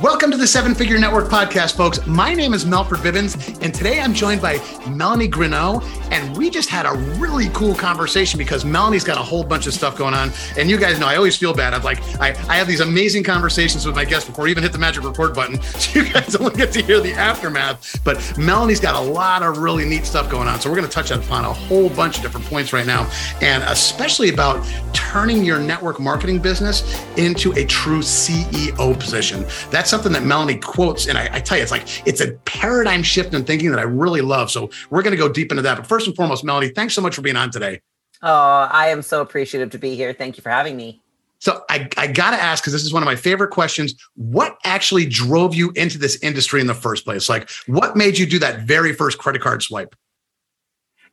Welcome 0.00 0.30
to 0.32 0.36
the 0.36 0.46
Seven 0.46 0.74
Figure 0.74 0.98
Network 0.98 1.28
podcast, 1.28 1.76
folks. 1.76 2.04
My 2.06 2.34
name 2.34 2.52
is 2.52 2.66
Melford 2.66 2.98
Vivens, 2.98 3.36
and 3.62 3.72
today 3.72 4.00
I'm 4.00 4.12
joined 4.12 4.42
by 4.42 4.58
Melanie 4.90 5.28
Greenough. 5.28 5.82
And 6.12 6.36
we 6.36 6.50
just 6.50 6.68
had 6.68 6.84
a 6.84 6.92
really 7.18 7.48
cool 7.50 7.74
conversation 7.74 8.36
because 8.36 8.64
Melanie's 8.64 9.04
got 9.04 9.16
a 9.16 9.22
whole 9.22 9.42
bunch 9.44 9.66
of 9.66 9.72
stuff 9.72 9.96
going 9.96 10.12
on. 10.12 10.30
And 10.58 10.68
you 10.68 10.78
guys 10.78 10.98
know 10.98 11.06
I 11.06 11.16
always 11.16 11.36
feel 11.36 11.54
bad. 11.54 11.72
I'm 11.72 11.82
like, 11.82 12.02
I, 12.20 12.30
I 12.48 12.56
have 12.56 12.66
these 12.66 12.80
amazing 12.80 13.22
conversations 13.22 13.86
with 13.86 13.94
my 13.94 14.04
guests 14.04 14.28
before 14.28 14.44
we 14.44 14.50
even 14.50 14.62
hit 14.62 14.72
the 14.72 14.78
magic 14.78 15.04
record 15.04 15.34
button. 15.34 15.60
So 15.84 16.00
you 16.00 16.12
guys 16.12 16.34
only 16.36 16.54
get 16.56 16.72
to 16.72 16.82
hear 16.82 17.00
the 17.00 17.12
aftermath. 17.12 18.00
But 18.04 18.38
Melanie's 18.38 18.80
got 18.80 18.94
a 18.94 19.10
lot 19.10 19.42
of 19.42 19.58
really 19.58 19.84
neat 19.84 20.06
stuff 20.06 20.30
going 20.30 20.48
on. 20.48 20.60
So 20.60 20.70
we're 20.70 20.76
going 20.76 20.88
to 20.88 20.92
touch 20.92 21.10
upon 21.10 21.44
a 21.44 21.52
whole 21.52 21.90
bunch 21.90 22.16
of 22.16 22.22
different 22.22 22.46
points 22.46 22.72
right 22.72 22.86
now, 22.86 23.10
and 23.40 23.62
especially 23.64 24.30
about 24.30 24.64
turning 24.92 25.44
your 25.44 25.58
network 25.58 26.00
marketing 26.00 26.38
business 26.40 27.04
into 27.16 27.52
a 27.52 27.64
true 27.66 28.00
CEO 28.00 28.98
position. 28.98 29.44
That's 29.70 29.83
something 29.86 30.12
that 30.12 30.22
Melanie 30.22 30.58
quotes. 30.58 31.06
And 31.06 31.16
I, 31.18 31.28
I 31.32 31.40
tell 31.40 31.56
you, 31.56 31.62
it's 31.62 31.72
like, 31.72 32.06
it's 32.06 32.20
a 32.20 32.32
paradigm 32.44 33.02
shift 33.02 33.34
in 33.34 33.44
thinking 33.44 33.70
that 33.70 33.78
I 33.78 33.84
really 33.84 34.20
love. 34.20 34.50
So 34.50 34.70
we're 34.90 35.02
going 35.02 35.12
to 35.12 35.16
go 35.16 35.28
deep 35.28 35.50
into 35.50 35.62
that. 35.62 35.76
But 35.76 35.86
first 35.86 36.06
and 36.06 36.14
foremost, 36.16 36.44
Melanie, 36.44 36.68
thanks 36.68 36.94
so 36.94 37.00
much 37.00 37.14
for 37.14 37.22
being 37.22 37.36
on 37.36 37.50
today. 37.50 37.80
Oh, 38.22 38.68
I 38.70 38.88
am 38.88 39.02
so 39.02 39.20
appreciative 39.20 39.70
to 39.70 39.78
be 39.78 39.96
here. 39.96 40.12
Thank 40.12 40.36
you 40.36 40.42
for 40.42 40.50
having 40.50 40.76
me. 40.76 41.02
So 41.40 41.62
I, 41.68 41.88
I 41.98 42.06
got 42.06 42.30
to 42.30 42.42
ask, 42.42 42.62
because 42.62 42.72
this 42.72 42.84
is 42.84 42.92
one 42.92 43.02
of 43.02 43.06
my 43.06 43.16
favorite 43.16 43.50
questions. 43.50 43.94
What 44.16 44.56
actually 44.64 45.04
drove 45.04 45.54
you 45.54 45.72
into 45.76 45.98
this 45.98 46.16
industry 46.22 46.62
in 46.62 46.66
the 46.66 46.74
first 46.74 47.04
place? 47.04 47.28
Like, 47.28 47.50
what 47.66 47.96
made 47.96 48.16
you 48.16 48.24
do 48.24 48.38
that 48.38 48.60
very 48.60 48.94
first 48.94 49.18
credit 49.18 49.42
card 49.42 49.62
swipe? 49.62 49.94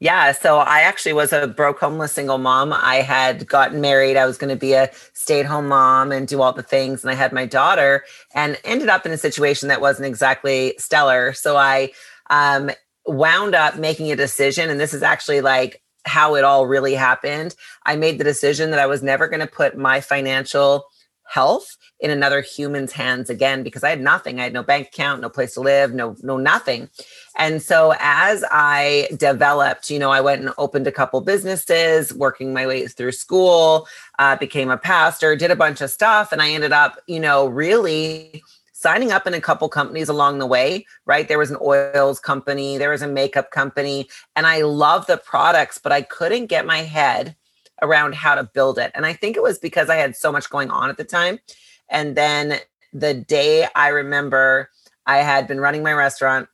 Yeah, 0.01 0.31
so 0.31 0.57
I 0.57 0.79
actually 0.79 1.13
was 1.13 1.31
a 1.31 1.45
broke 1.45 1.79
homeless 1.79 2.11
single 2.11 2.39
mom. 2.39 2.73
I 2.73 2.95
had 2.95 3.45
gotten 3.47 3.81
married. 3.81 4.17
I 4.17 4.25
was 4.25 4.35
going 4.35 4.49
to 4.49 4.59
be 4.59 4.73
a 4.73 4.89
stay-at-home 5.13 5.67
mom 5.67 6.11
and 6.11 6.27
do 6.27 6.41
all 6.41 6.53
the 6.53 6.63
things 6.63 7.03
and 7.03 7.11
I 7.11 7.13
had 7.13 7.31
my 7.31 7.45
daughter 7.45 8.03
and 8.33 8.57
ended 8.63 8.89
up 8.89 9.05
in 9.05 9.11
a 9.11 9.17
situation 9.17 9.67
that 9.69 9.79
wasn't 9.79 10.07
exactly 10.07 10.73
stellar. 10.79 11.33
So 11.33 11.55
I 11.55 11.91
um, 12.31 12.71
wound 13.05 13.53
up 13.53 13.77
making 13.77 14.11
a 14.11 14.15
decision 14.15 14.71
and 14.71 14.79
this 14.79 14.95
is 14.95 15.03
actually 15.03 15.41
like 15.41 15.83
how 16.07 16.33
it 16.33 16.43
all 16.43 16.65
really 16.65 16.95
happened. 16.95 17.53
I 17.85 17.95
made 17.95 18.17
the 18.17 18.23
decision 18.23 18.71
that 18.71 18.79
I 18.79 18.87
was 18.87 19.03
never 19.03 19.27
going 19.27 19.41
to 19.41 19.45
put 19.45 19.77
my 19.77 20.01
financial 20.01 20.85
health 21.31 21.77
in 22.01 22.11
another 22.11 22.41
human's 22.41 22.91
hands 22.91 23.29
again 23.29 23.63
because 23.63 23.83
I 23.83 23.89
had 23.89 24.01
nothing. 24.01 24.39
I 24.39 24.43
had 24.43 24.53
no 24.53 24.63
bank 24.63 24.87
account, 24.87 25.21
no 25.21 25.29
place 25.29 25.53
to 25.53 25.61
live, 25.61 25.93
no 25.93 26.15
no 26.21 26.37
nothing. 26.37 26.89
And 27.37 27.61
so 27.61 27.93
as 27.99 28.43
I 28.51 29.07
developed, 29.17 29.89
you 29.89 29.99
know, 29.99 30.11
I 30.11 30.19
went 30.19 30.41
and 30.41 30.51
opened 30.57 30.87
a 30.87 30.91
couple 30.91 31.21
businesses, 31.21 32.13
working 32.13 32.53
my 32.53 32.67
way 32.67 32.87
through 32.87 33.13
school, 33.13 33.87
uh, 34.19 34.35
became 34.35 34.69
a 34.69 34.77
pastor, 34.77 35.35
did 35.35 35.51
a 35.51 35.55
bunch 35.55 35.79
of 35.81 35.89
stuff, 35.89 36.31
and 36.31 36.41
I 36.41 36.49
ended 36.49 36.73
up, 36.73 36.99
you 37.07 37.19
know, 37.19 37.47
really 37.47 38.43
signing 38.73 39.11
up 39.11 39.27
in 39.27 39.33
a 39.35 39.39
couple 39.39 39.69
companies 39.69 40.09
along 40.09 40.39
the 40.39 40.47
way, 40.47 40.85
right? 41.05 41.27
There 41.27 41.37
was 41.37 41.51
an 41.51 41.57
oils 41.61 42.19
company, 42.19 42.79
there 42.79 42.89
was 42.89 43.03
a 43.03 43.07
makeup 43.07 43.51
company, 43.51 44.09
and 44.35 44.47
I 44.47 44.63
love 44.63 45.05
the 45.05 45.17
products, 45.17 45.77
but 45.77 45.91
I 45.91 46.01
couldn't 46.01 46.47
get 46.47 46.65
my 46.65 46.79
head 46.79 47.35
around 47.81 48.15
how 48.15 48.35
to 48.35 48.43
build 48.43 48.77
it. 48.77 48.91
And 48.93 49.05
I 49.05 49.13
think 49.13 49.35
it 49.35 49.43
was 49.43 49.59
because 49.59 49.89
I 49.89 49.95
had 49.95 50.15
so 50.15 50.31
much 50.31 50.49
going 50.49 50.69
on 50.69 50.89
at 50.89 50.97
the 50.97 51.03
time. 51.03 51.39
And 51.89 52.15
then 52.15 52.59
the 52.93 53.13
day 53.13 53.67
I 53.75 53.89
remember 53.89 54.69
I 55.05 55.17
had 55.17 55.47
been 55.47 55.59
running 55.59 55.83
my 55.83 55.93
restaurant 55.93 56.47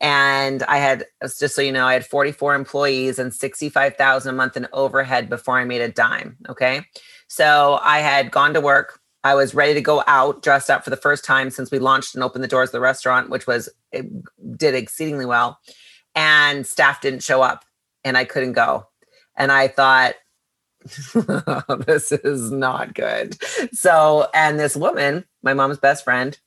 and 0.00 0.62
I 0.62 0.78
had 0.78 1.04
just 1.22 1.54
so 1.54 1.60
you 1.60 1.72
know, 1.72 1.86
I 1.86 1.92
had 1.92 2.06
44 2.06 2.54
employees 2.54 3.18
and 3.18 3.34
65,000 3.34 4.32
a 4.32 4.36
month 4.36 4.56
in 4.56 4.66
overhead 4.72 5.28
before 5.28 5.58
I 5.58 5.64
made 5.64 5.82
a 5.82 5.90
dime, 5.90 6.38
okay? 6.48 6.86
So 7.28 7.78
I 7.82 7.98
had 7.98 8.30
gone 8.30 8.54
to 8.54 8.60
work. 8.60 8.98
I 9.22 9.34
was 9.34 9.54
ready 9.54 9.74
to 9.74 9.82
go 9.82 10.02
out, 10.06 10.42
dressed 10.42 10.70
up 10.70 10.82
for 10.82 10.90
the 10.90 10.96
first 10.96 11.24
time 11.24 11.50
since 11.50 11.70
we 11.70 11.78
launched 11.78 12.14
and 12.14 12.24
opened 12.24 12.42
the 12.42 12.48
doors 12.48 12.70
of 12.70 12.72
the 12.72 12.80
restaurant, 12.80 13.28
which 13.28 13.46
was 13.46 13.68
it 13.92 14.06
did 14.56 14.74
exceedingly 14.74 15.26
well. 15.26 15.58
And 16.14 16.66
staff 16.66 17.02
didn't 17.02 17.22
show 17.22 17.42
up 17.42 17.66
and 18.02 18.16
I 18.16 18.24
couldn't 18.24 18.54
go. 18.54 18.86
And 19.36 19.52
I 19.52 19.68
thought, 19.68 20.14
this 21.86 22.12
is 22.12 22.50
not 22.50 22.94
good. 22.94 23.36
So, 23.72 24.28
and 24.34 24.58
this 24.58 24.76
woman, 24.76 25.24
my 25.42 25.54
mom's 25.54 25.78
best 25.78 26.04
friend, 26.04 26.38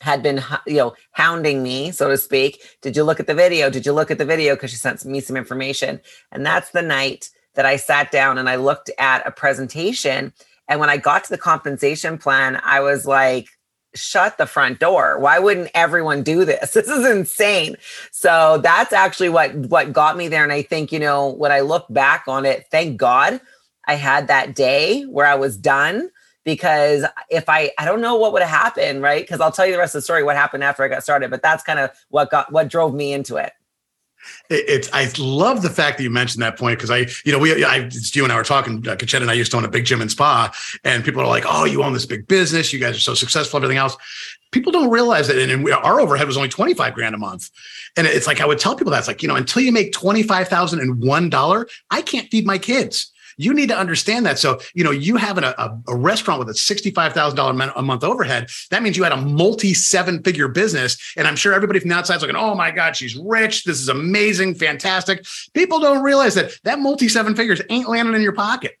had 0.00 0.22
been 0.22 0.42
you 0.66 0.76
know 0.76 0.94
hounding 1.12 1.62
me 1.62 1.90
so 1.90 2.08
to 2.08 2.16
speak. 2.16 2.78
Did 2.82 2.96
you 2.96 3.04
look 3.04 3.20
at 3.20 3.26
the 3.26 3.34
video? 3.34 3.70
Did 3.70 3.86
you 3.86 3.92
look 3.92 4.10
at 4.10 4.18
the 4.18 4.24
video? 4.24 4.54
Because 4.54 4.70
she 4.70 4.76
sent 4.76 5.04
me 5.04 5.20
some 5.20 5.36
information. 5.36 6.00
And 6.32 6.44
that's 6.44 6.70
the 6.70 6.82
night 6.82 7.30
that 7.54 7.64
i 7.66 7.76
sat 7.76 8.10
down 8.10 8.36
and 8.36 8.48
i 8.48 8.56
looked 8.56 8.90
at 8.98 9.26
a 9.26 9.30
presentation. 9.30 10.32
And 10.68 10.80
when 10.80 10.90
i 10.90 10.96
got 10.96 11.24
to 11.24 11.30
the 11.30 11.38
compensation 11.38 12.18
plan 12.18 12.60
i 12.64 12.80
was 12.80 13.06
like 13.06 13.48
shut 13.94 14.36
the 14.36 14.44
front 14.44 14.78
door. 14.78 15.18
Why 15.18 15.38
wouldn't 15.38 15.70
everyone 15.72 16.22
do 16.22 16.44
this? 16.44 16.72
This 16.74 16.88
is 16.88 17.06
insane. 17.06 17.76
So 18.10 18.58
that's 18.62 18.92
actually 18.92 19.30
what 19.30 19.56
what 19.56 19.94
got 19.94 20.18
me 20.18 20.28
there. 20.28 20.44
And 20.44 20.52
i 20.52 20.62
think 20.62 20.92
you 20.92 20.98
know 20.98 21.30
when 21.30 21.52
i 21.52 21.60
look 21.60 21.86
back 21.88 22.24
on 22.28 22.44
it 22.44 22.66
thank 22.70 22.98
god 22.98 23.40
I 23.86 23.94
had 23.94 24.28
that 24.28 24.54
day 24.54 25.02
where 25.04 25.26
I 25.26 25.34
was 25.34 25.56
done 25.56 26.10
because 26.44 27.04
if 27.28 27.48
I 27.48 27.72
I 27.78 27.84
don't 27.84 28.00
know 28.00 28.16
what 28.16 28.32
would 28.32 28.42
have 28.42 28.50
happened, 28.50 29.02
right? 29.02 29.22
Because 29.22 29.40
I'll 29.40 29.52
tell 29.52 29.66
you 29.66 29.72
the 29.72 29.78
rest 29.78 29.94
of 29.94 29.98
the 29.98 30.04
story 30.04 30.22
what 30.22 30.36
happened 30.36 30.64
after 30.64 30.82
I 30.82 30.88
got 30.88 31.02
started, 31.02 31.30
but 31.30 31.42
that's 31.42 31.62
kind 31.62 31.78
of 31.78 31.90
what 32.08 32.30
got 32.30 32.52
what 32.52 32.68
drove 32.68 32.94
me 32.94 33.12
into 33.12 33.36
it. 33.36 33.52
It's 34.48 34.88
I 34.92 35.08
love 35.18 35.62
the 35.62 35.70
fact 35.70 35.98
that 35.98 36.04
you 36.04 36.10
mentioned 36.10 36.42
that 36.42 36.56
point 36.58 36.78
because 36.78 36.90
I 36.90 37.06
you 37.24 37.32
know 37.32 37.38
we 37.38 37.64
I 37.64 37.78
it's 37.78 38.14
you 38.14 38.24
and 38.24 38.32
I 38.32 38.36
were 38.36 38.44
talking 38.44 38.78
uh, 38.88 38.96
Kachetta 38.96 39.22
and 39.22 39.30
I 39.30 39.34
used 39.34 39.50
to 39.50 39.56
own 39.56 39.64
a 39.64 39.68
big 39.68 39.84
gym 39.84 40.00
and 40.00 40.10
spa 40.10 40.52
and 40.84 41.04
people 41.04 41.20
are 41.20 41.26
like 41.26 41.44
oh 41.46 41.64
you 41.64 41.82
own 41.82 41.92
this 41.92 42.06
big 42.06 42.26
business 42.26 42.72
you 42.72 42.78
guys 42.78 42.96
are 42.96 43.00
so 43.00 43.14
successful 43.14 43.58
everything 43.58 43.76
else 43.76 43.96
people 44.52 44.72
don't 44.72 44.90
realize 44.90 45.28
that 45.28 45.38
and, 45.38 45.50
and 45.50 45.64
we, 45.64 45.70
our 45.70 46.00
overhead 46.00 46.26
was 46.26 46.36
only 46.36 46.48
25 46.48 46.94
grand 46.94 47.14
a 47.14 47.18
month 47.18 47.50
and 47.96 48.06
it's 48.06 48.26
like 48.26 48.40
I 48.40 48.46
would 48.46 48.58
tell 48.58 48.74
people 48.74 48.90
that's 48.90 49.08
like 49.08 49.22
you 49.22 49.28
know 49.28 49.36
until 49.36 49.62
you 49.62 49.70
make 49.70 49.92
25,000 49.92 50.80
and 50.80 51.02
one 51.02 51.28
dollar 51.30 51.68
I 51.90 52.02
can't 52.02 52.28
feed 52.28 52.46
my 52.46 52.58
kids 52.58 53.12
you 53.36 53.52
need 53.52 53.68
to 53.68 53.76
understand 53.76 54.26
that. 54.26 54.38
So, 54.38 54.60
you 54.74 54.84
know, 54.84 54.90
you 54.90 55.16
having 55.16 55.44
a, 55.44 55.54
a, 55.58 55.78
a 55.88 55.96
restaurant 55.96 56.38
with 56.38 56.48
a 56.48 56.52
$65,000 56.52 57.72
a 57.76 57.82
month 57.82 58.04
overhead, 58.04 58.48
that 58.70 58.82
means 58.82 58.96
you 58.96 59.02
had 59.02 59.12
a 59.12 59.16
multi 59.16 59.74
seven 59.74 60.22
figure 60.22 60.48
business. 60.48 60.96
And 61.16 61.26
I'm 61.26 61.36
sure 61.36 61.52
everybody 61.52 61.80
from 61.80 61.90
the 61.90 61.96
outside 61.96 62.16
is 62.16 62.22
looking, 62.22 62.36
oh 62.36 62.54
my 62.54 62.70
God, 62.70 62.96
she's 62.96 63.16
rich. 63.16 63.64
This 63.64 63.80
is 63.80 63.88
amazing, 63.88 64.54
fantastic. 64.54 65.24
People 65.54 65.80
don't 65.80 66.02
realize 66.02 66.34
that 66.34 66.52
that 66.64 66.78
multi 66.78 67.08
seven 67.08 67.34
figures 67.34 67.60
ain't 67.70 67.88
landing 67.88 68.14
in 68.14 68.22
your 68.22 68.32
pocket. 68.32 68.78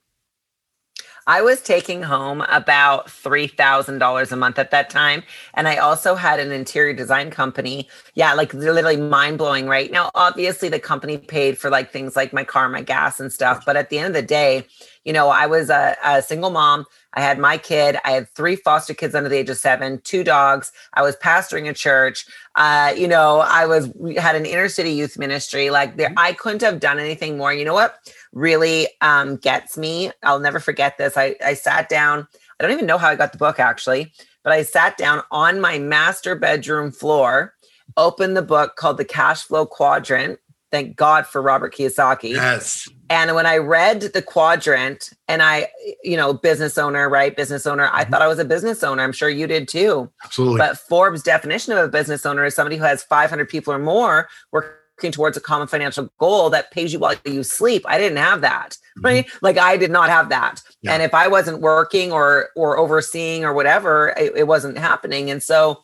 I 1.28 1.42
was 1.42 1.60
taking 1.60 2.02
home 2.02 2.42
about 2.48 3.08
$3,000 3.08 4.32
a 4.32 4.36
month 4.36 4.58
at 4.60 4.70
that 4.70 4.90
time. 4.90 5.24
And 5.54 5.66
I 5.66 5.76
also 5.78 6.14
had 6.14 6.38
an 6.38 6.52
interior 6.52 6.92
design 6.92 7.30
company. 7.30 7.88
Yeah, 8.14 8.32
like 8.34 8.54
literally 8.54 8.96
mind 8.96 9.38
blowing, 9.38 9.66
right? 9.66 9.90
Now, 9.90 10.10
obviously, 10.14 10.68
the 10.68 10.78
company 10.78 11.18
paid 11.18 11.58
for 11.58 11.68
like 11.68 11.90
things 11.90 12.14
like 12.14 12.32
my 12.32 12.44
car, 12.44 12.68
my 12.68 12.82
gas, 12.82 13.18
and 13.18 13.32
stuff. 13.32 13.64
But 13.66 13.76
at 13.76 13.90
the 13.90 13.98
end 13.98 14.08
of 14.08 14.14
the 14.14 14.22
day, 14.22 14.66
you 15.04 15.12
know, 15.12 15.28
I 15.28 15.46
was 15.46 15.70
a, 15.70 15.96
a 16.04 16.22
single 16.22 16.50
mom. 16.50 16.84
I 17.14 17.20
had 17.20 17.38
my 17.38 17.58
kid. 17.58 17.96
I 18.04 18.10
had 18.10 18.28
three 18.30 18.56
foster 18.56 18.92
kids 18.92 19.14
under 19.14 19.28
the 19.28 19.36
age 19.36 19.48
of 19.48 19.56
seven, 19.56 20.00
two 20.02 20.22
dogs. 20.22 20.70
I 20.94 21.02
was 21.02 21.16
pastoring 21.16 21.68
a 21.68 21.72
church. 21.72 22.26
Uh, 22.56 22.92
you 22.96 23.08
know, 23.08 23.38
I 23.38 23.66
was 23.66 23.90
had 24.18 24.36
an 24.36 24.46
inner 24.46 24.68
city 24.68 24.90
youth 24.90 25.16
ministry. 25.18 25.70
Like 25.70 25.96
there, 25.96 26.12
I 26.16 26.34
couldn't 26.34 26.62
have 26.62 26.80
done 26.80 26.98
anything 26.98 27.38
more. 27.38 27.54
You 27.54 27.64
know 27.64 27.74
what? 27.74 27.98
Really 28.36 28.86
um, 29.00 29.36
gets 29.36 29.78
me. 29.78 30.12
I'll 30.22 30.38
never 30.38 30.60
forget 30.60 30.98
this. 30.98 31.16
I, 31.16 31.34
I 31.44 31.54
sat 31.54 31.88
down. 31.88 32.28
I 32.60 32.62
don't 32.62 32.72
even 32.72 32.86
know 32.86 32.98
how 32.98 33.08
I 33.08 33.16
got 33.16 33.32
the 33.32 33.38
book 33.38 33.58
actually, 33.58 34.12
but 34.44 34.52
I 34.52 34.62
sat 34.62 34.98
down 34.98 35.22
on 35.30 35.58
my 35.58 35.78
master 35.78 36.34
bedroom 36.36 36.92
floor, 36.92 37.54
opened 37.96 38.36
the 38.36 38.42
book 38.42 38.76
called 38.76 38.98
The 38.98 39.04
Cash 39.06 39.44
Flow 39.44 39.64
Quadrant. 39.64 40.38
Thank 40.70 40.96
God 40.96 41.26
for 41.26 41.40
Robert 41.40 41.74
Kiyosaki. 41.74 42.32
Yes. 42.32 42.88
And 43.08 43.34
when 43.34 43.46
I 43.46 43.56
read 43.56 44.00
the 44.00 44.20
quadrant, 44.20 45.10
and 45.28 45.40
I, 45.40 45.68
you 46.02 46.16
know, 46.16 46.34
business 46.34 46.76
owner, 46.76 47.08
right? 47.08 47.34
Business 47.34 47.66
owner, 47.66 47.88
I 47.90 48.02
mm-hmm. 48.02 48.12
thought 48.12 48.20
I 48.20 48.26
was 48.26 48.40
a 48.40 48.44
business 48.44 48.82
owner. 48.82 49.02
I'm 49.02 49.12
sure 49.12 49.30
you 49.30 49.46
did 49.46 49.68
too. 49.68 50.10
Absolutely. 50.24 50.58
But 50.58 50.76
Forbes' 50.76 51.22
definition 51.22 51.72
of 51.72 51.78
a 51.78 51.88
business 51.88 52.26
owner 52.26 52.44
is 52.44 52.54
somebody 52.54 52.76
who 52.76 52.84
has 52.84 53.04
500 53.04 53.48
people 53.48 53.72
or 53.72 53.78
more 53.78 54.28
working 54.50 54.72
working 54.96 55.12
towards 55.12 55.36
a 55.36 55.40
common 55.40 55.68
financial 55.68 56.08
goal 56.18 56.48
that 56.50 56.70
pays 56.70 56.92
you 56.92 56.98
while 56.98 57.14
you 57.24 57.42
sleep. 57.42 57.84
I 57.86 57.98
didn't 57.98 58.18
have 58.18 58.40
that, 58.40 58.70
mm-hmm. 58.70 59.04
right? 59.04 59.30
Like 59.42 59.58
I 59.58 59.76
did 59.76 59.90
not 59.90 60.08
have 60.08 60.30
that. 60.30 60.62
Yeah. 60.82 60.94
And 60.94 61.02
if 61.02 61.12
I 61.12 61.28
wasn't 61.28 61.60
working 61.60 62.12
or 62.12 62.48
or 62.56 62.78
overseeing 62.78 63.44
or 63.44 63.52
whatever, 63.52 64.14
it, 64.16 64.32
it 64.36 64.46
wasn't 64.46 64.78
happening. 64.78 65.30
And 65.30 65.42
so 65.42 65.82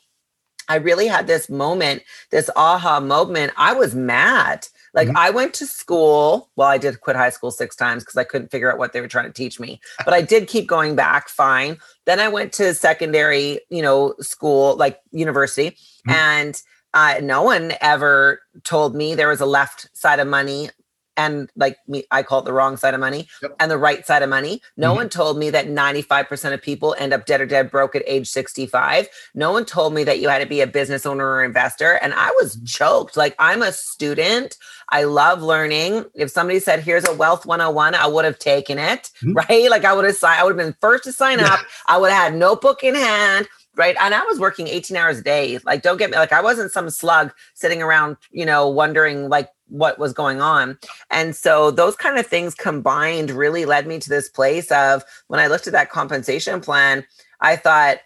I 0.68 0.76
really 0.76 1.08
had 1.08 1.26
this 1.26 1.50
moment, 1.50 2.02
this 2.30 2.48
aha 2.56 3.00
moment. 3.00 3.52
I 3.56 3.74
was 3.74 3.94
mad. 3.94 4.66
Like 4.94 5.08
mm-hmm. 5.08 5.16
I 5.16 5.30
went 5.30 5.52
to 5.54 5.66
school. 5.66 6.48
Well, 6.56 6.68
I 6.68 6.78
did 6.78 7.00
quit 7.00 7.16
high 7.16 7.30
school 7.30 7.50
six 7.50 7.76
times 7.76 8.04
because 8.04 8.16
I 8.16 8.24
couldn't 8.24 8.50
figure 8.50 8.72
out 8.72 8.78
what 8.78 8.92
they 8.92 9.00
were 9.02 9.08
trying 9.08 9.26
to 9.26 9.32
teach 9.32 9.60
me. 9.60 9.80
But 10.04 10.14
I 10.14 10.22
did 10.22 10.48
keep 10.48 10.66
going 10.66 10.94
back. 10.94 11.28
Fine. 11.28 11.78
Then 12.06 12.18
I 12.20 12.28
went 12.28 12.52
to 12.54 12.74
secondary, 12.74 13.60
you 13.68 13.82
know, 13.82 14.14
school, 14.20 14.76
like 14.76 15.00
university, 15.10 15.70
mm-hmm. 15.70 16.10
and 16.10 16.62
uh, 16.94 17.16
no 17.22 17.42
one 17.42 17.72
ever 17.80 18.40
told 18.64 18.94
me 18.94 19.14
there 19.14 19.28
was 19.28 19.40
a 19.40 19.46
left 19.46 19.88
side 19.96 20.20
of 20.20 20.28
money 20.28 20.70
and 21.16 21.50
like 21.56 21.76
me, 21.86 22.04
I 22.10 22.22
call 22.22 22.40
it 22.40 22.44
the 22.44 22.52
wrong 22.52 22.76
side 22.76 22.94
of 22.94 23.00
money 23.00 23.28
yep. 23.42 23.54
and 23.60 23.70
the 23.70 23.78
right 23.78 24.06
side 24.06 24.22
of 24.22 24.30
money. 24.30 24.62
No 24.76 24.88
mm-hmm. 24.88 24.96
one 24.96 25.08
told 25.08 25.38
me 25.38 25.50
that 25.50 25.66
95% 25.66 26.54
of 26.54 26.62
people 26.62 26.96
end 26.98 27.12
up 27.12 27.26
dead 27.26 27.40
or 27.40 27.46
dead 27.46 27.70
broke 27.70 27.94
at 27.94 28.02
age 28.06 28.28
65. 28.28 29.08
No 29.34 29.52
one 29.52 29.64
told 29.64 29.94
me 29.94 30.04
that 30.04 30.20
you 30.20 30.28
had 30.28 30.38
to 30.38 30.46
be 30.46 30.60
a 30.60 30.66
business 30.66 31.04
owner 31.04 31.26
or 31.26 31.44
investor. 31.44 31.98
And 32.02 32.14
I 32.14 32.30
was 32.40 32.56
mm-hmm. 32.56 32.64
choked. 32.66 33.16
Like 33.16 33.34
I'm 33.38 33.62
a 33.62 33.72
student. 33.72 34.56
I 34.88 35.04
love 35.04 35.42
learning. 35.42 36.06
If 36.14 36.30
somebody 36.30 36.60
said, 36.60 36.80
here's 36.80 37.06
a 37.06 37.14
wealth 37.14 37.46
101, 37.46 37.94
I 37.94 38.06
would 38.06 38.24
have 38.24 38.38
taken 38.38 38.78
it, 38.78 39.10
mm-hmm. 39.22 39.32
right? 39.34 39.70
Like 39.70 39.84
I 39.84 39.92
would 39.92 40.04
have 40.04 40.16
signed, 40.16 40.40
I 40.40 40.44
would 40.44 40.58
have 40.58 40.66
been 40.66 40.76
first 40.80 41.04
to 41.04 41.12
sign 41.12 41.40
up. 41.40 41.60
I 41.86 41.98
would 41.98 42.10
have 42.10 42.32
had 42.32 42.38
notebook 42.38 42.82
in 42.82 42.94
hand 42.94 43.48
right 43.76 43.96
and 44.00 44.14
i 44.14 44.22
was 44.24 44.38
working 44.38 44.68
18 44.68 44.96
hours 44.96 45.18
a 45.18 45.22
day 45.22 45.58
like 45.64 45.82
don't 45.82 45.96
get 45.96 46.10
me 46.10 46.16
like 46.16 46.32
i 46.32 46.42
wasn't 46.42 46.70
some 46.70 46.90
slug 46.90 47.32
sitting 47.54 47.82
around 47.82 48.16
you 48.30 48.44
know 48.44 48.68
wondering 48.68 49.28
like 49.28 49.48
what 49.72 49.98
was 49.98 50.12
going 50.12 50.40
on. 50.40 50.78
And 51.10 51.34
so 51.34 51.70
those 51.70 51.96
kind 51.96 52.18
of 52.18 52.26
things 52.26 52.54
combined 52.54 53.30
really 53.30 53.64
led 53.64 53.86
me 53.86 53.98
to 53.98 54.08
this 54.08 54.28
place 54.28 54.70
of 54.70 55.02
when 55.28 55.40
I 55.40 55.46
looked 55.46 55.66
at 55.66 55.72
that 55.72 55.90
compensation 55.90 56.60
plan, 56.60 57.04
I 57.40 57.56
thought, 57.56 57.98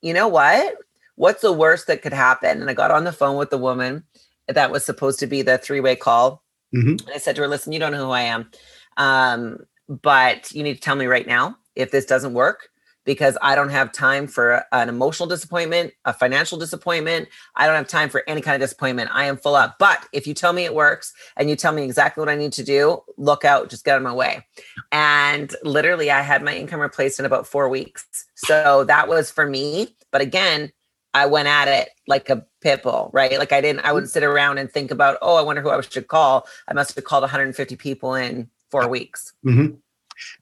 you 0.00 0.14
know 0.14 0.26
what? 0.26 0.74
What's 1.16 1.42
the 1.42 1.52
worst 1.52 1.86
that 1.86 2.02
could 2.02 2.14
happen? 2.14 2.60
And 2.60 2.70
I 2.70 2.74
got 2.74 2.90
on 2.90 3.04
the 3.04 3.12
phone 3.12 3.36
with 3.36 3.50
the 3.50 3.58
woman 3.58 4.04
that 4.48 4.70
was 4.70 4.84
supposed 4.84 5.20
to 5.20 5.26
be 5.26 5.42
the 5.42 5.58
three 5.58 5.80
way 5.80 5.94
call. 5.94 6.42
Mm-hmm. 6.74 7.06
And 7.06 7.10
I 7.14 7.18
said 7.18 7.36
to 7.36 7.42
her, 7.42 7.48
listen, 7.48 7.72
you 7.72 7.78
don't 7.78 7.92
know 7.92 8.06
who 8.06 8.10
I 8.10 8.22
am. 8.22 8.50
Um, 8.96 9.58
but 9.88 10.50
you 10.52 10.62
need 10.62 10.74
to 10.74 10.80
tell 10.80 10.96
me 10.96 11.06
right 11.06 11.26
now 11.26 11.58
if 11.76 11.90
this 11.90 12.06
doesn't 12.06 12.32
work 12.32 12.70
because 13.04 13.36
I 13.42 13.54
don't 13.54 13.70
have 13.70 13.92
time 13.92 14.26
for 14.26 14.64
an 14.72 14.88
emotional 14.88 15.28
disappointment, 15.28 15.92
a 16.04 16.12
financial 16.12 16.58
disappointment. 16.58 17.28
I 17.56 17.66
don't 17.66 17.76
have 17.76 17.88
time 17.88 18.08
for 18.08 18.22
any 18.26 18.40
kind 18.40 18.54
of 18.54 18.66
disappointment. 18.66 19.10
I 19.12 19.24
am 19.24 19.36
full 19.36 19.54
up. 19.54 19.76
But 19.78 20.06
if 20.12 20.26
you 20.26 20.34
tell 20.34 20.52
me 20.52 20.64
it 20.64 20.74
works 20.74 21.12
and 21.36 21.50
you 21.50 21.56
tell 21.56 21.72
me 21.72 21.82
exactly 21.82 22.20
what 22.20 22.28
I 22.28 22.36
need 22.36 22.52
to 22.54 22.64
do, 22.64 23.02
look 23.16 23.44
out, 23.44 23.70
just 23.70 23.84
get 23.84 23.92
out 23.92 23.98
of 23.98 24.02
my 24.02 24.14
way. 24.14 24.46
And 24.90 25.54
literally, 25.62 26.10
I 26.10 26.20
had 26.20 26.42
my 26.42 26.54
income 26.54 26.80
replaced 26.80 27.18
in 27.18 27.26
about 27.26 27.46
four 27.46 27.68
weeks. 27.68 28.26
So 28.34 28.84
that 28.84 29.08
was 29.08 29.30
for 29.30 29.46
me. 29.46 29.96
But 30.10 30.20
again, 30.20 30.72
I 31.14 31.26
went 31.26 31.48
at 31.48 31.68
it 31.68 31.90
like 32.06 32.30
a 32.30 32.46
pit 32.62 32.82
bull, 32.82 33.10
right? 33.12 33.38
Like 33.38 33.52
I 33.52 33.60
didn't, 33.60 33.84
I 33.84 33.92
wouldn't 33.92 34.10
sit 34.10 34.22
around 34.22 34.58
and 34.58 34.70
think 34.70 34.90
about, 34.90 35.18
oh, 35.20 35.36
I 35.36 35.42
wonder 35.42 35.60
who 35.60 35.70
I 35.70 35.80
should 35.82 36.08
call. 36.08 36.46
I 36.68 36.72
must 36.72 36.94
have 36.94 37.04
called 37.04 37.22
150 37.22 37.76
people 37.76 38.14
in 38.14 38.48
four 38.70 38.88
weeks. 38.88 39.34
Mm-hmm 39.44 39.76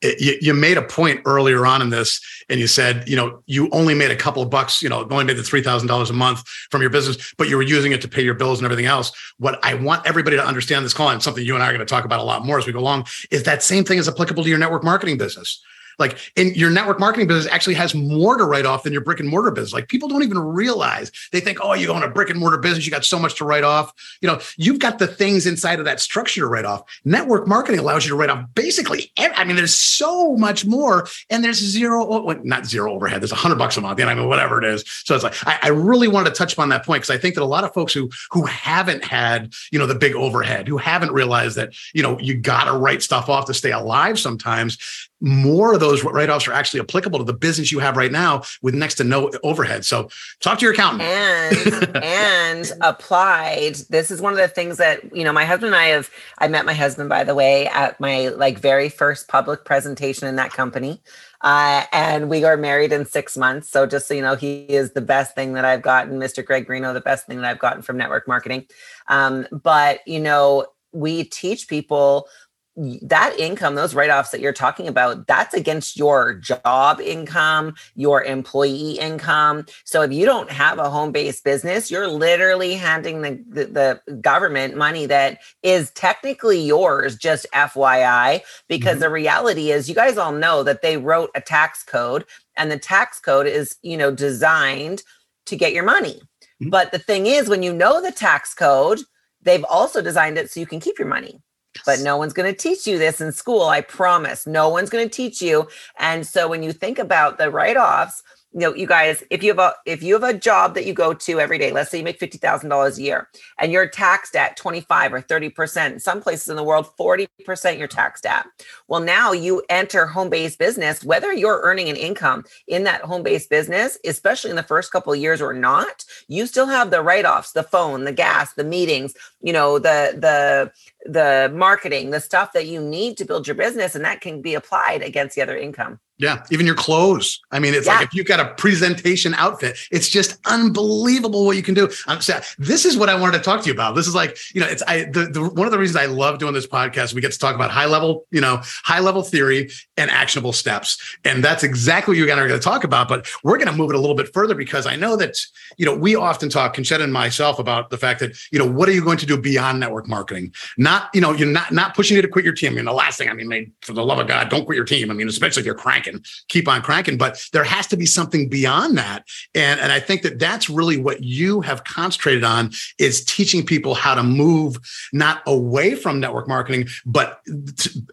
you, 0.02 0.36
you, 0.40 0.54
made 0.54 0.76
a 0.76 0.82
point 0.82 1.20
earlier 1.24 1.64
on 1.64 1.80
in 1.82 1.90
this 1.90 2.20
and 2.48 2.60
you 2.60 2.66
said 2.66 3.08
you 3.08 3.16
know 3.16 3.42
you 3.46 3.68
only 3.70 3.94
made 3.94 4.10
a 4.10 4.16
couple 4.16 4.42
of 4.42 4.50
bucks 4.50 4.82
you 4.82 4.88
know 4.88 5.06
only 5.10 5.24
made 5.24 5.36
the 5.36 5.42
$3000 5.42 6.10
a 6.10 6.12
month 6.12 6.46
from 6.70 6.80
your 6.80 6.90
business 6.90 7.32
but 7.38 7.48
you 7.48 7.56
were 7.56 7.62
using 7.62 7.92
it 7.92 8.00
to 8.00 8.08
pay 8.08 8.22
your 8.22 8.34
bills 8.34 8.58
and 8.58 8.64
everything 8.64 8.86
else. 8.86 9.12
What 9.38 9.58
i 9.64 9.74
want 9.74 10.06
everybody 10.06 10.36
to 10.36 10.44
understand 10.44 10.84
this 10.84 10.94
call 10.94 11.08
and 11.10 11.22
something 11.22 11.44
you 11.44 11.54
and 11.54 11.62
i 11.62 11.68
are 11.68 11.72
going 11.72 11.80
to 11.80 11.86
talk 11.86 12.04
about 12.04 12.20
a 12.20 12.24
lot 12.24 12.44
more 12.44 12.58
as 12.58 12.66
we 12.66 12.72
go 12.72 12.80
along 12.80 13.06
is 13.30 13.44
that 13.44 13.62
same 13.62 13.84
thing 13.84 13.98
is 13.98 14.08
applicable 14.08 14.42
to 14.42 14.48
your 14.48 14.58
network 14.58 14.84
marketing 14.84 15.18
business 15.18 15.62
like 16.00 16.18
in 16.34 16.54
your 16.54 16.70
network 16.70 16.98
marketing 16.98 17.28
business 17.28 17.52
actually 17.52 17.74
has 17.74 17.94
more 17.94 18.36
to 18.36 18.44
write 18.44 18.66
off 18.66 18.82
than 18.82 18.92
your 18.92 19.02
brick 19.02 19.20
and 19.20 19.28
mortar 19.28 19.50
business. 19.50 19.72
Like 19.72 19.88
people 19.88 20.08
don't 20.08 20.22
even 20.22 20.38
realize 20.38 21.12
they 21.30 21.40
think, 21.40 21.58
oh, 21.60 21.74
you 21.74 21.90
own 21.90 22.02
a 22.02 22.08
brick 22.08 22.30
and 22.30 22.40
mortar 22.40 22.58
business, 22.58 22.86
you 22.86 22.90
got 22.90 23.04
so 23.04 23.18
much 23.18 23.36
to 23.36 23.44
write 23.44 23.64
off. 23.64 23.92
You 24.20 24.28
know, 24.28 24.40
you've 24.56 24.78
got 24.78 24.98
the 24.98 25.06
things 25.06 25.46
inside 25.46 25.78
of 25.78 25.84
that 25.84 26.00
structure 26.00 26.40
to 26.40 26.46
write 26.46 26.64
off. 26.64 26.82
Network 27.04 27.46
marketing 27.46 27.80
allows 27.80 28.04
you 28.04 28.10
to 28.10 28.16
write 28.16 28.30
off 28.30 28.44
basically. 28.54 29.12
I 29.18 29.44
mean, 29.44 29.56
there's 29.56 29.74
so 29.74 30.36
much 30.36 30.64
more, 30.64 31.06
and 31.28 31.44
there's 31.44 31.58
zero, 31.58 32.22
well, 32.22 32.36
not 32.42 32.66
zero 32.66 32.92
overhead. 32.92 33.20
There's 33.20 33.32
a 33.32 33.36
hundred 33.36 33.56
bucks 33.56 33.76
a 33.76 33.80
month, 33.80 33.98
and 34.00 34.08
I 34.08 34.14
mean, 34.14 34.28
whatever 34.28 34.58
it 34.58 34.64
is. 34.64 34.84
So 34.86 35.14
it's 35.14 35.24
like 35.24 35.34
I, 35.46 35.58
I 35.62 35.68
really 35.68 36.08
wanted 36.08 36.30
to 36.30 36.36
touch 36.36 36.52
upon 36.52 36.70
that 36.70 36.84
point 36.84 37.02
because 37.02 37.14
I 37.14 37.18
think 37.18 37.34
that 37.34 37.42
a 37.42 37.44
lot 37.44 37.64
of 37.64 37.72
folks 37.74 37.92
who 37.92 38.10
who 38.30 38.46
haven't 38.46 39.04
had 39.04 39.52
you 39.70 39.78
know 39.78 39.86
the 39.86 39.94
big 39.94 40.14
overhead, 40.14 40.68
who 40.68 40.78
haven't 40.78 41.12
realized 41.12 41.56
that 41.56 41.74
you 41.92 42.02
know 42.02 42.18
you 42.18 42.34
got 42.34 42.64
to 42.64 42.72
write 42.72 43.02
stuff 43.02 43.28
off 43.28 43.46
to 43.46 43.54
stay 43.54 43.72
alive 43.72 44.18
sometimes 44.18 44.78
more 45.20 45.74
of 45.74 45.80
those 45.80 46.02
write-offs 46.02 46.48
are 46.48 46.52
actually 46.52 46.80
applicable 46.80 47.18
to 47.18 47.24
the 47.24 47.34
business 47.34 47.70
you 47.70 47.78
have 47.78 47.96
right 47.96 48.12
now 48.12 48.42
with 48.62 48.74
next 48.74 48.94
to 48.94 49.04
no 49.04 49.30
overhead. 49.42 49.84
So 49.84 50.08
talk 50.40 50.58
to 50.58 50.64
your 50.64 50.72
accountant. 50.72 51.02
And 51.02 51.96
and 52.02 52.72
applied. 52.80 53.76
This 53.90 54.10
is 54.10 54.20
one 54.20 54.32
of 54.32 54.38
the 54.38 54.48
things 54.48 54.78
that, 54.78 55.14
you 55.14 55.24
know, 55.24 55.32
my 55.32 55.44
husband 55.44 55.74
and 55.74 55.76
I 55.76 55.88
have 55.88 56.10
I 56.38 56.48
met 56.48 56.64
my 56.64 56.74
husband 56.74 57.08
by 57.08 57.24
the 57.24 57.34
way 57.34 57.66
at 57.68 58.00
my 58.00 58.28
like 58.28 58.58
very 58.58 58.88
first 58.88 59.28
public 59.28 59.64
presentation 59.64 60.26
in 60.26 60.36
that 60.36 60.52
company. 60.52 61.02
Uh, 61.42 61.84
and 61.92 62.28
we 62.28 62.44
are 62.44 62.56
married 62.56 62.92
in 62.92 63.06
six 63.06 63.36
months. 63.36 63.68
So 63.70 63.86
just 63.86 64.06
so 64.06 64.14
you 64.14 64.22
know, 64.22 64.36
he 64.36 64.64
is 64.64 64.92
the 64.92 65.00
best 65.00 65.34
thing 65.34 65.54
that 65.54 65.64
I've 65.64 65.82
gotten, 65.82 66.18
Mr. 66.18 66.44
Greg 66.44 66.66
Greenough, 66.66 66.92
the 66.92 67.00
best 67.00 67.26
thing 67.26 67.40
that 67.40 67.50
I've 67.50 67.58
gotten 67.58 67.82
from 67.82 67.96
network 67.96 68.28
marketing. 68.28 68.66
Um, 69.08 69.46
but 69.50 70.06
you 70.06 70.20
know, 70.20 70.66
we 70.92 71.24
teach 71.24 71.68
people 71.68 72.28
that 72.76 73.34
income, 73.38 73.74
those 73.74 73.94
write 73.94 74.10
offs 74.10 74.30
that 74.30 74.40
you're 74.40 74.52
talking 74.52 74.86
about, 74.86 75.26
that's 75.26 75.54
against 75.54 75.96
your 75.96 76.34
job 76.34 77.00
income, 77.00 77.74
your 77.94 78.22
employee 78.22 78.92
income. 78.92 79.66
So 79.84 80.02
if 80.02 80.12
you 80.12 80.24
don't 80.24 80.50
have 80.50 80.78
a 80.78 80.88
home 80.88 81.10
based 81.12 81.44
business, 81.44 81.90
you're 81.90 82.08
literally 82.08 82.74
handing 82.74 83.22
the, 83.22 83.42
the, 83.48 84.00
the, 84.06 84.14
government 84.20 84.76
money 84.76 85.06
that 85.06 85.40
is 85.62 85.90
technically 85.92 86.60
yours, 86.60 87.16
just 87.16 87.46
FYI, 87.52 88.40
because 88.68 88.94
mm-hmm. 88.94 89.00
the 89.00 89.10
reality 89.10 89.70
is 89.70 89.88
you 89.88 89.94
guys 89.94 90.16
all 90.16 90.32
know 90.32 90.62
that 90.62 90.82
they 90.82 90.96
wrote 90.96 91.30
a 91.34 91.40
tax 91.40 91.82
code 91.82 92.24
and 92.56 92.70
the 92.70 92.78
tax 92.78 93.18
code 93.18 93.46
is, 93.46 93.76
you 93.82 93.96
know, 93.96 94.10
designed 94.10 95.02
to 95.46 95.56
get 95.56 95.72
your 95.72 95.84
money. 95.84 96.20
Mm-hmm. 96.62 96.70
But 96.70 96.92
the 96.92 96.98
thing 96.98 97.26
is, 97.26 97.48
when 97.48 97.62
you 97.62 97.72
know 97.72 98.00
the 98.00 98.12
tax 98.12 98.54
code, 98.54 99.00
they've 99.42 99.64
also 99.64 100.00
designed 100.00 100.38
it 100.38 100.50
so 100.50 100.60
you 100.60 100.66
can 100.66 100.80
keep 100.80 100.98
your 100.98 101.08
money 101.08 101.40
but 101.86 102.00
no 102.00 102.16
one's 102.16 102.32
going 102.32 102.52
to 102.52 102.58
teach 102.58 102.86
you 102.86 102.98
this 102.98 103.20
in 103.20 103.32
school. 103.32 103.62
I 103.62 103.80
promise. 103.80 104.46
No 104.46 104.68
one's 104.68 104.90
going 104.90 105.08
to 105.08 105.14
teach 105.14 105.40
you. 105.40 105.68
And 105.98 106.26
so 106.26 106.48
when 106.48 106.62
you 106.62 106.72
think 106.72 106.98
about 106.98 107.38
the 107.38 107.50
write 107.50 107.76
offs, 107.76 108.22
you 108.52 108.60
know, 108.60 108.74
you 108.74 108.86
guys, 108.86 109.22
if 109.30 109.44
you 109.44 109.50
have 109.50 109.60
a 109.60 109.74
if 109.86 110.02
you 110.02 110.14
have 110.14 110.24
a 110.24 110.36
job 110.36 110.74
that 110.74 110.84
you 110.84 110.92
go 110.92 111.14
to 111.14 111.38
every 111.38 111.56
day, 111.56 111.70
let's 111.70 111.88
say 111.88 111.98
you 111.98 112.04
make 112.04 112.18
fifty 112.18 112.36
thousand 112.36 112.68
dollars 112.68 112.98
a 112.98 113.02
year, 113.02 113.28
and 113.60 113.70
you're 113.70 113.86
taxed 113.86 114.34
at 114.34 114.56
twenty 114.56 114.80
five 114.80 115.12
or 115.12 115.20
thirty 115.20 115.48
percent. 115.48 116.02
Some 116.02 116.20
places 116.20 116.48
in 116.48 116.56
the 116.56 116.64
world, 116.64 116.88
forty 116.96 117.28
percent 117.44 117.78
you're 117.78 117.86
taxed 117.86 118.26
at. 118.26 118.46
Well, 118.88 119.00
now 119.00 119.30
you 119.30 119.62
enter 119.68 120.04
home 120.04 120.30
based 120.30 120.58
business, 120.58 121.04
whether 121.04 121.32
you're 121.32 121.60
earning 121.62 121.88
an 121.88 121.94
income 121.94 122.44
in 122.66 122.82
that 122.84 123.02
home 123.02 123.22
based 123.22 123.50
business, 123.50 123.96
especially 124.04 124.50
in 124.50 124.56
the 124.56 124.64
first 124.64 124.90
couple 124.90 125.12
of 125.12 125.20
years 125.20 125.40
or 125.40 125.52
not, 125.52 126.04
you 126.26 126.44
still 126.46 126.66
have 126.66 126.90
the 126.90 127.02
write 127.02 127.26
offs, 127.26 127.52
the 127.52 127.62
phone, 127.62 128.02
the 128.02 128.12
gas, 128.12 128.54
the 128.54 128.64
meetings, 128.64 129.14
you 129.42 129.52
know, 129.52 129.78
the 129.78 130.16
the 130.18 130.72
the 131.04 131.50
marketing, 131.54 132.10
the 132.10 132.20
stuff 132.20 132.52
that 132.52 132.66
you 132.66 132.80
need 132.80 133.16
to 133.18 133.24
build 133.24 133.46
your 133.46 133.56
business, 133.56 133.94
and 133.94 134.04
that 134.04 134.20
can 134.20 134.42
be 134.42 134.54
applied 134.54 135.02
against 135.02 135.34
the 135.34 135.42
other 135.42 135.56
income. 135.56 135.98
Yeah, 136.20 136.44
even 136.50 136.66
your 136.66 136.74
clothes. 136.74 137.40
I 137.50 137.58
mean, 137.58 137.72
it's 137.72 137.86
yeah. 137.86 137.94
like 137.94 138.08
if 138.08 138.14
you've 138.14 138.26
got 138.26 138.40
a 138.40 138.52
presentation 138.56 139.32
outfit, 139.34 139.78
it's 139.90 140.06
just 140.06 140.38
unbelievable 140.44 141.46
what 141.46 141.56
you 141.56 141.62
can 141.62 141.72
do. 141.72 141.88
I'm 142.06 142.18
this 142.58 142.84
is 142.84 142.98
what 142.98 143.08
I 143.08 143.18
wanted 143.18 143.38
to 143.38 143.42
talk 143.42 143.62
to 143.62 143.66
you 143.66 143.72
about. 143.72 143.94
This 143.94 144.06
is 144.06 144.14
like, 144.14 144.36
you 144.54 144.60
know, 144.60 144.66
it's 144.66 144.82
I 144.86 145.04
the, 145.04 145.30
the 145.32 145.42
one 145.42 145.66
of 145.66 145.70
the 145.70 145.78
reasons 145.78 145.96
I 145.96 146.04
love 146.04 146.38
doing 146.38 146.52
this 146.52 146.66
podcast. 146.66 147.14
We 147.14 147.22
get 147.22 147.32
to 147.32 147.38
talk 147.38 147.54
about 147.54 147.70
high 147.70 147.86
level, 147.86 148.26
you 148.30 148.42
know, 148.42 148.60
high 148.84 149.00
level 149.00 149.22
theory 149.22 149.70
and 149.96 150.10
actionable 150.10 150.52
steps, 150.52 151.16
and 151.24 151.42
that's 151.42 151.64
exactly 151.64 152.12
what 152.12 152.18
you're 152.18 152.26
going 152.26 152.46
to 152.46 152.58
talk 152.58 152.84
about. 152.84 153.08
But 153.08 153.26
we're 153.42 153.56
going 153.56 153.70
to 153.70 153.76
move 153.76 153.88
it 153.88 153.96
a 153.96 154.00
little 154.00 154.14
bit 154.14 154.30
further 154.34 154.54
because 154.54 154.86
I 154.86 154.96
know 154.96 155.16
that 155.16 155.38
you 155.78 155.86
know 155.86 155.96
we 155.96 156.16
often 156.16 156.50
talk, 156.50 156.76
Conchetta 156.76 157.02
and 157.02 157.14
myself, 157.14 157.58
about 157.58 157.88
the 157.88 157.96
fact 157.96 158.20
that 158.20 158.36
you 158.52 158.58
know 158.58 158.70
what 158.70 158.90
are 158.90 158.92
you 158.92 159.02
going 159.02 159.18
to 159.18 159.26
do 159.26 159.40
beyond 159.40 159.80
network 159.80 160.06
marketing? 160.06 160.52
Not 160.76 160.89
you 161.14 161.20
know 161.20 161.32
you're 161.32 161.48
not 161.48 161.72
not 161.72 161.94
pushing 161.94 162.16
you 162.16 162.22
to 162.22 162.28
quit 162.28 162.44
your 162.44 162.54
team. 162.54 162.72
I 162.72 162.76
mean, 162.76 162.84
the 162.84 162.92
last 162.92 163.18
thing 163.18 163.28
I 163.28 163.34
mean, 163.34 163.72
for 163.82 163.92
the 163.92 164.04
love 164.04 164.18
of 164.18 164.26
God, 164.26 164.48
don't 164.48 164.64
quit 164.64 164.76
your 164.76 164.84
team. 164.84 165.10
I 165.10 165.14
mean, 165.14 165.28
especially 165.28 165.60
if 165.60 165.66
you're 165.66 165.74
cranking 165.74 166.22
keep 166.48 166.68
on 166.68 166.82
cranking. 166.82 167.16
But 167.16 167.42
there 167.52 167.64
has 167.64 167.86
to 167.88 167.96
be 167.96 168.06
something 168.06 168.48
beyond 168.48 168.98
that. 168.98 169.24
And, 169.54 169.80
and 169.80 169.92
I 169.92 170.00
think 170.00 170.22
that 170.22 170.38
that's 170.38 170.68
really 170.68 170.96
what 170.96 171.22
you 171.22 171.60
have 171.62 171.84
concentrated 171.84 172.44
on 172.44 172.72
is 172.98 173.24
teaching 173.24 173.64
people 173.64 173.94
how 173.94 174.14
to 174.14 174.22
move 174.22 174.76
not 175.12 175.42
away 175.46 175.94
from 175.94 176.20
network 176.20 176.48
marketing, 176.48 176.88
but 177.06 177.40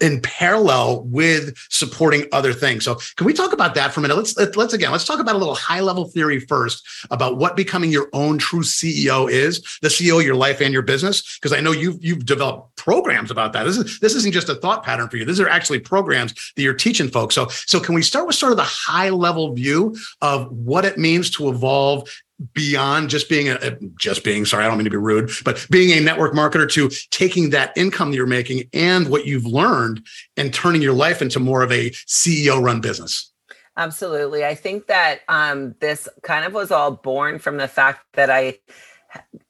in 0.02 0.22
parallel 0.22 1.04
with 1.04 1.58
supporting 1.70 2.26
other 2.32 2.54
things. 2.54 2.86
So 2.86 2.96
can 3.16 3.26
we 3.26 3.34
talk 3.34 3.54
about 3.54 3.76
that 3.76 3.94
for 3.94 4.00
a 4.00 4.04
minute? 4.04 4.16
Let's, 4.16 4.56
let's 4.56 4.74
again, 4.74 4.92
let's 4.92 5.06
talk 5.06 5.20
about 5.20 5.36
a 5.36 5.40
little 5.40 5.56
high 5.56 5.82
level 5.82 6.06
theory 6.06 6.40
first 6.40 6.86
about 7.10 7.38
what 7.38 7.56
becoming 7.56 7.92
your 7.92 8.10
own 8.14 8.38
true 8.38 8.62
CEO 8.62 9.30
is, 9.30 9.62
the 9.82 9.90
CEO 9.90 10.20
of 10.20 10.26
your 10.26 10.36
life 10.36 10.62
and 10.62 10.74
your 10.74 10.84
business. 10.84 11.38
Because 11.38 11.54
I 11.54 11.62
know 11.62 11.72
you've, 11.72 12.04
you've 12.04 12.26
developed 12.26 12.77
programs 12.78 13.30
about 13.32 13.54
that. 13.54 13.64
This 13.64 13.78
is, 13.78 14.00
this 14.00 14.16
isn't 14.16 14.32
just 14.32 14.48
a 14.48 14.56
thought 14.56 14.84
pattern 14.84 15.10
for 15.10 15.18
you. 15.18 15.26
These 15.26 15.40
are 15.40 15.50
actually 15.50 15.80
programs 15.80 16.34
that 16.56 16.62
you're 16.62 16.74
teaching 16.74 17.10
folks. 17.10 17.36
So, 17.36 17.48
so 17.50 17.80
can 17.80 17.96
we 17.96 18.02
start 18.02 18.28
with 18.28 18.36
sort 18.36 18.52
of 18.52 18.58
the 18.58 18.64
high 18.64 19.10
level 19.10 19.54
view 19.54 19.96
of 20.22 20.50
what 20.52 20.86
it 20.86 20.98
means 20.98 21.30
to 21.32 21.50
evolve 21.50 22.10
beyond 22.54 23.10
just 23.10 23.30
being 23.30 23.50
a 23.50 23.78
just 23.98 24.24
being 24.24 24.46
sorry 24.46 24.64
i 24.64 24.68
don't 24.68 24.78
mean 24.78 24.86
to 24.86 24.92
be 24.92 24.98
rude 24.98 25.32
but 25.44 25.66
being 25.72 25.98
a 25.98 26.00
network 26.00 26.36
marketer 26.36 26.72
to 26.72 26.88
taking 27.10 27.50
that 27.50 27.76
income 27.76 28.12
that 28.12 28.16
you're 28.16 28.28
making 28.28 28.64
and 28.74 29.10
what 29.10 29.26
you've 29.26 29.48
learned 29.48 30.06
and 30.36 30.54
turning 30.54 30.80
your 30.80 30.94
life 30.94 31.20
into 31.20 31.40
more 31.40 31.64
of 31.64 31.72
a 31.72 31.90
ceo 31.90 32.62
run 32.62 32.80
business 32.80 33.32
absolutely 33.76 34.46
i 34.46 34.54
think 34.54 34.86
that 34.86 35.22
um, 35.28 35.74
this 35.80 36.08
kind 36.22 36.46
of 36.46 36.54
was 36.54 36.70
all 36.70 36.92
born 36.92 37.40
from 37.40 37.58
the 37.58 37.68
fact 37.68 38.06
that 38.14 38.30
i 38.30 38.56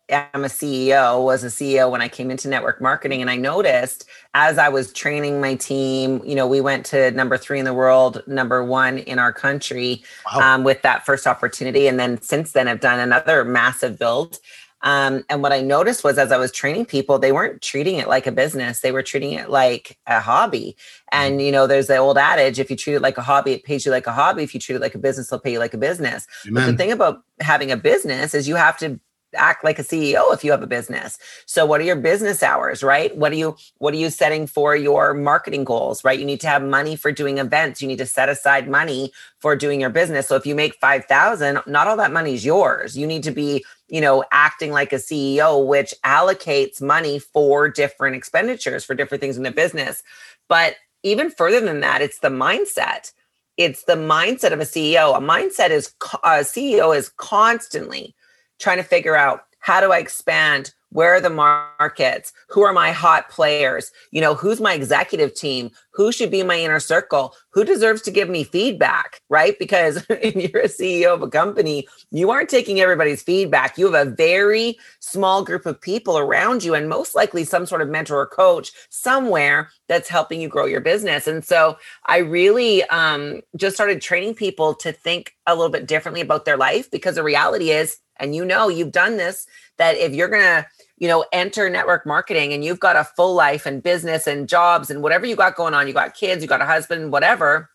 am 0.10 0.44
a 0.44 0.48
CEO, 0.48 1.24
was 1.24 1.44
a 1.44 1.48
CEO 1.48 1.92
when 1.92 2.02
I 2.02 2.08
came 2.08 2.32
into 2.32 2.48
network 2.48 2.82
marketing. 2.82 3.22
And 3.22 3.30
I 3.30 3.36
noticed 3.36 4.06
as 4.34 4.58
I 4.58 4.70
was 4.70 4.94
training 4.94 5.42
my 5.42 5.56
team, 5.56 6.22
you 6.26 6.36
know, 6.36 6.48
we 6.48 6.62
went 6.62 6.86
to 6.88 7.12
number 7.12 7.38
three 7.38 7.60
in 7.60 7.66
the 7.66 7.74
world, 7.74 8.24
number 8.28 8.64
one 8.64 9.00
in 9.00 9.20
our 9.20 9.34
country 9.34 10.04
wow. 10.34 10.56
um, 10.56 10.64
with 10.64 10.82
that 10.84 11.06
first 11.06 11.28
opportunity. 11.28 11.88
And 11.88 12.00
then 12.00 12.22
since 12.22 12.54
then, 12.54 12.68
I've 12.68 12.80
done 12.80 13.00
another 13.00 13.44
massive 13.44 14.00
build. 14.00 14.40
Um, 14.84 15.26
and 15.30 15.42
what 15.42 15.52
I 15.52 15.62
noticed 15.62 16.04
was 16.04 16.18
as 16.18 16.32
I 16.32 16.38
was 16.38 16.52
training 16.52 16.86
people, 16.86 17.18
they 17.18 17.32
weren't 17.32 17.62
treating 17.62 17.96
it 17.96 18.08
like 18.08 18.28
a 18.28 18.32
business. 18.32 18.82
They 18.82 18.92
were 18.92 19.02
treating 19.02 19.34
it 19.34 19.50
like 19.50 19.98
a 20.06 20.20
hobby. 20.20 20.78
And, 21.12 21.34
mm-hmm. 21.34 21.40
you 21.42 21.52
know, 21.52 21.66
there's 21.66 21.88
the 21.88 21.98
old 21.98 22.18
adage 22.18 22.60
if 22.60 22.70
you 22.70 22.78
treat 22.78 22.94
it 22.94 23.02
like 23.02 23.18
a 23.18 23.24
hobby, 23.24 23.54
it 23.54 23.64
pays 23.64 23.86
you 23.86 23.92
like 23.92 24.08
a 24.08 24.14
hobby. 24.14 24.44
If 24.44 24.54
you 24.54 24.60
treat 24.60 24.76
it 24.76 24.82
like 24.82 24.96
a 24.96 25.00
business, 25.00 25.30
they'll 25.30 25.40
pay 25.40 25.52
you 25.52 25.60
like 25.60 25.74
a 25.74 25.80
business. 25.80 26.28
Amen. 26.46 26.54
But 26.54 26.72
the 26.72 26.78
thing 26.78 26.92
about 26.92 27.24
having 27.40 27.72
a 27.72 27.78
business 27.78 28.34
is 28.34 28.48
you 28.48 28.56
have 28.56 28.78
to 28.78 29.00
act 29.38 29.64
like 29.64 29.80
a 29.80 29.84
CEO 29.84 30.34
if 30.34 30.44
you 30.44 30.52
have 30.52 30.64
a 30.64 30.68
business. 30.68 31.18
So 31.46 31.66
what 31.66 31.80
are 31.82 31.84
your 31.84 31.96
business 31.96 32.44
hours, 32.44 32.84
right? 32.84 33.16
What 33.16 33.32
are 33.32 33.36
you 33.36 33.56
what 33.78 33.94
are 33.94 33.98
you 33.98 34.10
setting 34.10 34.48
for 34.48 34.76
your 34.76 35.14
marketing 35.14 35.64
goals, 35.64 36.04
right? 36.04 36.20
You 36.20 36.26
need 36.26 36.42
to 36.42 36.48
have 36.48 36.64
money 36.64 36.96
for 36.96 37.12
doing 37.12 37.38
events. 37.38 37.82
You 37.82 37.88
need 37.88 38.00
to 38.00 38.06
set 38.06 38.30
aside 38.30 38.70
money 38.70 39.12
for 39.40 39.56
doing 39.56 39.80
your 39.82 39.90
business. 39.90 40.28
So 40.28 40.36
if 40.36 40.46
you 40.46 40.56
make 40.56 40.76
5,000, 40.76 41.62
not 41.68 41.88
all 41.88 41.98
that 41.98 42.12
money 42.12 42.34
is 42.34 42.46
yours. 42.46 42.98
You 42.98 43.08
need 43.08 43.24
to 43.24 43.32
be, 43.32 43.64
you 43.88 44.02
know, 44.02 44.24
acting 44.32 44.72
like 44.72 44.92
a 44.92 44.98
CEO 44.98 45.66
which 45.66 45.94
allocates 46.04 46.82
money 46.82 47.20
for 47.20 47.70
different 47.70 48.16
expenditures 48.16 48.84
for 48.84 48.96
different 48.96 49.22
things 49.22 49.38
in 49.38 49.44
the 49.44 49.52
business. 49.52 50.04
But 50.48 50.76
even 51.04 51.30
further 51.30 51.62
than 51.62 51.82
that, 51.82 52.02
it's 52.02 52.20
the 52.20 52.30
mindset 52.30 53.12
it's 53.58 53.84
the 53.84 53.96
mindset 53.96 54.54
of 54.54 54.60
a 54.60 54.64
CEO. 54.64 55.18
A 55.18 55.20
mindset 55.20 55.72
is 55.72 55.94
uh, 56.14 56.18
a 56.24 56.44
CEO 56.44 56.96
is 56.96 57.10
constantly 57.18 58.16
trying 58.60 58.78
to 58.78 58.84
figure 58.84 59.16
out 59.16 59.42
how 59.60 59.82
do 59.82 59.92
I 59.92 59.98
expand? 59.98 60.74
Where 60.92 61.16
are 61.16 61.22
the 61.22 61.30
markets? 61.30 62.32
Who 62.48 62.62
are 62.62 62.72
my 62.72 62.92
hot 62.92 63.30
players? 63.30 63.92
You 64.12 64.22
know, 64.22 64.34
who's 64.34 64.62
my 64.62 64.74
executive 64.74 65.34
team? 65.34 65.72
Who 65.92 66.14
should 66.14 66.32
be 66.32 66.42
my 66.44 66.58
inner 66.58 66.80
circle? 66.80 67.36
Who 67.50 67.66
deserves 67.66 68.02
to 68.04 68.12
give 68.12 68.30
me 68.30 68.46
feedback? 68.46 69.22
Right? 69.30 69.60
Because 69.60 70.06
if 70.10 70.36
you're 70.36 70.62
a 70.62 70.70
CEO 70.70 71.14
of 71.14 71.22
a 71.22 71.30
company, 71.30 71.86
you 72.12 72.32
aren't 72.32 72.50
taking 72.50 72.80
everybody's 72.80 73.22
feedback. 73.22 73.78
You 73.78 73.92
have 73.92 74.08
a 74.08 74.10
very 74.10 74.78
small 75.02 75.44
group 75.44 75.66
of 75.66 75.82
people 75.82 76.18
around 76.18 76.64
you, 76.64 76.74
and 76.74 76.88
most 76.88 77.16
likely 77.16 77.44
some 77.44 77.66
sort 77.66 77.82
of 77.82 77.90
mentor 77.90 78.22
or 78.22 78.28
coach 78.28 78.72
somewhere 78.90 79.70
that's 79.90 80.08
helping 80.08 80.40
you 80.40 80.48
grow 80.48 80.66
your 80.66 80.82
business. 80.82 81.28
And 81.28 81.44
so 81.44 81.78
I 82.06 82.20
really 82.20 82.84
um, 82.86 83.42
just 83.58 83.76
started 83.76 84.02
training 84.02 84.36
people 84.36 84.74
to 84.76 84.94
think 84.94 85.34
a 85.46 85.56
little 85.56 85.72
bit 85.72 85.88
differently 85.88 86.22
about 86.22 86.46
their 86.46 86.58
life 86.58 86.90
because 86.90 87.16
the 87.16 87.24
reality 87.24 87.72
is, 87.72 87.98
and 88.20 88.36
you 88.36 88.46
know 88.46 88.68
you've 88.68 88.92
done 88.92 89.18
this 89.18 89.48
that 89.78 89.98
if 89.98 90.14
you're 90.14 90.28
going 90.28 90.42
to 90.42 90.66
you 90.98 91.08
know 91.08 91.26
enter 91.32 91.70
network 91.70 92.06
marketing 92.06 92.54
and 92.54 92.64
you've 92.64 92.80
got 92.80 92.96
a 92.96 93.04
full 93.04 93.34
life 93.34 93.66
and 93.66 93.84
business 93.84 94.28
and 94.28 94.50
jobs 94.50 94.90
and 94.90 95.02
whatever 95.02 95.26
you 95.26 95.36
got 95.36 95.56
going 95.56 95.74
on 95.74 95.88
you 95.88 95.94
got 95.94 96.14
kids 96.14 96.42
you 96.42 96.48
got 96.48 96.62
a 96.62 96.66
husband 96.66 97.12
whatever 97.12 97.70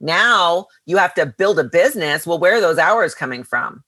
now 0.00 0.66
you 0.86 0.96
have 0.96 1.14
to 1.14 1.26
build 1.26 1.58
a 1.58 1.64
business. 1.64 2.26
Well 2.26 2.38
where 2.38 2.56
are 2.56 2.60
those 2.60 2.78
hours 2.78 3.14
coming 3.14 3.42
from 3.42 3.82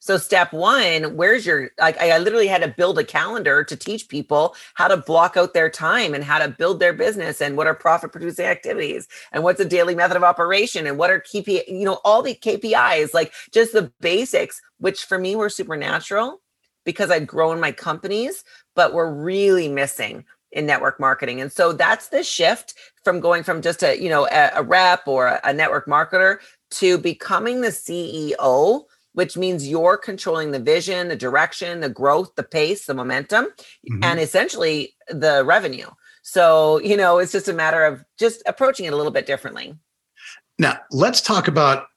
so 0.00 0.16
step 0.16 0.52
one, 0.52 1.16
where's 1.16 1.44
your 1.44 1.70
like 1.78 1.98
I 1.98 2.16
literally 2.18 2.46
had 2.46 2.62
to 2.62 2.68
build 2.68 2.98
a 2.98 3.04
calendar 3.04 3.64
to 3.64 3.76
teach 3.76 4.08
people 4.08 4.54
how 4.74 4.86
to 4.88 4.96
block 4.96 5.36
out 5.36 5.54
their 5.54 5.68
time 5.68 6.14
and 6.14 6.22
how 6.22 6.38
to 6.38 6.48
build 6.48 6.78
their 6.78 6.92
business 6.92 7.40
and 7.40 7.56
what 7.56 7.66
are 7.66 7.74
profit 7.74 8.12
producing 8.12 8.46
activities 8.46 9.08
and 9.32 9.42
what's 9.42 9.60
a 9.60 9.64
daily 9.64 9.94
method 9.94 10.16
of 10.16 10.22
operation 10.22 10.86
and 10.86 10.98
what 10.98 11.10
are 11.10 11.20
KPI, 11.20 11.68
you 11.68 11.84
know, 11.84 12.00
all 12.04 12.22
the 12.22 12.34
KPIs, 12.34 13.12
like 13.12 13.32
just 13.52 13.72
the 13.72 13.92
basics, 14.00 14.60
which 14.78 15.04
for 15.04 15.18
me 15.18 15.34
were 15.34 15.50
supernatural 15.50 16.40
because 16.84 17.10
I'd 17.10 17.26
grown 17.26 17.60
my 17.60 17.72
companies, 17.72 18.44
but 18.76 18.94
we're 18.94 19.12
really 19.12 19.68
missing 19.68 20.24
in 20.52 20.64
network 20.64 20.98
marketing. 20.98 21.40
And 21.40 21.52
so 21.52 21.72
that's 21.72 22.08
the 22.08 22.22
shift 22.22 22.74
from 23.04 23.20
going 23.20 23.42
from 23.42 23.62
just 23.62 23.82
a, 23.82 24.00
you 24.00 24.08
know, 24.08 24.26
a, 24.30 24.50
a 24.54 24.62
rep 24.62 25.06
or 25.06 25.26
a, 25.26 25.40
a 25.44 25.52
network 25.52 25.86
marketer 25.86 26.38
to 26.70 26.98
becoming 26.98 27.60
the 27.60 27.68
CEO 27.68 28.84
which 29.18 29.36
means 29.36 29.68
you're 29.68 29.96
controlling 29.96 30.52
the 30.52 30.60
vision, 30.60 31.08
the 31.08 31.16
direction, 31.16 31.80
the 31.80 31.88
growth, 31.88 32.36
the 32.36 32.42
pace, 32.44 32.86
the 32.86 32.94
momentum, 32.94 33.46
mm-hmm. 33.46 34.04
and 34.04 34.20
essentially 34.20 34.94
the 35.08 35.42
revenue. 35.44 35.88
So, 36.22 36.78
you 36.82 36.96
know, 36.96 37.18
it's 37.18 37.32
just 37.32 37.48
a 37.48 37.52
matter 37.52 37.84
of 37.84 38.04
just 38.16 38.44
approaching 38.46 38.86
it 38.86 38.92
a 38.92 38.96
little 38.96 39.10
bit 39.10 39.26
differently. 39.26 39.74
Now, 40.60 40.78
let's 40.92 41.20
talk 41.20 41.48
about 41.48 41.88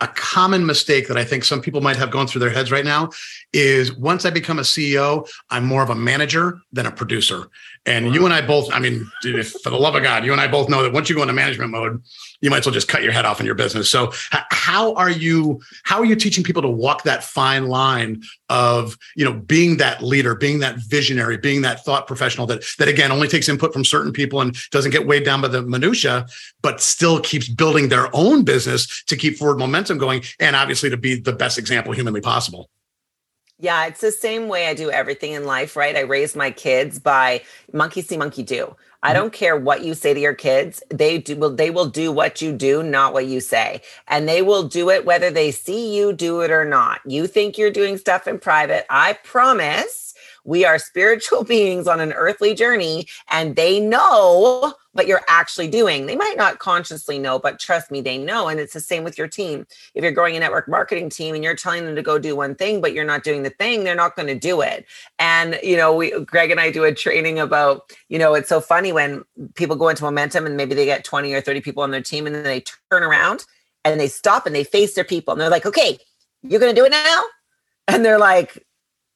a 0.00 0.06
common 0.06 0.64
mistake 0.64 1.08
that 1.08 1.16
I 1.16 1.24
think 1.24 1.42
some 1.42 1.60
people 1.60 1.80
might 1.80 1.96
have 1.96 2.12
going 2.12 2.28
through 2.28 2.42
their 2.42 2.50
heads 2.50 2.70
right 2.70 2.84
now 2.84 3.10
is 3.52 3.92
once 3.96 4.24
I 4.24 4.30
become 4.30 4.60
a 4.60 4.62
CEO, 4.62 5.28
I'm 5.50 5.64
more 5.64 5.82
of 5.82 5.90
a 5.90 5.96
manager 5.96 6.60
than 6.70 6.86
a 6.86 6.92
producer. 6.92 7.48
And 7.86 8.14
you 8.14 8.24
and 8.24 8.32
I 8.32 8.40
both, 8.46 8.72
I 8.72 8.78
mean, 8.78 9.10
dude, 9.22 9.44
for 9.44 9.70
the 9.70 9.76
love 9.76 9.96
of 9.96 10.04
God, 10.04 10.24
you 10.24 10.30
and 10.30 10.40
I 10.40 10.46
both 10.46 10.68
know 10.68 10.84
that 10.84 10.92
once 10.92 11.08
you 11.08 11.16
go 11.16 11.22
into 11.22 11.34
management 11.34 11.72
mode, 11.72 12.00
you 12.40 12.50
might 12.50 12.58
as 12.58 12.66
well 12.66 12.72
just 12.72 12.88
cut 12.88 13.02
your 13.02 13.12
head 13.12 13.24
off 13.24 13.40
in 13.40 13.46
your 13.46 13.54
business. 13.54 13.90
So 13.90 14.12
how 14.30 14.94
are 14.94 15.10
you 15.10 15.60
how 15.84 15.98
are 15.98 16.04
you 16.04 16.16
teaching 16.16 16.44
people 16.44 16.62
to 16.62 16.68
walk 16.68 17.02
that 17.02 17.24
fine 17.24 17.66
line 17.66 18.22
of, 18.48 18.96
you 19.16 19.24
know, 19.24 19.32
being 19.32 19.78
that 19.78 20.02
leader, 20.02 20.34
being 20.34 20.60
that 20.60 20.76
visionary, 20.78 21.36
being 21.36 21.62
that 21.62 21.84
thought 21.84 22.06
professional 22.06 22.46
that 22.46 22.64
that 22.78 22.88
again 22.88 23.10
only 23.12 23.28
takes 23.28 23.48
input 23.48 23.72
from 23.72 23.84
certain 23.84 24.12
people 24.12 24.40
and 24.40 24.56
doesn't 24.70 24.92
get 24.92 25.06
weighed 25.06 25.24
down 25.24 25.40
by 25.40 25.48
the 25.48 25.62
minutia, 25.62 26.26
but 26.62 26.80
still 26.80 27.20
keeps 27.20 27.48
building 27.48 27.88
their 27.88 28.14
own 28.14 28.44
business 28.44 29.04
to 29.04 29.16
keep 29.16 29.36
forward 29.36 29.58
momentum 29.58 29.98
going 29.98 30.22
and 30.38 30.54
obviously 30.54 30.90
to 30.90 30.96
be 30.96 31.20
the 31.20 31.32
best 31.32 31.58
example 31.58 31.92
humanly 31.92 32.20
possible. 32.20 32.68
Yeah, 33.60 33.86
it's 33.86 34.00
the 34.00 34.12
same 34.12 34.46
way 34.46 34.68
I 34.68 34.74
do 34.74 34.88
everything 34.90 35.32
in 35.32 35.44
life, 35.44 35.74
right? 35.74 35.96
I 35.96 36.02
raise 36.02 36.36
my 36.36 36.52
kids 36.52 37.00
by 37.00 37.42
monkey 37.72 38.02
see, 38.02 38.16
monkey 38.16 38.44
do. 38.44 38.76
I 39.02 39.08
mm-hmm. 39.08 39.14
don't 39.16 39.32
care 39.32 39.56
what 39.56 39.84
you 39.84 39.94
say 39.94 40.14
to 40.14 40.20
your 40.20 40.34
kids. 40.34 40.80
They 40.90 41.18
do 41.18 41.36
will 41.36 41.50
they 41.50 41.70
will 41.70 41.86
do 41.86 42.12
what 42.12 42.40
you 42.40 42.52
do, 42.52 42.84
not 42.84 43.12
what 43.12 43.26
you 43.26 43.40
say. 43.40 43.82
And 44.06 44.28
they 44.28 44.42
will 44.42 44.62
do 44.62 44.90
it 44.90 45.04
whether 45.04 45.30
they 45.30 45.50
see 45.50 45.96
you 45.96 46.12
do 46.12 46.40
it 46.40 46.52
or 46.52 46.64
not. 46.64 47.00
You 47.04 47.26
think 47.26 47.58
you're 47.58 47.70
doing 47.70 47.98
stuff 47.98 48.28
in 48.28 48.38
private. 48.38 48.86
I 48.90 49.14
promise 49.24 50.14
we 50.44 50.64
are 50.64 50.78
spiritual 50.78 51.42
beings 51.54 51.88
on 51.88 51.98
an 51.98 52.12
earthly 52.12 52.54
journey, 52.54 53.08
and 53.28 53.56
they 53.56 53.80
know 53.80 54.74
what 54.98 55.06
you're 55.06 55.22
actually 55.28 55.68
doing. 55.68 56.06
They 56.06 56.16
might 56.16 56.34
not 56.36 56.58
consciously 56.58 57.20
know, 57.20 57.38
but 57.38 57.60
trust 57.60 57.90
me, 57.92 58.00
they 58.00 58.18
know. 58.18 58.48
And 58.48 58.58
it's 58.58 58.72
the 58.74 58.80
same 58.80 59.04
with 59.04 59.16
your 59.16 59.28
team. 59.28 59.64
If 59.94 60.02
you're 60.02 60.12
growing 60.12 60.36
a 60.36 60.40
network 60.40 60.68
marketing 60.68 61.08
team 61.08 61.36
and 61.36 61.44
you're 61.44 61.54
telling 61.54 61.86
them 61.86 61.94
to 61.94 62.02
go 62.02 62.18
do 62.18 62.34
one 62.34 62.56
thing, 62.56 62.80
but 62.80 62.92
you're 62.92 63.04
not 63.04 63.22
doing 63.22 63.44
the 63.44 63.50
thing, 63.50 63.84
they're 63.84 63.94
not 63.94 64.16
going 64.16 64.26
to 64.26 64.34
do 64.34 64.60
it. 64.60 64.86
And, 65.20 65.56
you 65.62 65.76
know, 65.76 65.94
we, 65.94 66.10
Greg 66.24 66.50
and 66.50 66.58
I 66.58 66.72
do 66.72 66.82
a 66.82 66.92
training 66.92 67.38
about, 67.38 67.92
you 68.08 68.18
know, 68.18 68.34
it's 68.34 68.48
so 68.48 68.60
funny 68.60 68.92
when 68.92 69.24
people 69.54 69.76
go 69.76 69.88
into 69.88 70.02
momentum 70.02 70.46
and 70.46 70.56
maybe 70.56 70.74
they 70.74 70.84
get 70.84 71.04
20 71.04 71.32
or 71.32 71.40
30 71.40 71.60
people 71.60 71.84
on 71.84 71.92
their 71.92 72.02
team 72.02 72.26
and 72.26 72.34
then 72.34 72.42
they 72.42 72.64
turn 72.90 73.04
around 73.04 73.44
and 73.84 74.00
they 74.00 74.08
stop 74.08 74.46
and 74.46 74.54
they 74.54 74.64
face 74.64 74.94
their 74.94 75.04
people 75.04 75.30
and 75.30 75.40
they're 75.40 75.48
like, 75.48 75.64
okay, 75.64 75.96
you're 76.42 76.60
going 76.60 76.74
to 76.74 76.80
do 76.80 76.84
it 76.84 76.90
now? 76.90 77.22
And 77.86 78.04
they're 78.04 78.18
like, 78.18 78.66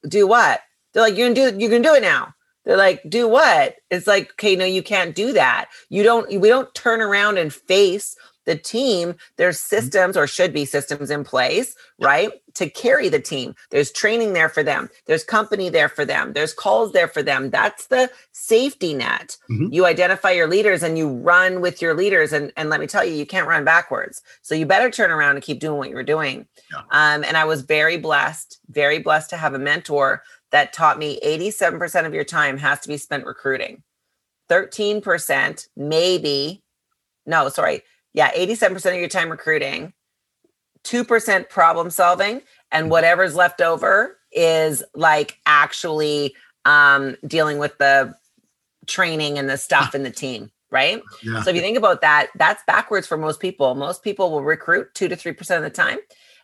do 0.07 0.25
what? 0.27 0.61
They're 0.93 1.03
like, 1.03 1.17
you 1.17 1.25
can 1.25 1.33
do 1.33 1.57
you 1.59 1.69
can 1.69 1.81
do 1.81 1.93
it 1.93 2.01
now. 2.01 2.33
They're 2.65 2.77
like, 2.77 3.01
do 3.07 3.27
what? 3.27 3.75
It's 3.91 4.07
like, 4.07 4.31
okay, 4.31 4.55
no, 4.55 4.65
you 4.65 4.83
can't 4.83 5.15
do 5.15 5.33
that. 5.33 5.69
You 5.89 6.03
don't, 6.03 6.39
we 6.39 6.47
don't 6.49 6.73
turn 6.73 7.01
around 7.01 7.37
and 7.37 7.53
face 7.53 8.15
the 8.45 8.55
team. 8.55 9.15
There's 9.37 9.57
mm-hmm. 9.57 9.75
systems 9.75 10.17
or 10.17 10.27
should 10.27 10.53
be 10.53 10.65
systems 10.65 11.09
in 11.09 11.23
place, 11.23 11.75
right? 11.99 12.31
To 12.55 12.69
carry 12.69 13.09
the 13.09 13.19
team. 13.19 13.55
There's 13.69 13.91
training 13.91 14.33
there 14.33 14.49
for 14.49 14.63
them. 14.63 14.89
There's 15.05 15.23
company 15.23 15.69
there 15.69 15.89
for 15.89 16.05
them. 16.05 16.33
There's 16.33 16.53
calls 16.53 16.91
there 16.91 17.07
for 17.07 17.23
them. 17.23 17.49
That's 17.49 17.87
the 17.87 18.11
safety 18.31 18.93
net. 18.93 19.37
Mm-hmm. 19.49 19.73
You 19.73 19.85
identify 19.85 20.31
your 20.31 20.47
leaders 20.47 20.83
and 20.83 20.97
you 20.97 21.09
run 21.09 21.61
with 21.61 21.81
your 21.81 21.93
leaders. 21.93 22.33
And, 22.33 22.51
and 22.57 22.69
let 22.69 22.79
me 22.79 22.87
tell 22.87 23.05
you, 23.05 23.13
you 23.13 23.25
can't 23.25 23.47
run 23.47 23.63
backwards. 23.63 24.21
So 24.41 24.55
you 24.55 24.65
better 24.65 24.91
turn 24.91 25.09
around 25.09 25.35
and 25.35 25.43
keep 25.43 25.59
doing 25.59 25.77
what 25.77 25.89
you 25.89 25.95
were 25.95 26.03
doing. 26.03 26.45
Yeah. 26.71 26.79
Um, 26.91 27.23
and 27.23 27.37
I 27.37 27.45
was 27.45 27.61
very 27.61 27.97
blessed, 27.97 28.59
very 28.69 28.99
blessed 28.99 29.29
to 29.31 29.37
have 29.37 29.53
a 29.53 29.59
mentor 29.59 30.21
that 30.53 30.71
taught 30.71 30.99
me 30.99 31.19
87% 31.25 32.05
of 32.05 32.13
your 32.13 32.23
time 32.23 32.57
has 32.59 32.79
to 32.81 32.87
be 32.87 32.95
spent 32.95 33.25
recruiting. 33.25 33.83
13% 34.49 35.67
maybe, 35.75 36.63
no, 37.25 37.49
sorry. 37.49 37.81
Yeah, 38.13 38.31
87% 38.31 38.93
of 38.93 38.99
your 38.99 39.09
time 39.09 39.29
recruiting, 39.29 39.93
2% 40.83 41.49
problem 41.49 41.89
solving, 41.89 42.41
and 42.71 42.91
whatever's 42.91 43.35
left 43.35 43.61
over 43.61 44.19
is 44.31 44.83
like 44.93 45.39
actually 45.47 46.35
um, 46.65 47.17
dealing 47.25 47.57
with 47.57 47.75
the 47.79 48.15
training 48.85 49.39
and 49.39 49.49
the 49.49 49.57
stuff 49.57 49.95
in 49.95 50.03
the 50.03 50.11
team 50.11 50.51
right? 50.73 51.03
Yeah. 51.21 51.43
So 51.43 51.51
if 51.51 51.55
you 51.55 51.61
think 51.61 51.77
about 51.77 52.01
that, 52.01 52.29
that's 52.35 52.63
backwards 52.65 53.05
for 53.05 53.15
most 53.15 53.39
people. 53.39 53.75
Most 53.75 54.01
people 54.01 54.31
will 54.31 54.41
recruit 54.41 54.87
two 54.95 55.07
to 55.07 55.15
three 55.15 55.31
percent 55.31 55.63
of 55.63 55.71
the 55.71 55.75
time, 55.75 55.99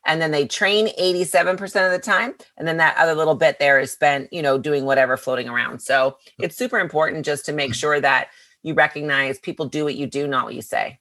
and 0.06 0.22
then 0.22 0.32
they 0.32 0.48
train 0.48 0.88
87% 1.00 1.62
of 1.86 1.91
the 1.91 2.00
time 2.00 2.34
and 2.58 2.68
then 2.68 2.77
that 2.77 2.98
other 2.98 3.13
little 3.13 3.36
bit 3.36 3.60
there 3.60 3.79
is 3.79 3.91
spent 3.91 4.32
you 4.32 4.41
know 4.41 4.58
doing 4.58 4.86
whatever 4.86 5.18
floating 5.18 5.50
around. 5.50 5.82
So 5.82 6.18
hmm. 6.38 6.46
it's 6.46 6.56
super 6.56 6.79
important 6.79 7.25
just 7.25 7.46
to 7.46 7.53
make 7.53 7.70
hmm. 7.70 7.74
sure 7.74 8.01
that 8.01 8.29
you 8.63 8.74
recognize 8.74 9.39
people 9.39 9.68
do 9.68 9.84
what 9.84 9.96
you 9.96 10.08
do 10.08 10.27
not 10.27 10.46
what 10.46 10.56
you 10.56 10.62
say. 10.62 11.00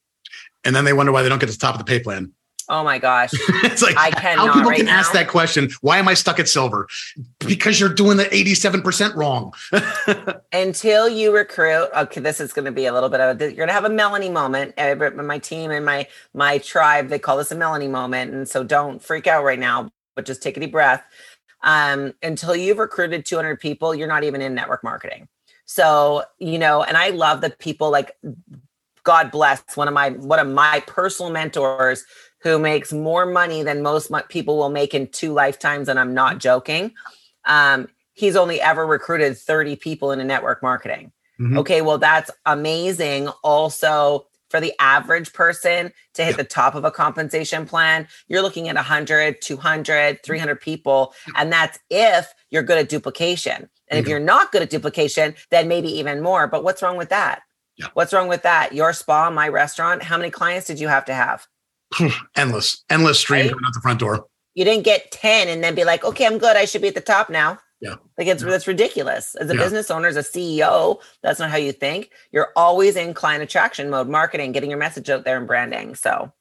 And 0.64 0.75
then 0.75 0.85
they 0.85 0.93
wonder 0.93 1.12
why 1.12 1.23
they 1.23 1.28
don't 1.28 1.38
get 1.38 1.47
to 1.47 1.52
the 1.52 1.59
top 1.59 1.75
of 1.75 1.78
the 1.78 1.85
pay 1.85 2.00
plan 2.00 2.33
Oh 2.68 2.84
my 2.84 2.98
gosh. 2.98 3.30
it's 3.64 3.82
like 3.82 3.96
I 3.96 4.10
cannot 4.10 4.48
how 4.48 4.54
people 4.54 4.70
right 4.70 4.78
can 4.78 4.88
ask 4.88 5.12
that 5.12 5.28
question. 5.28 5.70
Why 5.80 5.98
am 5.98 6.06
I 6.06 6.14
stuck 6.14 6.38
at 6.38 6.48
silver? 6.48 6.87
Because 7.38 7.80
you're 7.80 7.88
doing 7.88 8.18
the 8.18 8.25
87% 8.25 9.14
wrong. 9.14 9.54
until 10.52 11.08
you 11.08 11.34
recruit 11.34 11.88
okay 11.96 12.20
this 12.20 12.40
is 12.40 12.52
going 12.52 12.64
to 12.64 12.72
be 12.72 12.87
a 12.87 12.92
little 12.92 13.08
bit 13.08 13.20
of 13.20 13.40
a, 13.40 13.44
you're 13.44 13.52
going 13.52 13.68
to 13.68 13.72
have 13.72 13.84
a 13.84 13.90
melanie 13.90 14.28
moment 14.28 14.75
my 15.16 15.38
team 15.38 15.70
and 15.70 15.84
my 15.84 16.06
my 16.34 16.58
tribe 16.58 17.08
they 17.08 17.18
call 17.18 17.37
this 17.37 17.50
a 17.50 17.54
melanie 17.54 17.88
moment 17.88 18.32
and 18.32 18.48
so 18.48 18.62
don't 18.64 19.02
freak 19.02 19.26
out 19.26 19.44
right 19.44 19.58
now 19.58 19.90
but 20.16 20.25
just 20.25 20.42
take 20.42 20.56
a 20.56 20.60
deep 20.60 20.72
breath 20.72 21.02
um, 21.62 22.14
until 22.22 22.54
you've 22.54 22.78
recruited 22.78 23.25
200 23.25 23.60
people 23.60 23.94
you're 23.94 24.08
not 24.08 24.25
even 24.25 24.40
in 24.40 24.54
network 24.54 24.82
marketing 24.82 25.28
so 25.64 26.25
you 26.38 26.58
know 26.58 26.82
and 26.82 26.96
i 26.96 27.10
love 27.10 27.40
the 27.40 27.50
people 27.50 27.90
like 27.90 28.16
god 29.02 29.30
bless 29.30 29.62
one 29.76 29.88
of 29.88 29.94
my 29.94 30.10
one 30.10 30.38
of 30.38 30.48
my 30.48 30.82
personal 30.87 31.30
mentors 31.30 32.04
who 32.42 32.59
makes 32.59 32.92
more 32.92 33.26
money 33.26 33.62
than 33.62 33.83
most 33.83 34.12
people 34.28 34.57
will 34.57 34.71
make 34.71 34.95
in 34.95 35.07
two 35.09 35.33
lifetimes 35.33 35.88
and 35.88 35.99
i'm 35.99 36.14
not 36.14 36.38
joking 36.38 36.92
um, 37.45 37.88
he's 38.18 38.37
only 38.37 38.61
ever 38.61 38.87
recruited 38.87 39.38
30 39.38 39.76
people 39.76 40.11
into 40.12 40.25
network 40.25 40.62
marketing. 40.62 41.12
Mhm. 41.40 41.59
Okay, 41.59 41.83
well, 41.83 41.99
that's 41.99 42.30
amazing. 42.47 43.28
Also, 43.45 44.26
for 44.50 44.61
the 44.61 44.73
average 44.80 45.33
person 45.33 45.92
to 46.14 46.25
hit 46.25 46.37
the 46.37 46.42
top 46.45 46.75
of 46.75 46.85
a 46.85 46.90
compensation 46.90 47.64
plan, 47.64 48.09
you're 48.26 48.42
looking 48.42 48.68
at 48.68 48.76
100, 48.76 49.40
200, 49.40 50.23
300 50.25 50.61
people. 50.61 51.14
And 51.37 51.52
that's 51.52 51.78
if 51.90 52.33
you're 52.50 52.62
good 52.62 52.78
at 52.78 52.88
duplication. 52.88 53.68
And 53.88 54.00
if 54.00 54.09
you're 54.09 54.18
not 54.18 54.50
good 54.50 54.62
at 54.62 54.71
duplication, 54.71 55.35
then 55.50 55.68
maybe 55.68 55.88
even 55.99 56.21
more. 56.21 56.47
But 56.47 56.64
what's 56.64 56.83
wrong 56.83 56.97
with 56.97 57.11
that? 57.11 57.42
Yeah. 57.76 57.87
What's 57.95 58.12
wrong 58.12 58.26
with 58.26 58.42
that? 58.42 58.73
Your 58.73 58.92
spa, 58.92 59.30
my 59.30 59.49
restaurant, 59.49 60.02
how 60.02 60.16
many 60.16 60.30
clients 60.30 60.66
did 60.66 60.80
you 60.80 60.88
have 60.88 61.04
to 61.04 61.14
have? 61.14 61.47
endless, 62.37 62.85
endless 62.90 63.18
stream 63.18 63.42
Right? 63.42 63.50
coming 63.50 63.64
out 63.66 63.75
the 63.75 63.80
front 63.80 64.00
door. 64.00 64.26
you 64.54 64.64
didn't 64.64 64.85
get 64.85 65.12
10 65.12 65.47
and 65.49 65.62
then 65.62 65.75
be 65.76 65.85
like, 65.85 66.04
okay, 66.04 66.26
I'm 66.26 66.37
good. 66.38 66.57
I 66.57 66.64
should 66.64 66.83
be 66.83 66.88
at 66.88 66.95
the 66.97 67.00
top 67.00 67.30
now. 67.30 67.59
Yeah. 67.80 67.95
Like 68.18 68.26
it's 68.26 68.42
Yeah. 68.42 68.50
that's 68.50 68.66
ridiculous. 68.66 69.37
As 69.37 69.49
a 69.50 69.54
Yeah. 69.54 69.62
business 69.62 69.88
owner, 69.88 70.09
as 70.09 70.16
a 70.16 70.23
CEO, 70.25 71.00
that's 71.23 71.38
not 71.38 71.50
how 71.50 71.59
you 71.59 71.71
think. 71.71 72.11
You're 72.33 72.49
always 72.57 72.97
in 72.97 73.14
client 73.14 73.42
attraction 73.45 73.88
mode, 73.88 74.09
marketing, 74.09 74.50
getting 74.50 74.68
your 74.71 74.78
message 74.80 75.09
out 75.11 75.25
there 75.25 75.37
and 75.37 75.47
branding. 75.47 75.95
So 75.95 76.33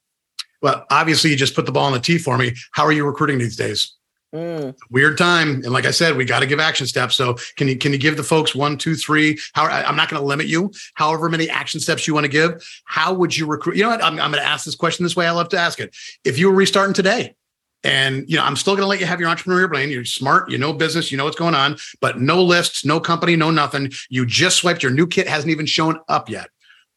Well, 0.63 0.85
obviously, 0.89 1.29
you 1.29 1.35
just 1.35 1.53
put 1.53 1.67
the 1.67 1.71
ball 1.71 1.85
on 1.85 1.93
the 1.93 1.99
tee 1.99 2.17
for 2.17 2.35
me. 2.39 2.55
How 2.71 2.83
are 2.85 2.91
you 2.91 3.05
recruiting 3.05 3.37
these 3.37 3.55
days? 3.55 3.93
Mm, 4.33 4.75
Weird 4.89 5.17
time, 5.17 5.55
and 5.63 5.71
like 5.71 5.85
I 5.85 5.91
said, 5.91 6.15
we 6.15 6.25
got 6.25 6.39
to 6.39 6.45
give 6.45 6.59
action 6.59 6.87
steps. 6.87 7.15
So, 7.15 7.35
can 7.55 7.67
you 7.67 7.77
can 7.77 7.91
you 7.91 7.97
give 7.97 8.17
the 8.17 8.23
folks 8.23 8.53
one, 8.55 8.77
two, 8.77 8.95
three? 8.95 9.39
How 9.53 9.65
I- 9.65 9.87
I'm 9.87 9.95
not 9.95 10.09
going 10.09 10.21
to 10.21 10.25
limit 10.27 10.47
you. 10.47 10.71
However 10.95 11.29
many 11.29 11.49
action 11.49 11.79
steps 11.79 12.07
you 12.07 12.13
want 12.13 12.25
to 12.25 12.29
give. 12.29 12.65
How 12.85 13.13
would 13.13 13.35
you 13.35 13.45
recruit? 13.45 13.75
You 13.77 13.83
know 13.83 13.89
what? 13.89 14.03
I'm, 14.03 14.19
I'm 14.19 14.31
going 14.31 14.43
to 14.43 14.47
ask 14.47 14.65
this 14.65 14.75
question 14.75 15.03
this 15.03 15.15
way. 15.15 15.27
I 15.27 15.31
love 15.31 15.49
to 15.49 15.57
ask 15.57 15.79
it. 15.79 15.95
If 16.23 16.37
you 16.37 16.49
were 16.49 16.55
restarting 16.55 16.93
today, 16.93 17.35
and 17.83 18.29
you 18.29 18.35
know, 18.35 18.43
I'm 18.43 18.55
still 18.55 18.73
going 18.73 18.83
to 18.83 18.87
let 18.87 18.99
you 18.99 19.05
have 19.05 19.19
your 19.19 19.29
entrepreneurial 19.29 19.69
brain. 19.69 19.89
You're 19.89 20.05
smart. 20.05 20.49
You 20.51 20.57
know 20.57 20.73
business. 20.73 21.11
You 21.11 21.17
know 21.17 21.25
what's 21.25 21.37
going 21.37 21.55
on. 21.55 21.77
But 22.01 22.19
no 22.19 22.43
lists, 22.43 22.83
no 22.85 22.99
company, 22.99 23.35
no 23.35 23.51
nothing. 23.51 23.91
You 24.09 24.25
just 24.25 24.57
swiped. 24.57 24.83
Your 24.83 24.91
new 24.91 25.07
kit 25.07 25.27
hasn't 25.27 25.51
even 25.51 25.65
shown 25.65 25.99
up 26.09 26.29
yet. 26.29 26.49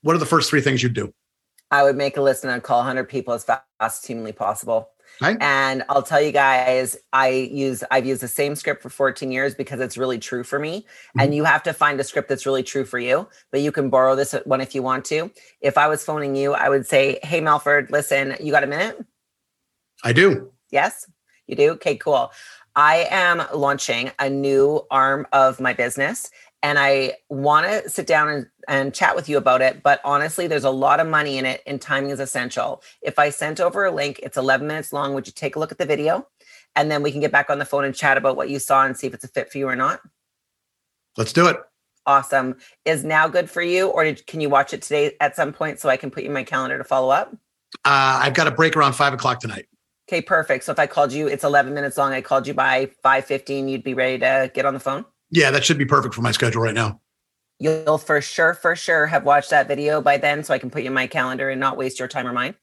What 0.03 0.17
are 0.17 0.19
the 0.19 0.27
first 0.27 0.51
three 0.51 0.61
things 0.61 0.83
you'd 0.83 0.95
do? 0.95 1.13
I 1.71 1.85
would 1.85 1.97
make 1.97 2.17
a 2.17 2.23
list 2.23 2.43
and 2.43 2.53
I'd 2.53 2.63
call 2.65 2.79
100 2.79 3.05
people 3.05 3.35
as 3.35 3.45
fast 3.45 3.63
as 3.79 4.05
humanly 4.05 4.33
possible. 4.33 4.90
Right. 5.21 5.37
And 5.41 5.85
I'll 5.89 6.03
tell 6.03 6.21
you 6.21 6.33
guys, 6.33 6.97
I 7.13 7.29
use 7.29 7.85
I've 7.91 8.07
used 8.07 8.23
the 8.23 8.29
same 8.29 8.57
script 8.57 8.83
for 8.83 8.89
14 8.89 9.31
years 9.31 9.55
because 9.55 9.81
it's 9.81 9.99
really 9.99 10.19
true 10.19 10.43
for 10.43 10.59
me. 10.59 10.87
And 11.19 11.29
mm-hmm. 11.29 11.33
you 11.35 11.45
have 11.45 11.63
to 11.65 11.73
find 11.73 12.01
a 12.01 12.05
script 12.05 12.29
that's 12.29 12.47
really 12.47 12.63
true 12.63 12.85
for 12.85 12.99
you. 12.99 13.29
But 13.51 13.61
you 13.61 13.71
can 13.71 13.91
borrow 13.91 14.17
this 14.17 14.33
one 14.45 14.61
if 14.61 14.75
you 14.75 14.83
want 14.83 15.05
to. 15.07 15.31
If 15.61 15.77
I 15.77 15.89
was 15.89 16.05
phoning 16.05 16.37
you, 16.37 16.55
I 16.55 16.69
would 16.69 16.87
say, 16.87 17.19
"Hey, 17.23 17.41
Melford, 17.41 17.91
listen, 17.91 18.37
you 18.41 18.51
got 18.51 18.65
a 18.65 18.67
minute?" 18.67 19.05
I 20.03 20.13
do. 20.13 20.51
Yes, 20.71 21.07
you 21.47 21.57
do. 21.57 21.73
Okay, 21.73 21.97
cool. 21.97 22.33
I 22.77 23.09
am 23.11 23.43
launching 23.53 24.13
a 24.19 24.31
new 24.31 24.87
arm 24.91 25.27
of 25.33 25.61
my 25.61 25.73
business 25.73 26.31
and 26.63 26.79
I 26.79 27.15
want 27.29 27.67
to 27.67 27.89
sit 27.89 28.07
down 28.07 28.29
and, 28.29 28.47
and 28.69 28.95
chat 28.95 29.17
with 29.17 29.29
you 29.29 29.39
about 29.39 29.63
it. 29.63 29.83
But 29.83 30.01
honestly, 30.05 30.47
there's 30.47 30.65
a 30.65 30.71
lot 30.71 31.01
of 31.01 31.07
money 31.07 31.39
in 31.39 31.47
it 31.47 31.63
and 31.67 31.81
timing 31.81 32.11
is 32.11 32.21
essential. 32.21 32.83
If 33.03 33.19
I 33.19 33.31
sent 33.31 33.61
over 33.61 33.85
a 33.85 33.91
link, 33.91 34.21
it's 34.23 34.37
11 34.37 34.67
minutes 34.67 34.93
long. 34.93 35.15
Would 35.15 35.27
you 35.27 35.33
take 35.33 35.57
a 35.57 35.59
look 35.59 35.73
at 35.73 35.79
the 35.79 35.87
video? 35.87 36.27
And 36.77 36.91
then 36.91 37.03
we 37.03 37.11
can 37.11 37.21
get 37.21 37.33
back 37.33 37.51
on 37.51 37.59
the 37.59 37.65
phone 37.65 37.85
and 37.85 37.95
chat 37.95 38.17
about 38.17 38.37
what 38.37 38.51
you 38.51 38.59
saw 38.59 38.85
and 38.85 38.97
see 38.97 39.07
if 39.07 39.15
it's 39.15 39.25
a 39.25 39.29
fit 39.29 39.51
for 39.51 39.59
you 39.59 39.69
or 39.69 39.77
not. 39.77 40.01
Let's 41.17 41.33
do 41.33 41.49
it. 41.49 41.57
Awesome. 42.07 42.57
Is 42.85 43.05
now 43.05 43.29
good 43.29 43.51
for 43.51 43.63
you, 43.63 43.89
or 43.89 44.05
did, 44.05 44.27
can 44.27 44.41
you 44.41 44.49
watch 44.49 44.73
it 44.73 44.83
today 44.83 45.17
at 45.21 45.37
some 45.37 45.53
point 45.53 45.79
so 45.79 45.89
I 45.89 45.97
can 45.97 46.11
put 46.11 46.23
you 46.23 46.29
in 46.29 46.33
my 46.33 46.45
calendar 46.45 46.79
to 46.79 46.85
follow 46.85 47.11
up? 47.11 47.33
Uh, 47.85 48.21
I've 48.23 48.35
got 48.35 48.47
a 48.47 48.51
break 48.51 48.77
around 48.77 48.95
five 48.95 49.13
o'clock 49.13 49.41
tonight. 49.41 49.67
Okay, 50.09 50.23
perfect. 50.23 50.65
So 50.65 50.73
if 50.73 50.79
I 50.79 50.87
called 50.87 51.13
you, 51.13 51.29
it's 51.29 51.45
11 51.45 51.75
minutes 51.75 51.97
long. 51.97 52.13
I 52.13 52.21
called 52.21 52.47
you 52.47 52.55
by 52.55 52.91
5:15. 53.05 53.69
You'd 53.69 53.85
be 53.85 53.95
ready 53.95 54.19
to 54.19 54.51
get 54.53 54.65
on 54.65 54.75
the 54.75 54.81
phone. 54.81 55.05
Yeah, 55.31 55.51
that 55.51 55.65
should 55.65 55.79
be 55.79 55.85
perfect 55.85 56.15
for 56.15 56.23
my 56.23 56.33
schedule 56.33 56.63
right 56.63 56.75
now. 56.75 57.01
You'll 57.59 57.99
for 57.99 58.21
sure, 58.21 58.55
for 58.55 58.75
sure 58.75 59.07
have 59.07 59.25
watched 59.25 59.51
that 59.51 59.69
video 59.69 60.01
by 60.01 60.17
then, 60.17 60.43
so 60.45 60.55
I 60.55 60.59
can 60.59 60.71
put 60.71 60.83
you 60.83 60.89
in 60.89 60.95
my 60.95 61.07
calendar 61.07 61.51
and 61.51 61.61
not 61.61 61.77
waste 61.77 61.99
your 61.99 62.09
time 62.09 62.27
or 62.27 62.33
mine. 62.33 62.55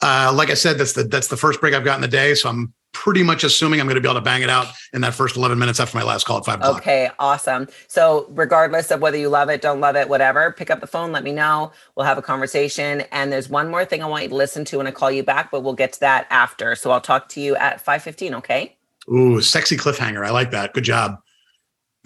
Uh, 0.00 0.32
like 0.34 0.50
I 0.50 0.54
said, 0.54 0.78
that's 0.78 0.92
the 0.92 1.04
that's 1.04 1.28
the 1.28 1.36
first 1.36 1.60
break 1.60 1.74
I've 1.74 1.84
got 1.84 1.96
in 1.96 2.02
the 2.02 2.08
day, 2.08 2.34
so 2.34 2.48
I'm 2.48 2.72
pretty 2.92 3.22
much 3.22 3.42
assuming 3.42 3.80
I'm 3.80 3.86
going 3.86 3.96
to 3.96 4.00
be 4.00 4.08
able 4.08 4.20
to 4.20 4.24
bang 4.24 4.42
it 4.42 4.50
out 4.50 4.66
in 4.92 5.00
that 5.00 5.14
first 5.14 5.36
11 5.36 5.58
minutes 5.58 5.80
after 5.80 5.96
my 5.96 6.04
last 6.04 6.24
call 6.24 6.38
at 6.38 6.44
five 6.44 6.60
o'clock. 6.60 6.78
Okay, 6.78 7.10
awesome. 7.18 7.66
So 7.88 8.26
regardless 8.30 8.90
of 8.90 9.00
whether 9.00 9.16
you 9.16 9.28
love 9.28 9.48
it, 9.48 9.62
don't 9.62 9.80
love 9.80 9.96
it, 9.96 10.08
whatever, 10.08 10.52
pick 10.52 10.70
up 10.70 10.80
the 10.80 10.86
phone, 10.86 11.10
let 11.10 11.24
me 11.24 11.32
know. 11.32 11.72
We'll 11.96 12.06
have 12.06 12.18
a 12.18 12.22
conversation. 12.22 13.02
And 13.10 13.32
there's 13.32 13.48
one 13.48 13.70
more 13.70 13.84
thing 13.84 14.02
I 14.02 14.06
want 14.06 14.24
you 14.24 14.28
to 14.28 14.34
listen 14.34 14.64
to 14.66 14.78
when 14.78 14.86
I 14.86 14.90
call 14.90 15.10
you 15.10 15.22
back, 15.22 15.50
but 15.50 15.62
we'll 15.62 15.72
get 15.72 15.94
to 15.94 16.00
that 16.00 16.26
after. 16.30 16.74
So 16.74 16.90
I'll 16.90 17.00
talk 17.00 17.28
to 17.30 17.40
you 17.40 17.56
at 17.56 17.84
5:15. 17.84 18.34
Okay. 18.34 18.76
Ooh, 19.08 19.40
sexy 19.40 19.76
cliffhanger. 19.76 20.24
I 20.24 20.30
like 20.30 20.50
that. 20.52 20.74
Good 20.74 20.84
job. 20.84 21.18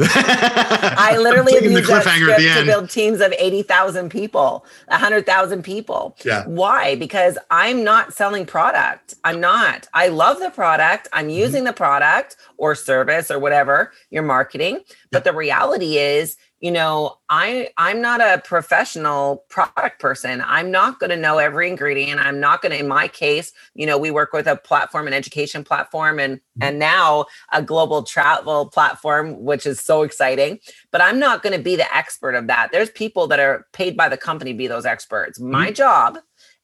I 0.00 1.16
literally 1.20 1.54
have 1.54 1.64
used 1.64 1.88
that 1.88 2.04
script 2.04 2.40
to 2.40 2.64
build 2.66 2.90
teams 2.90 3.20
of 3.20 3.32
80,000 3.38 4.10
people, 4.10 4.66
100,000 4.88 5.62
people. 5.62 6.16
Yeah. 6.24 6.44
Why? 6.46 6.96
Because 6.96 7.38
I'm 7.50 7.84
not 7.84 8.12
selling 8.12 8.46
product. 8.46 9.14
I'm 9.24 9.40
not. 9.40 9.88
I 9.94 10.08
love 10.08 10.40
the 10.40 10.50
product. 10.50 11.08
I'm 11.12 11.26
Mm-hmm. 11.26 11.38
using 11.38 11.64
the 11.64 11.72
product 11.72 12.36
or 12.58 12.74
service 12.74 13.30
or 13.30 13.38
whatever 13.38 13.92
you're 14.10 14.22
marketing. 14.22 14.80
But 15.12 15.24
the 15.24 15.32
reality 15.32 15.98
is, 15.98 16.36
you 16.60 16.70
know, 16.70 17.18
I 17.28 17.68
I'm 17.76 18.00
not 18.00 18.20
a 18.20 18.40
professional 18.44 19.44
product 19.50 20.00
person. 20.00 20.42
I'm 20.46 20.70
not 20.70 20.98
going 20.98 21.10
to 21.10 21.16
know 21.16 21.38
every 21.38 21.68
ingredient. 21.68 22.18
I'm 22.20 22.40
not 22.40 22.62
going 22.62 22.72
to 22.72 22.78
in 22.78 22.88
my 22.88 23.08
case, 23.08 23.52
you 23.74 23.86
know, 23.86 23.98
we 23.98 24.10
work 24.10 24.32
with 24.32 24.46
a 24.46 24.56
platform 24.56 25.06
an 25.06 25.12
education 25.12 25.64
platform 25.64 26.18
and 26.18 26.40
Mm-hmm. 26.58 26.68
and 26.68 26.78
now 26.78 27.26
a 27.52 27.60
global 27.62 28.02
travel 28.02 28.66
platform 28.70 29.44
which 29.44 29.66
is 29.66 29.78
so 29.80 30.02
exciting, 30.02 30.58
but 30.90 31.02
I'm 31.02 31.18
not 31.18 31.42
going 31.42 31.54
to 31.54 31.62
be 31.62 31.76
the 31.76 31.94
expert 31.94 32.34
of 32.34 32.46
that. 32.46 32.70
There's 32.72 32.88
people 32.90 33.26
that 33.26 33.38
are 33.40 33.66
paid 33.74 33.94
by 33.94 34.08
the 34.08 34.16
company 34.16 34.52
to 34.52 34.56
be 34.58 34.66
those 34.66 34.86
experts. 34.86 35.38
My 35.38 35.70
job 35.70 36.18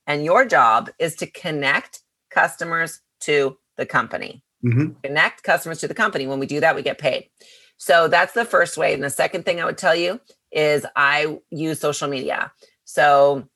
and 0.07 0.25
your 0.25 0.47
job 0.47 0.89
is 0.99 1.15
to 1.17 1.27
connect 1.27 2.01
customers 2.31 3.01
to 3.21 3.59
the 3.77 3.85
company 3.87 4.43
Mhm. 4.65 4.97
connect 5.03 5.43
customers 5.43 5.81
to 5.81 5.89
the 5.89 5.95
company. 5.95 6.27
When 6.27 6.39
we 6.39 6.47
do 6.47 6.61
that, 6.61 6.75
we 6.77 6.83
get 6.83 6.99
paid. 6.99 7.29
So 7.83 8.07
that's 8.07 8.33
the 8.33 8.45
first 8.45 8.77
way. 8.77 8.95
And 8.95 9.03
the 9.03 9.11
second 9.11 9.45
thing 9.45 9.61
I 9.61 9.65
would 9.65 9.77
tell 9.77 9.97
you 9.97 10.21
is 10.53 10.87
I 10.95 11.39
use 11.51 11.81
social 11.81 12.07
media. 12.07 12.53
So 12.85 13.49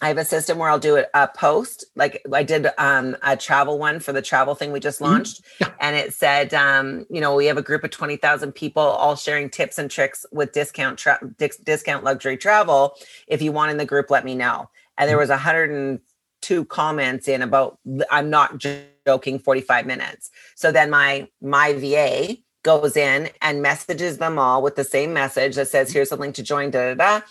I 0.00 0.06
have 0.06 0.16
a 0.16 0.24
system 0.24 0.58
where 0.58 0.70
I'll 0.70 0.78
do 0.78 0.98
a, 0.98 1.06
a 1.12 1.26
post, 1.26 1.84
like 1.96 2.22
I 2.32 2.44
did 2.44 2.68
um, 2.78 3.16
a 3.24 3.36
travel 3.36 3.76
one 3.80 3.98
for 3.98 4.12
the 4.12 4.22
travel 4.22 4.54
thing 4.54 4.70
we 4.70 4.78
just 4.78 5.00
launched, 5.00 5.42
Yeah. 5.60 5.72
and 5.80 5.96
it 5.96 6.14
said, 6.14 6.54
um, 6.54 7.04
you 7.10 7.20
know, 7.20 7.34
we 7.34 7.46
have 7.46 7.56
a 7.56 7.62
group 7.62 7.82
of 7.82 7.90
twenty 7.90 8.14
thousand 8.14 8.52
people 8.52 8.80
all 8.80 9.16
sharing 9.16 9.50
tips 9.50 9.76
and 9.76 9.90
tricks 9.90 10.24
with 10.30 10.52
discount 10.52 10.96
tra- 10.96 11.18
dis- 11.36 11.56
discount 11.56 12.04
luxury 12.04 12.36
travel. 12.36 12.94
If 13.26 13.42
you 13.42 13.50
want 13.50 13.72
in 13.72 13.76
the 13.76 13.84
group, 13.84 14.08
let 14.08 14.24
me 14.24 14.36
know. 14.36 14.70
And 14.98 15.10
there 15.10 15.18
was 15.18 15.30
a 15.30 15.36
hundred 15.36 15.70
and 15.72 15.98
two 16.42 16.64
comments 16.64 17.26
in 17.26 17.42
about 17.42 17.80
I'm 18.08 18.30
not 18.30 18.64
joking 19.04 19.40
45 19.40 19.84
minutes. 19.84 20.30
So 20.54 20.70
then 20.70 20.90
my 20.90 21.26
my 21.42 21.72
VA 21.72 22.36
goes 22.64 22.96
in 22.96 23.30
and 23.42 23.62
messages 23.62 24.18
them 24.18 24.38
all 24.38 24.62
with 24.62 24.74
the 24.74 24.82
same 24.84 25.12
message 25.12 25.54
that 25.54 25.68
says 25.68 25.92
here's 25.92 26.10
a 26.10 26.16
link 26.16 26.34
to 26.34 26.42
join 26.42 26.70
da 26.70 26.94
da 26.94 27.18
da 27.20 27.26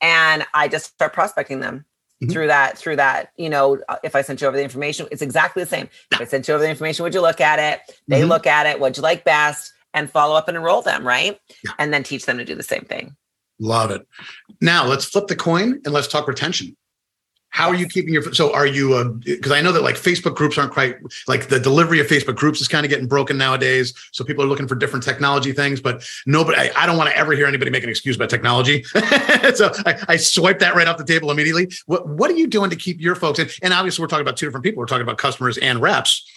and 0.00 0.44
I 0.54 0.68
just 0.68 0.86
start 0.92 1.12
prospecting 1.12 1.60
them 1.60 1.84
Mhm. 2.22 2.30
through 2.30 2.46
that 2.46 2.78
through 2.78 2.96
that 2.96 3.30
you 3.36 3.48
know 3.50 3.78
uh, 3.88 3.96
if 4.04 4.14
I 4.14 4.22
sent 4.22 4.40
you 4.40 4.46
over 4.46 4.56
the 4.56 4.62
information 4.62 5.08
it's 5.10 5.22
exactly 5.22 5.64
the 5.64 5.68
same 5.68 5.88
if 6.12 6.20
I 6.20 6.24
sent 6.24 6.46
you 6.46 6.54
over 6.54 6.62
the 6.62 6.70
information 6.70 7.02
would 7.02 7.12
you 7.14 7.20
look 7.20 7.40
at 7.40 7.58
it 7.58 7.98
they 8.06 8.20
Mhm. 8.20 8.28
look 8.28 8.46
at 8.46 8.66
it 8.66 8.78
what'd 8.78 8.96
you 8.96 9.02
like 9.02 9.24
best 9.24 9.72
and 9.94 10.08
follow 10.10 10.36
up 10.36 10.46
and 10.46 10.56
enroll 10.56 10.80
them 10.82 11.04
right 11.06 11.40
Yeah. 11.64 11.72
and 11.78 11.92
then 11.92 12.04
teach 12.04 12.24
them 12.26 12.38
to 12.38 12.44
do 12.44 12.54
the 12.54 12.62
same 12.62 12.84
thing 12.84 13.16
Love 13.60 13.92
it. 13.92 14.04
Now 14.60 14.84
let's 14.84 15.04
flip 15.04 15.28
the 15.28 15.36
coin 15.36 15.80
and 15.84 15.94
let's 15.94 16.08
talk 16.08 16.26
retention. 16.26 16.76
How 17.54 17.68
are 17.68 17.74
you 17.76 17.86
keeping 17.86 18.12
your 18.12 18.34
so 18.34 18.52
are 18.52 18.66
you 18.66 18.96
um, 18.96 19.20
because 19.24 19.52
I 19.52 19.60
know 19.60 19.70
that 19.70 19.84
like 19.84 19.94
Facebook 19.94 20.34
groups 20.34 20.58
aren't 20.58 20.72
quite 20.72 20.96
like 21.28 21.46
the 21.46 21.60
delivery 21.60 22.00
of 22.00 22.08
Facebook 22.08 22.34
groups 22.34 22.60
is 22.60 22.66
kind 22.66 22.84
of 22.84 22.90
getting 22.90 23.06
broken 23.06 23.38
nowadays. 23.38 23.94
So 24.10 24.24
people 24.24 24.42
are 24.42 24.48
looking 24.48 24.66
for 24.66 24.74
different 24.74 25.04
technology 25.04 25.52
things, 25.52 25.80
but 25.80 26.04
nobody 26.26 26.58
I, 26.58 26.72
I 26.74 26.84
don't 26.84 26.96
want 26.96 27.10
to 27.10 27.16
ever 27.16 27.32
hear 27.32 27.46
anybody 27.46 27.70
make 27.70 27.84
an 27.84 27.90
excuse 27.90 28.16
about 28.16 28.28
technology. 28.28 28.82
so 29.54 29.70
I, 29.86 30.04
I 30.08 30.16
swipe 30.16 30.58
that 30.58 30.74
right 30.74 30.88
off 30.88 30.98
the 30.98 31.04
table 31.04 31.30
immediately. 31.30 31.70
What 31.86 32.08
what 32.08 32.28
are 32.28 32.34
you 32.34 32.48
doing 32.48 32.70
to 32.70 32.76
keep 32.76 33.00
your 33.00 33.14
folks 33.14 33.38
in? 33.38 33.48
And 33.62 33.72
obviously 33.72 34.02
we're 34.02 34.08
talking 34.08 34.26
about 34.26 34.36
two 34.36 34.46
different 34.46 34.64
people. 34.64 34.80
We're 34.80 34.86
talking 34.86 35.02
about 35.02 35.18
customers 35.18 35.56
and 35.56 35.80
reps. 35.80 36.28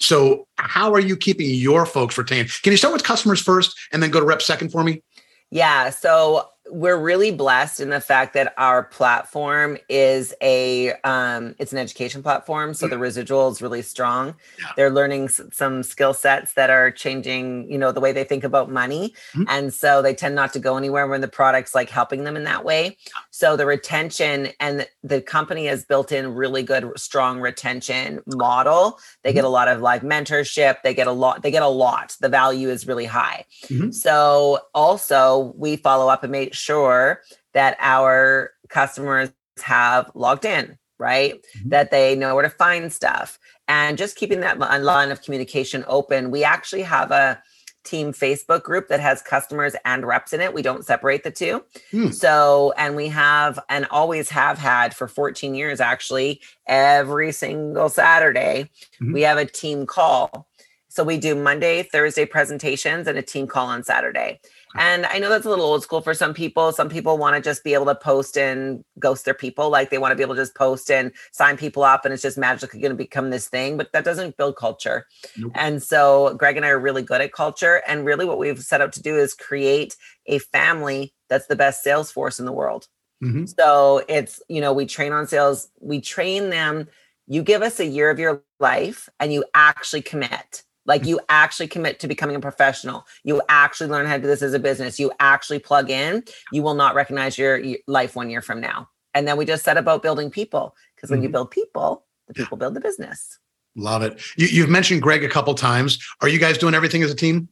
So 0.00 0.48
how 0.56 0.92
are 0.92 1.00
you 1.00 1.16
keeping 1.16 1.50
your 1.50 1.86
folks 1.86 2.18
retained? 2.18 2.50
Can 2.64 2.72
you 2.72 2.78
start 2.78 2.92
with 2.92 3.04
customers 3.04 3.40
first 3.40 3.78
and 3.92 4.02
then 4.02 4.10
go 4.10 4.18
to 4.18 4.26
reps 4.26 4.44
second 4.44 4.72
for 4.72 4.82
me? 4.82 5.04
Yeah. 5.52 5.90
So 5.90 6.48
we're 6.70 6.96
really 6.96 7.30
blessed 7.30 7.80
in 7.80 7.90
the 7.90 8.00
fact 8.00 8.32
that 8.32 8.54
our 8.56 8.84
platform 8.84 9.76
is 9.88 10.34
a 10.40 10.92
um, 11.02 11.54
it's 11.58 11.72
an 11.72 11.78
education 11.78 12.22
platform 12.22 12.72
so 12.72 12.86
the 12.86 12.94
mm-hmm. 12.94 13.02
residual 13.02 13.48
is 13.48 13.60
really 13.60 13.82
strong 13.82 14.34
yeah. 14.58 14.68
they're 14.76 14.90
learning 14.90 15.24
s- 15.24 15.42
some 15.52 15.82
skill 15.82 16.14
sets 16.14 16.54
that 16.54 16.70
are 16.70 16.90
changing 16.90 17.70
you 17.70 17.76
know 17.76 17.92
the 17.92 18.00
way 18.00 18.12
they 18.12 18.24
think 18.24 18.44
about 18.44 18.70
money 18.70 19.14
mm-hmm. 19.32 19.44
and 19.48 19.74
so 19.74 20.00
they 20.00 20.14
tend 20.14 20.34
not 20.34 20.52
to 20.52 20.58
go 20.58 20.76
anywhere 20.76 21.06
when 21.06 21.20
the 21.20 21.28
product's 21.28 21.74
like 21.74 21.90
helping 21.90 22.24
them 22.24 22.34
in 22.34 22.44
that 22.44 22.64
way 22.64 22.96
so 23.30 23.56
the 23.56 23.66
retention 23.66 24.48
and 24.58 24.86
the 25.02 25.20
company 25.20 25.66
has 25.66 25.84
built 25.84 26.12
in 26.12 26.34
really 26.34 26.62
good 26.62 26.90
strong 26.96 27.40
retention 27.40 28.20
model 28.26 28.98
they 29.22 29.30
mm-hmm. 29.30 29.36
get 29.36 29.44
a 29.44 29.48
lot 29.48 29.68
of 29.68 29.82
like 29.82 30.00
mentorship 30.00 30.76
they 30.82 30.94
get 30.94 31.06
a 31.06 31.12
lot 31.12 31.42
they 31.42 31.50
get 31.50 31.62
a 31.62 31.68
lot 31.68 32.16
the 32.20 32.28
value 32.28 32.70
is 32.70 32.86
really 32.86 33.04
high 33.04 33.44
mm-hmm. 33.64 33.90
so 33.90 34.60
also 34.72 35.52
we 35.56 35.76
follow 35.76 36.08
up 36.08 36.22
and 36.22 36.32
make 36.32 36.54
sure 36.64 37.20
that 37.52 37.76
our 37.80 38.50
customers 38.68 39.30
have 39.62 40.10
logged 40.14 40.44
in, 40.44 40.78
right? 40.98 41.34
Mm-hmm. 41.58 41.68
That 41.70 41.90
they 41.90 42.14
know 42.14 42.34
where 42.34 42.42
to 42.42 42.50
find 42.50 42.92
stuff 42.92 43.38
and 43.68 43.96
just 43.96 44.16
keeping 44.16 44.40
that 44.40 44.58
line 44.58 45.10
of 45.10 45.22
communication 45.22 45.84
open. 45.86 46.30
We 46.30 46.44
actually 46.44 46.82
have 46.82 47.10
a 47.10 47.42
team 47.84 48.12
Facebook 48.12 48.62
group 48.62 48.88
that 48.88 49.00
has 49.00 49.22
customers 49.22 49.76
and 49.84 50.06
reps 50.06 50.32
in 50.32 50.40
it. 50.40 50.54
We 50.54 50.62
don't 50.62 50.84
separate 50.84 51.22
the 51.22 51.30
two. 51.30 51.62
Hmm. 51.90 52.08
So, 52.08 52.72
and 52.76 52.96
we 52.96 53.08
have 53.08 53.58
and 53.68 53.86
always 53.90 54.30
have 54.30 54.58
had 54.58 54.94
for 54.94 55.06
14 55.06 55.54
years 55.54 55.80
actually, 55.80 56.40
every 56.66 57.30
single 57.30 57.88
Saturday, 57.88 58.70
mm-hmm. 58.94 59.12
we 59.12 59.22
have 59.22 59.38
a 59.38 59.44
team 59.44 59.86
call. 59.86 60.48
So 60.88 61.04
we 61.04 61.18
do 61.18 61.34
Monday, 61.34 61.82
Thursday 61.82 62.24
presentations 62.24 63.06
and 63.06 63.18
a 63.18 63.22
team 63.22 63.46
call 63.46 63.66
on 63.66 63.82
Saturday. 63.82 64.40
And 64.76 65.06
I 65.06 65.18
know 65.18 65.28
that's 65.28 65.46
a 65.46 65.48
little 65.48 65.64
old 65.64 65.82
school 65.82 66.00
for 66.00 66.14
some 66.14 66.34
people. 66.34 66.72
Some 66.72 66.88
people 66.88 67.16
want 67.16 67.36
to 67.36 67.42
just 67.42 67.62
be 67.62 67.74
able 67.74 67.86
to 67.86 67.94
post 67.94 68.36
and 68.36 68.84
ghost 68.98 69.24
their 69.24 69.34
people. 69.34 69.70
Like 69.70 69.90
they 69.90 69.98
want 69.98 70.12
to 70.12 70.16
be 70.16 70.22
able 70.22 70.34
to 70.34 70.40
just 70.40 70.54
post 70.54 70.90
and 70.90 71.12
sign 71.32 71.56
people 71.56 71.84
up 71.84 72.04
and 72.04 72.12
it's 72.12 72.22
just 72.22 72.38
magically 72.38 72.80
going 72.80 72.90
to 72.90 72.96
become 72.96 73.30
this 73.30 73.48
thing, 73.48 73.76
but 73.76 73.92
that 73.92 74.04
doesn't 74.04 74.36
build 74.36 74.56
culture. 74.56 75.06
Nope. 75.36 75.52
And 75.54 75.82
so 75.82 76.34
Greg 76.34 76.56
and 76.56 76.66
I 76.66 76.70
are 76.70 76.78
really 76.78 77.02
good 77.02 77.20
at 77.20 77.32
culture. 77.32 77.82
And 77.86 78.04
really 78.04 78.24
what 78.24 78.38
we've 78.38 78.62
set 78.62 78.80
out 78.80 78.92
to 78.94 79.02
do 79.02 79.16
is 79.16 79.34
create 79.34 79.96
a 80.26 80.38
family 80.38 81.14
that's 81.28 81.46
the 81.46 81.56
best 81.56 81.82
sales 81.82 82.10
force 82.10 82.38
in 82.38 82.46
the 82.46 82.52
world. 82.52 82.88
Mm-hmm. 83.22 83.46
So 83.46 84.02
it's, 84.08 84.42
you 84.48 84.60
know, 84.60 84.72
we 84.72 84.86
train 84.86 85.12
on 85.12 85.26
sales, 85.26 85.68
we 85.80 86.00
train 86.00 86.50
them. 86.50 86.88
You 87.26 87.42
give 87.42 87.62
us 87.62 87.80
a 87.80 87.86
year 87.86 88.10
of 88.10 88.18
your 88.18 88.42
life 88.60 89.08
and 89.18 89.32
you 89.32 89.44
actually 89.54 90.02
commit 90.02 90.62
like 90.86 91.06
you 91.06 91.20
actually 91.28 91.68
commit 91.68 92.00
to 92.00 92.08
becoming 92.08 92.36
a 92.36 92.40
professional. 92.40 93.06
You 93.22 93.42
actually 93.48 93.90
learn 93.90 94.06
how 94.06 94.16
to 94.16 94.22
do 94.22 94.28
this 94.28 94.42
as 94.42 94.54
a 94.54 94.58
business. 94.58 94.98
You 94.98 95.12
actually 95.20 95.58
plug 95.58 95.90
in. 95.90 96.24
You 96.52 96.62
will 96.62 96.74
not 96.74 96.94
recognize 96.94 97.38
your, 97.38 97.58
your 97.58 97.78
life 97.86 98.16
one 98.16 98.30
year 98.30 98.42
from 98.42 98.60
now. 98.60 98.88
And 99.14 99.26
then 99.28 99.36
we 99.36 99.44
just 99.44 99.64
set 99.64 99.76
about 99.76 100.02
building 100.02 100.30
people 100.30 100.74
because 100.94 101.10
when 101.10 101.18
mm-hmm. 101.18 101.24
you 101.24 101.30
build 101.30 101.50
people, 101.50 102.04
the 102.26 102.34
people 102.34 102.56
build 102.56 102.74
the 102.74 102.80
business. 102.80 103.38
Love 103.76 104.02
it. 104.02 104.22
You, 104.36 104.62
have 104.62 104.70
mentioned 104.70 105.02
Greg 105.02 105.24
a 105.24 105.28
couple 105.28 105.54
times. 105.54 105.98
Are 106.20 106.28
you 106.28 106.38
guys 106.38 106.58
doing 106.58 106.74
everything 106.74 107.02
as 107.02 107.10
a 107.10 107.14
team? 107.14 107.48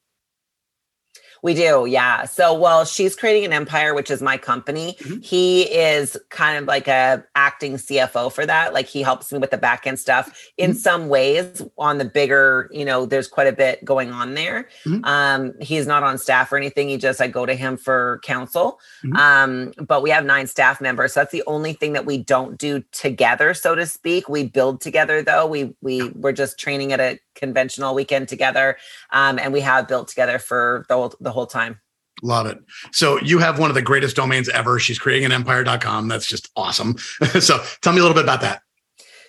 We 1.42 1.55
do, 1.55 1.87
yeah. 1.87 2.24
So, 2.24 2.55
well, 2.55 2.85
she's 2.85 3.16
creating 3.16 3.44
an 3.44 3.52
empire, 3.52 3.94
which 3.94 4.12
is 4.12 4.22
my 4.22 4.38
company. 4.38 4.96
Mm-hmm. 5.00 5.20
He 5.22 5.62
is 5.62 6.16
kind 6.28 6.57
of 6.57 6.66
like 6.66 6.87
a 6.87 7.24
acting 7.35 7.74
CFO 7.74 8.33
for 8.33 8.46
that. 8.46 8.72
Like 8.72 8.87
he 8.87 9.02
helps 9.02 9.33
me 9.33 9.40
with 9.40 9.50
the 9.50 9.59
back 9.59 9.85
end 9.85 9.98
stuff 9.98 10.50
in 10.57 10.70
mm-hmm. 10.70 10.78
some 10.78 11.09
ways. 11.09 11.61
On 11.78 11.98
the 11.98 12.05
bigger, 12.05 12.70
you 12.72 12.85
know, 12.85 13.07
there's 13.07 13.26
quite 13.26 13.48
a 13.48 13.52
bit 13.52 13.85
going 13.85 14.12
on 14.12 14.35
there. 14.35 14.68
Mm-hmm. 14.87 15.05
Um, 15.05 15.55
he's 15.61 15.85
not 15.85 16.05
on 16.05 16.16
staff 16.16 16.52
or 16.52 16.57
anything. 16.57 16.88
He 16.88 16.96
just 16.96 17.20
I 17.20 17.26
go 17.26 17.44
to 17.44 17.55
him 17.55 17.76
for 17.76 18.20
counsel. 18.22 18.78
Mm-hmm. 19.05 19.16
Um, 19.16 19.72
but 19.85 20.02
we 20.02 20.11
have 20.11 20.24
nine 20.24 20.46
staff 20.46 20.81
members, 20.81 21.14
so 21.14 21.20
that's 21.20 21.33
the 21.33 21.42
only 21.48 21.72
thing 21.72 21.92
that 21.94 22.07
we 22.07 22.18
don't 22.18 22.57
do 22.57 22.85
together, 22.92 23.52
so 23.52 23.74
to 23.74 23.85
speak. 23.87 24.28
We 24.28 24.46
build 24.46 24.81
together 24.81 25.22
though. 25.22 25.46
We 25.48 25.74
we 25.81 26.11
we're 26.11 26.33
just 26.33 26.57
training 26.59 26.92
at 26.92 27.00
a 27.00 27.18
conventional 27.35 27.95
weekend 27.95 28.29
together, 28.29 28.77
um, 29.11 29.38
and 29.38 29.53
we 29.53 29.61
have 29.61 29.88
built 29.88 30.09
together 30.09 30.38
for 30.38 30.85
the 30.88 30.95
whole, 30.95 31.14
the 31.21 31.33
whole 31.33 31.47
time. 31.47 31.81
Love 32.23 32.47
it. 32.47 32.59
So 32.92 33.21
you 33.21 33.38
have 33.38 33.59
one 33.59 33.71
of 33.71 33.75
the 33.75 33.83
greatest 33.83 34.14
domains 34.14 34.49
ever. 34.49 34.79
She's 34.79 34.99
creating 34.99 35.27
an 35.27 35.33
empire.com. 35.33 36.09
That's 36.09 36.27
just 36.27 36.51
awesome. 36.55 36.97
so 37.40 37.62
tell 37.81 37.92
me 37.92 37.99
a 37.99 38.03
little 38.03 38.14
bit 38.14 38.25
about 38.25 38.42
that. 38.42 38.62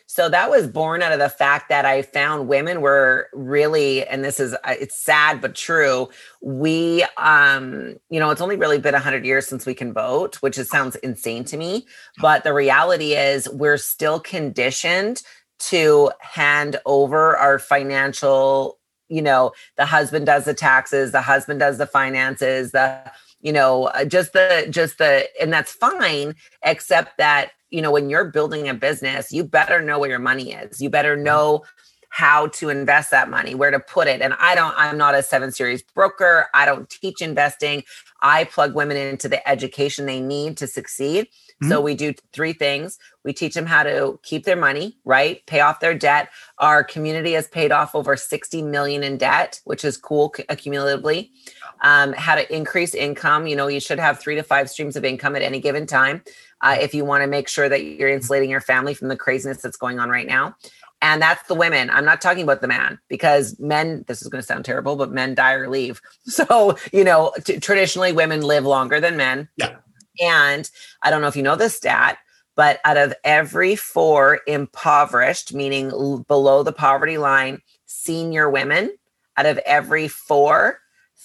So 0.05 0.29
that 0.29 0.51
was 0.51 0.67
born 0.67 1.01
out 1.01 1.11
of 1.11 1.17
the 1.17 1.27
fact 1.27 1.69
that 1.69 1.85
I 1.85 2.03
found 2.03 2.47
women 2.47 2.81
were 2.81 3.29
really, 3.33 4.05
and 4.05 4.23
this 4.23 4.39
is, 4.39 4.53
uh, 4.53 4.75
it's 4.79 4.95
sad 4.95 5.41
but 5.41 5.55
true. 5.55 6.09
We, 6.39 7.03
um, 7.17 7.95
you 8.11 8.19
know, 8.19 8.29
it's 8.29 8.41
only 8.41 8.55
really 8.55 8.77
been 8.77 8.93
100 8.93 9.25
years 9.25 9.47
since 9.47 9.65
we 9.65 9.73
can 9.73 9.91
vote, 9.91 10.35
which 10.43 10.59
is, 10.59 10.69
sounds 10.69 10.97
insane 10.97 11.45
to 11.45 11.57
me. 11.57 11.87
But 12.19 12.43
the 12.43 12.53
reality 12.53 13.13
is, 13.13 13.49
we're 13.49 13.77
still 13.77 14.19
conditioned 14.19 15.23
to 15.67 16.11
hand 16.19 16.79
over 16.85 17.37
our 17.37 17.59
financial 17.59 18.79
you 19.09 19.21
know 19.21 19.51
the 19.77 19.85
husband 19.85 20.25
does 20.25 20.45
the 20.45 20.53
taxes 20.53 21.11
the 21.11 21.21
husband 21.21 21.59
does 21.59 21.77
the 21.77 21.85
finances 21.85 22.71
the 22.71 22.99
you 23.43 23.51
know 23.51 23.85
uh, 23.87 24.03
just 24.03 24.33
the 24.33 24.65
just 24.69 24.97
the 24.97 25.27
and 25.39 25.53
that's 25.53 25.71
fine 25.71 26.33
except 26.63 27.17
that 27.17 27.51
you 27.69 27.81
know 27.81 27.91
when 27.91 28.09
you're 28.09 28.25
building 28.25 28.67
a 28.67 28.73
business 28.73 29.31
you 29.31 29.43
better 29.43 29.81
know 29.81 29.99
where 29.99 30.09
your 30.09 30.19
money 30.19 30.53
is. 30.53 30.81
You 30.81 30.89
better 30.89 31.15
know 31.15 31.63
how 32.09 32.47
to 32.47 32.69
invest 32.69 33.09
that 33.11 33.29
money 33.29 33.55
where 33.55 33.71
to 33.71 33.79
put 33.79 34.07
it. 34.07 34.21
And 34.21 34.33
i 34.39 34.55
don't 34.55 34.73
i'm 34.77 34.97
not 34.97 35.15
a 35.15 35.21
seven 35.21 35.51
series 35.51 35.83
broker. 35.83 36.47
I 36.53 36.65
don't 36.65 36.89
teach 36.89 37.21
investing. 37.21 37.83
I 38.21 38.45
plug 38.45 38.73
women 38.73 38.97
into 38.97 39.27
the 39.27 39.47
education 39.47 40.05
they 40.05 40.21
need 40.21 40.57
to 40.57 40.67
succeed 40.67 41.27
Mm-hmm. 41.61 41.69
So 41.69 41.81
we 41.81 41.95
do 41.95 42.13
three 42.33 42.53
things. 42.53 42.97
We 43.23 43.33
teach 43.33 43.53
them 43.53 43.65
how 43.65 43.83
to 43.83 44.19
keep 44.23 44.43
their 44.43 44.55
money, 44.55 44.97
right? 45.05 45.45
Pay 45.45 45.61
off 45.61 45.79
their 45.79 45.93
debt. 45.93 46.29
Our 46.59 46.83
community 46.83 47.33
has 47.33 47.47
paid 47.47 47.71
off 47.71 47.95
over 47.95 48.15
60 48.15 48.61
million 48.63 49.03
in 49.03 49.17
debt, 49.17 49.61
which 49.65 49.85
is 49.85 49.97
cool 49.97 50.33
accumulatively. 50.49 51.29
Um, 51.81 52.13
how 52.13 52.35
to 52.35 52.55
increase 52.55 52.93
income. 52.93 53.47
You 53.47 53.55
know, 53.55 53.67
you 53.67 53.79
should 53.79 53.99
have 53.99 54.19
three 54.19 54.35
to 54.35 54.43
five 54.43 54.69
streams 54.69 54.95
of 54.95 55.05
income 55.05 55.35
at 55.35 55.41
any 55.41 55.59
given 55.59 55.85
time 55.85 56.21
uh, 56.61 56.77
if 56.79 56.93
you 56.93 57.05
want 57.05 57.21
to 57.21 57.27
make 57.27 57.47
sure 57.47 57.69
that 57.69 57.83
you're 57.83 58.09
insulating 58.09 58.49
your 58.49 58.61
family 58.61 58.93
from 58.93 59.09
the 59.09 59.17
craziness 59.17 59.61
that's 59.61 59.77
going 59.77 59.99
on 59.99 60.09
right 60.09 60.27
now. 60.27 60.55
And 61.03 61.21
that's 61.21 61.45
the 61.49 61.53
women. 61.53 61.89
I'm 61.89 62.05
not 62.05 62.21
talking 62.21 62.43
about 62.43 62.61
the 62.61 62.67
man 62.67 62.97
because 63.09 63.59
men, 63.59 64.05
this 64.07 64.21
is 64.21 64.29
going 64.29 64.41
to 64.41 64.47
sound 64.47 64.63
terrible, 64.63 64.95
but 64.95 65.11
men 65.11 65.35
die 65.35 65.53
or 65.53 65.69
leave. 65.69 66.01
So, 66.25 66.77
you 66.93 67.03
know, 67.03 67.33
t- 67.43 67.59
traditionally 67.59 68.13
women 68.13 68.41
live 68.41 68.65
longer 68.65 69.01
than 69.01 69.17
men. 69.17 69.49
Yeah. 69.57 69.75
And 70.19 70.69
I 71.01 71.09
don't 71.09 71.21
know 71.21 71.27
if 71.27 71.35
you 71.35 71.43
know 71.43 71.55
this 71.55 71.75
stat, 71.75 72.17
but 72.55 72.79
out 72.85 72.97
of 72.97 73.13
every 73.23 73.75
four 73.75 74.41
impoverished, 74.47 75.53
meaning 75.53 75.89
below 76.27 76.63
the 76.63 76.71
poverty 76.73 77.17
line, 77.17 77.61
senior 77.85 78.49
women, 78.49 78.95
out 79.37 79.45
of 79.45 79.57
every 79.59 80.07
four, 80.07 80.79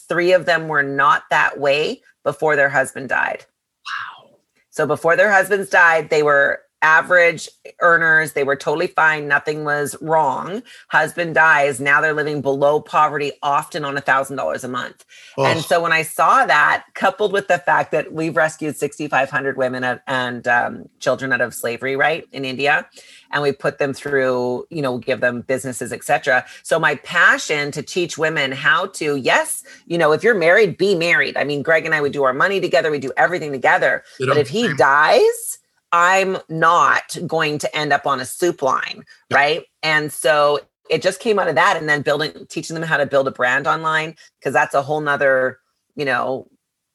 three 0.08 0.32
of 0.32 0.46
them 0.46 0.68
were 0.68 0.82
not 0.82 1.24
that 1.30 1.58
way 1.58 2.02
before 2.24 2.56
their 2.56 2.70
husband 2.70 3.08
died. 3.08 3.44
Wow. 3.86 4.30
So 4.70 4.86
before 4.86 5.16
their 5.16 5.30
husbands 5.30 5.68
died, 5.68 6.08
they 6.08 6.22
were 6.22 6.60
average 6.82 7.48
earners. 7.80 8.32
They 8.32 8.44
were 8.44 8.56
totally 8.56 8.86
fine. 8.86 9.28
Nothing 9.28 9.64
was 9.64 9.96
wrong. 10.00 10.62
Husband 10.88 11.34
dies. 11.34 11.80
Now 11.80 12.00
they're 12.00 12.12
living 12.12 12.40
below 12.40 12.80
poverty, 12.80 13.32
often 13.42 13.84
on 13.84 13.96
a 13.96 14.00
thousand 14.00 14.36
dollars 14.36 14.64
a 14.64 14.68
month. 14.68 15.04
Oh. 15.36 15.44
And 15.44 15.60
so 15.60 15.82
when 15.82 15.92
I 15.92 16.02
saw 16.02 16.46
that, 16.46 16.84
coupled 16.94 17.32
with 17.32 17.48
the 17.48 17.58
fact 17.58 17.90
that 17.92 18.12
we've 18.12 18.36
rescued 18.36 18.76
6,500 18.76 19.56
women 19.56 20.00
and 20.06 20.46
um, 20.48 20.88
children 21.00 21.32
out 21.32 21.40
of 21.40 21.54
slavery, 21.54 21.96
right, 21.96 22.26
in 22.32 22.44
India, 22.44 22.86
and 23.30 23.42
we 23.42 23.52
put 23.52 23.78
them 23.78 23.92
through, 23.92 24.66
you 24.70 24.82
know, 24.82 24.98
give 24.98 25.20
them 25.20 25.42
businesses, 25.42 25.92
etc. 25.92 26.44
So 26.62 26.78
my 26.78 26.96
passion 26.96 27.70
to 27.72 27.82
teach 27.82 28.18
women 28.18 28.52
how 28.52 28.86
to, 28.86 29.16
yes, 29.16 29.64
you 29.86 29.98
know, 29.98 30.12
if 30.12 30.22
you're 30.22 30.34
married, 30.34 30.78
be 30.78 30.94
married. 30.94 31.36
I 31.36 31.44
mean, 31.44 31.62
Greg 31.62 31.84
and 31.84 31.94
I, 31.94 32.00
we 32.00 32.10
do 32.10 32.24
our 32.24 32.32
money 32.32 32.60
together, 32.60 32.90
we 32.90 32.98
do 32.98 33.12
everything 33.16 33.52
together. 33.52 34.04
But 34.18 34.36
if 34.36 34.48
he 34.48 34.72
dies, 34.74 35.47
I'm 35.92 36.38
not 36.48 37.16
going 37.26 37.58
to 37.58 37.76
end 37.76 37.92
up 37.92 38.06
on 38.06 38.20
a 38.20 38.24
soup 38.24 38.62
line, 38.62 39.04
right? 39.32 39.64
And 39.82 40.12
so 40.12 40.60
it 40.90 41.02
just 41.02 41.20
came 41.20 41.38
out 41.38 41.48
of 41.48 41.54
that 41.54 41.76
and 41.76 41.88
then 41.88 42.02
building 42.02 42.46
teaching 42.48 42.74
them 42.74 42.82
how 42.82 42.96
to 42.96 43.06
build 43.06 43.28
a 43.28 43.30
brand 43.30 43.66
online 43.66 44.16
because 44.38 44.52
that's 44.52 44.74
a 44.74 44.82
whole 44.82 45.00
nother, 45.00 45.58
you 45.96 46.04
know, 46.04 46.48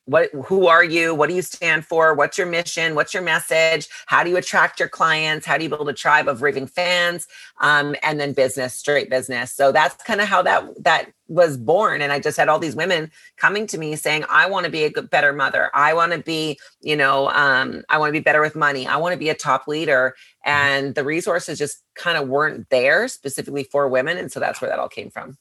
what 0.06 0.30
who 0.46 0.68
are 0.68 0.84
you? 0.84 1.16
What 1.16 1.30
do 1.30 1.36
you 1.36 1.42
stand 1.42 1.86
for? 1.86 2.14
What's 2.14 2.38
your 2.38 2.48
mission? 2.48 2.94
What's 2.94 3.14
your 3.14 3.24
message? 3.24 3.88
How 4.08 4.24
do 4.24 4.30
you 4.30 4.38
attract 4.38 4.80
your 4.80 4.90
clients? 4.90 5.46
How 5.46 5.58
do 5.58 5.64
you 5.64 5.70
build 5.70 5.88
a 5.88 5.94
tribe 5.94 6.28
of 6.28 6.42
raving 6.42 6.68
fans? 6.68 7.28
Um, 7.62 7.96
and 8.04 8.20
then 8.20 8.34
business 8.34 8.74
straight 8.74 9.10
business. 9.10 9.54
So 9.54 9.72
that's 9.72 10.04
kind 10.04 10.20
of 10.20 10.28
how 10.28 10.42
that 10.42 10.84
that 10.84 11.12
was 11.30 11.56
born. 11.58 12.02
And 12.02 12.12
i 12.12 12.20
just 12.20 12.38
had 12.38 12.50
all 12.50 12.60
these 12.60 12.76
women 12.76 13.10
coming 13.38 13.66
to 13.68 13.78
me 13.78 13.96
saying 13.96 14.26
i 14.30 14.46
want 14.46 14.66
to 14.66 14.72
be 14.72 14.84
a 14.84 14.90
good, 14.90 15.10
better 15.10 15.32
mother. 15.32 15.72
I 15.74 15.94
want 15.94 16.12
to 16.12 16.20
be 16.20 16.60
you 16.82 16.98
know 16.98 17.30
um, 17.30 17.84
i 17.90 17.98
want 17.98 18.10
to 18.10 18.14
be 18.14 18.24
better 18.24 18.42
with 18.42 18.56
money. 18.56 18.86
I 18.86 18.98
want 18.98 19.14
to 19.14 19.20
be 19.20 19.30
a 19.30 19.36
top 19.36 19.68
leader. 19.68 20.16
And 20.46 20.96
the 20.96 21.06
resources 21.06 21.58
just 21.58 21.82
kind 21.96 22.18
of 22.18 22.28
weren't 22.28 22.70
there 22.70 23.08
specifically 23.08 23.64
for 23.64 23.88
women. 23.88 24.18
And 24.18 24.30
so 24.30 24.42
that's 24.42 24.60
where 24.60 24.70
that 24.70 24.80
all 24.80 24.90
came 24.90 25.10
from 25.10 25.38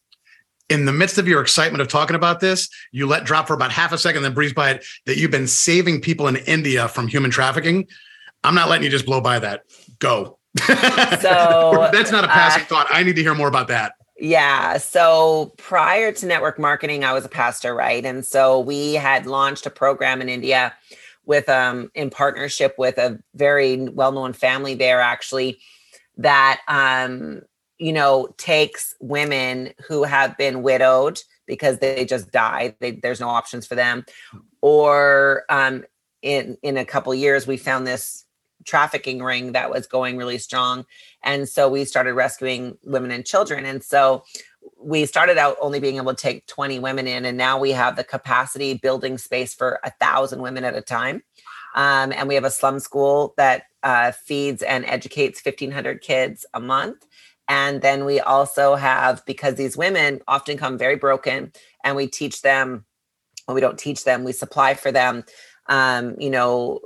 in 0.72 0.86
the 0.86 0.92
midst 0.92 1.18
of 1.18 1.28
your 1.28 1.42
excitement 1.42 1.82
of 1.82 1.88
talking 1.88 2.16
about 2.16 2.40
this, 2.40 2.68
you 2.92 3.06
let 3.06 3.24
drop 3.24 3.46
for 3.46 3.54
about 3.54 3.70
half 3.70 3.92
a 3.92 3.98
second, 3.98 4.22
then 4.22 4.32
breeze 4.32 4.54
by 4.54 4.70
it 4.70 4.84
that 5.04 5.18
you've 5.18 5.30
been 5.30 5.46
saving 5.46 6.00
people 6.00 6.26
in 6.26 6.36
India 6.36 6.88
from 6.88 7.08
human 7.08 7.30
trafficking. 7.30 7.86
I'm 8.42 8.54
not 8.54 8.68
letting 8.68 8.84
you 8.84 8.90
just 8.90 9.04
blow 9.04 9.20
by 9.20 9.38
that. 9.38 9.64
Go. 9.98 10.38
So 10.58 10.64
that's 11.92 12.10
not 12.10 12.24
a 12.24 12.28
passing 12.28 12.62
uh, 12.62 12.66
thought. 12.66 12.86
I 12.90 13.02
need 13.02 13.16
to 13.16 13.22
hear 13.22 13.34
more 13.34 13.48
about 13.48 13.68
that. 13.68 13.92
Yeah. 14.18 14.78
So 14.78 15.52
prior 15.58 16.12
to 16.12 16.26
network 16.26 16.58
marketing, 16.58 17.04
I 17.04 17.12
was 17.12 17.24
a 17.24 17.28
pastor, 17.28 17.74
right? 17.74 18.04
And 18.04 18.24
so 18.24 18.60
we 18.60 18.94
had 18.94 19.26
launched 19.26 19.66
a 19.66 19.70
program 19.70 20.22
in 20.22 20.28
India 20.28 20.72
with 21.24 21.48
um 21.48 21.90
in 21.94 22.10
partnership 22.10 22.74
with 22.78 22.98
a 22.98 23.18
very 23.34 23.88
well-known 23.88 24.32
family 24.32 24.74
there 24.74 25.00
actually 25.00 25.60
that 26.16 26.60
um 26.66 27.42
you 27.82 27.92
know, 27.92 28.32
takes 28.38 28.94
women 29.00 29.72
who 29.88 30.04
have 30.04 30.36
been 30.36 30.62
widowed 30.62 31.20
because 31.48 31.80
they 31.80 32.04
just 32.04 32.30
die. 32.30 32.76
They, 32.78 32.92
there's 32.92 33.18
no 33.18 33.28
options 33.28 33.66
for 33.66 33.74
them. 33.74 34.06
Or 34.60 35.42
um, 35.48 35.84
in 36.22 36.56
in 36.62 36.76
a 36.76 36.84
couple 36.84 37.12
years, 37.12 37.44
we 37.44 37.56
found 37.56 37.84
this 37.84 38.24
trafficking 38.64 39.20
ring 39.20 39.50
that 39.52 39.68
was 39.68 39.88
going 39.88 40.16
really 40.16 40.38
strong, 40.38 40.86
and 41.24 41.48
so 41.48 41.68
we 41.68 41.84
started 41.84 42.14
rescuing 42.14 42.78
women 42.84 43.10
and 43.10 43.26
children. 43.26 43.66
And 43.66 43.82
so 43.82 44.22
we 44.80 45.04
started 45.04 45.36
out 45.36 45.56
only 45.60 45.80
being 45.80 45.96
able 45.96 46.14
to 46.14 46.22
take 46.22 46.46
20 46.46 46.78
women 46.78 47.08
in, 47.08 47.24
and 47.24 47.36
now 47.36 47.58
we 47.58 47.72
have 47.72 47.96
the 47.96 48.04
capacity 48.04 48.74
building 48.74 49.18
space 49.18 49.54
for 49.54 49.80
a 49.82 49.90
thousand 50.00 50.40
women 50.40 50.62
at 50.62 50.76
a 50.76 50.82
time. 50.82 51.24
Um, 51.74 52.12
and 52.12 52.28
we 52.28 52.36
have 52.36 52.44
a 52.44 52.50
slum 52.50 52.78
school 52.78 53.34
that 53.38 53.64
uh, 53.82 54.12
feeds 54.12 54.62
and 54.62 54.84
educates 54.84 55.44
1,500 55.44 56.00
kids 56.00 56.46
a 56.54 56.60
month. 56.60 57.06
And 57.48 57.82
then 57.82 58.04
we 58.04 58.20
also 58.20 58.76
have, 58.76 59.24
because 59.26 59.56
these 59.56 59.76
women 59.76 60.20
often 60.28 60.56
come 60.56 60.78
very 60.78 60.96
broken, 60.96 61.52
and 61.84 61.96
we 61.96 62.06
teach 62.06 62.42
them, 62.42 62.84
well, 63.46 63.54
we 63.54 63.60
don't 63.60 63.78
teach 63.78 64.04
them, 64.04 64.24
we 64.24 64.32
supply 64.32 64.74
for 64.74 64.92
them, 64.92 65.24
um, 65.66 66.16
you 66.18 66.30
know, 66.30 66.80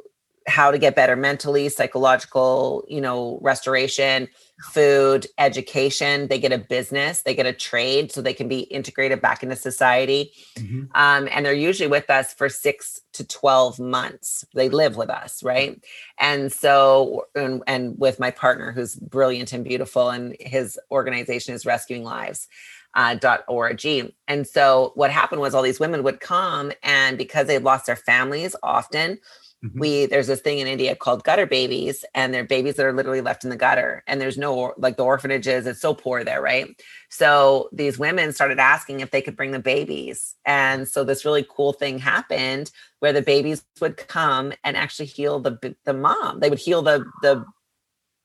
how 0.46 0.70
to 0.70 0.78
get 0.78 0.94
better 0.94 1.16
mentally, 1.16 1.68
psychological, 1.68 2.84
you 2.88 3.00
know, 3.00 3.38
restoration, 3.42 4.28
food, 4.60 5.26
education. 5.38 6.28
They 6.28 6.38
get 6.38 6.52
a 6.52 6.58
business, 6.58 7.22
they 7.22 7.34
get 7.34 7.46
a 7.46 7.52
trade 7.52 8.10
so 8.10 8.22
they 8.22 8.32
can 8.32 8.48
be 8.48 8.60
integrated 8.60 9.20
back 9.20 9.42
into 9.42 9.56
society. 9.56 10.32
Mm-hmm. 10.56 10.84
Um, 10.94 11.28
and 11.30 11.44
they're 11.44 11.52
usually 11.52 11.88
with 11.88 12.08
us 12.08 12.32
for 12.32 12.48
six 12.48 13.00
to 13.14 13.26
12 13.26 13.78
months. 13.78 14.44
They 14.54 14.68
live 14.68 14.96
with 14.96 15.10
us, 15.10 15.42
right? 15.42 15.82
And 16.18 16.50
so, 16.50 17.26
and, 17.34 17.62
and 17.66 17.98
with 17.98 18.18
my 18.18 18.30
partner 18.30 18.72
who's 18.72 18.94
brilliant 18.96 19.52
and 19.52 19.64
beautiful, 19.64 20.08
and 20.08 20.36
his 20.40 20.78
organization 20.90 21.54
is 21.54 21.66
Rescuing 21.66 22.04
Lives. 22.04 22.48
Uh, 22.94 23.14
.org. 23.46 23.84
And 24.26 24.46
so 24.46 24.92
what 24.94 25.10
happened 25.10 25.42
was 25.42 25.54
all 25.54 25.60
these 25.60 25.78
women 25.78 26.02
would 26.02 26.18
come 26.18 26.72
and 26.82 27.18
because 27.18 27.46
they'd 27.46 27.62
lost 27.62 27.84
their 27.84 27.94
families 27.94 28.56
often, 28.62 29.18
Mm-hmm. 29.66 29.78
We 29.78 30.06
there's 30.06 30.26
this 30.28 30.40
thing 30.40 30.58
in 30.58 30.66
India 30.66 30.94
called 30.94 31.24
gutter 31.24 31.46
babies, 31.46 32.04
and 32.14 32.32
they're 32.32 32.44
babies 32.44 32.76
that 32.76 32.86
are 32.86 32.92
literally 32.92 33.20
left 33.20 33.44
in 33.44 33.50
the 33.50 33.56
gutter, 33.56 34.04
and 34.06 34.20
there's 34.20 34.38
no 34.38 34.74
like 34.76 34.96
the 34.96 35.04
orphanages. 35.04 35.66
It's 35.66 35.80
so 35.80 35.94
poor 35.94 36.24
there, 36.24 36.40
right? 36.40 36.68
So 37.08 37.68
these 37.72 37.98
women 37.98 38.32
started 38.32 38.58
asking 38.58 39.00
if 39.00 39.10
they 39.10 39.22
could 39.22 39.36
bring 39.36 39.50
the 39.50 39.58
babies, 39.58 40.34
and 40.44 40.86
so 40.88 41.04
this 41.04 41.24
really 41.24 41.46
cool 41.48 41.72
thing 41.72 41.98
happened 41.98 42.70
where 43.00 43.12
the 43.12 43.22
babies 43.22 43.64
would 43.80 43.96
come 43.96 44.52
and 44.64 44.76
actually 44.76 45.06
heal 45.06 45.40
the 45.40 45.76
the 45.84 45.94
mom. 45.94 46.40
They 46.40 46.50
would 46.50 46.58
heal 46.58 46.82
the 46.82 47.04
the 47.22 47.44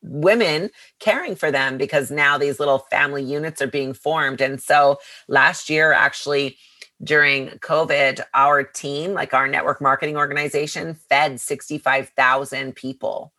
women 0.03 0.69
caring 0.99 1.35
for 1.35 1.51
them 1.51 1.77
because 1.77 2.11
now 2.11 2.37
these 2.37 2.59
little 2.59 2.79
family 2.79 3.23
units 3.23 3.61
are 3.61 3.67
being 3.67 3.93
formed. 3.93 4.41
And 4.41 4.61
so 4.61 4.99
last 5.27 5.69
year, 5.69 5.93
actually, 5.93 6.57
during 7.03 7.49
COVID, 7.59 8.21
our 8.33 8.63
team, 8.63 9.13
like 9.13 9.33
our 9.33 9.47
network 9.47 9.81
marketing 9.81 10.17
organization, 10.17 10.93
fed 10.93 11.39
65,000 11.39 12.75
people 12.75 13.33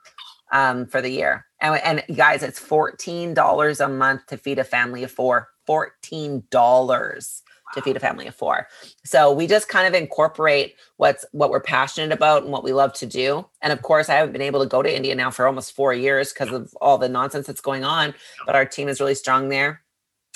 um, 0.53 0.87
for 0.87 1.01
the 1.01 1.11
year. 1.11 1.47
And, 1.61 1.81
and 1.83 2.17
guys, 2.17 2.43
it's 2.43 2.61
$14 2.61 3.85
a 3.85 3.89
month 3.89 4.27
to 4.27 4.37
feed 4.37 4.59
a 4.59 4.65
family 4.65 5.03
of 5.05 5.11
four. 5.11 5.49
$14 5.69 7.43
to 7.75 7.81
feed 7.81 7.97
a 7.97 8.01
family 8.01 8.27
of 8.27 8.35
four. 8.35 8.69
So 9.05 9.33
we 9.33 9.47
just 9.47 9.69
kind 9.69 9.87
of 9.87 9.95
incorporate 9.95 10.77
what's 10.97 11.25
what 11.33 11.51
we're 11.51 11.61
passionate 11.61 12.13
about 12.13 12.43
and 12.43 12.53
what 12.53 12.65
we 12.65 12.73
love 12.73 12.93
to 12.95 13.07
do. 13.07 13.47
And 13.61 13.73
of 13.73 13.83
course, 13.83 14.09
I 14.09 14.15
haven't 14.15 14.33
been 14.33 14.43
able 14.43 14.61
to 14.61 14.69
go 14.69 14.83
to 14.83 14.95
India 14.95 15.15
now 15.15 15.31
for 15.31 15.47
almost 15.47 15.73
four 15.73 15.95
years 15.95 16.33
because 16.33 16.53
of 16.53 16.75
all 16.81 16.99
the 16.99 17.09
nonsense 17.09 17.47
that's 17.47 17.61
going 17.61 17.85
on. 17.85 18.15
But 18.45 18.57
our 18.57 18.67
team 18.67 18.89
is 18.89 19.01
really 19.01 19.15
strong 19.15 19.49
there. 19.49 19.83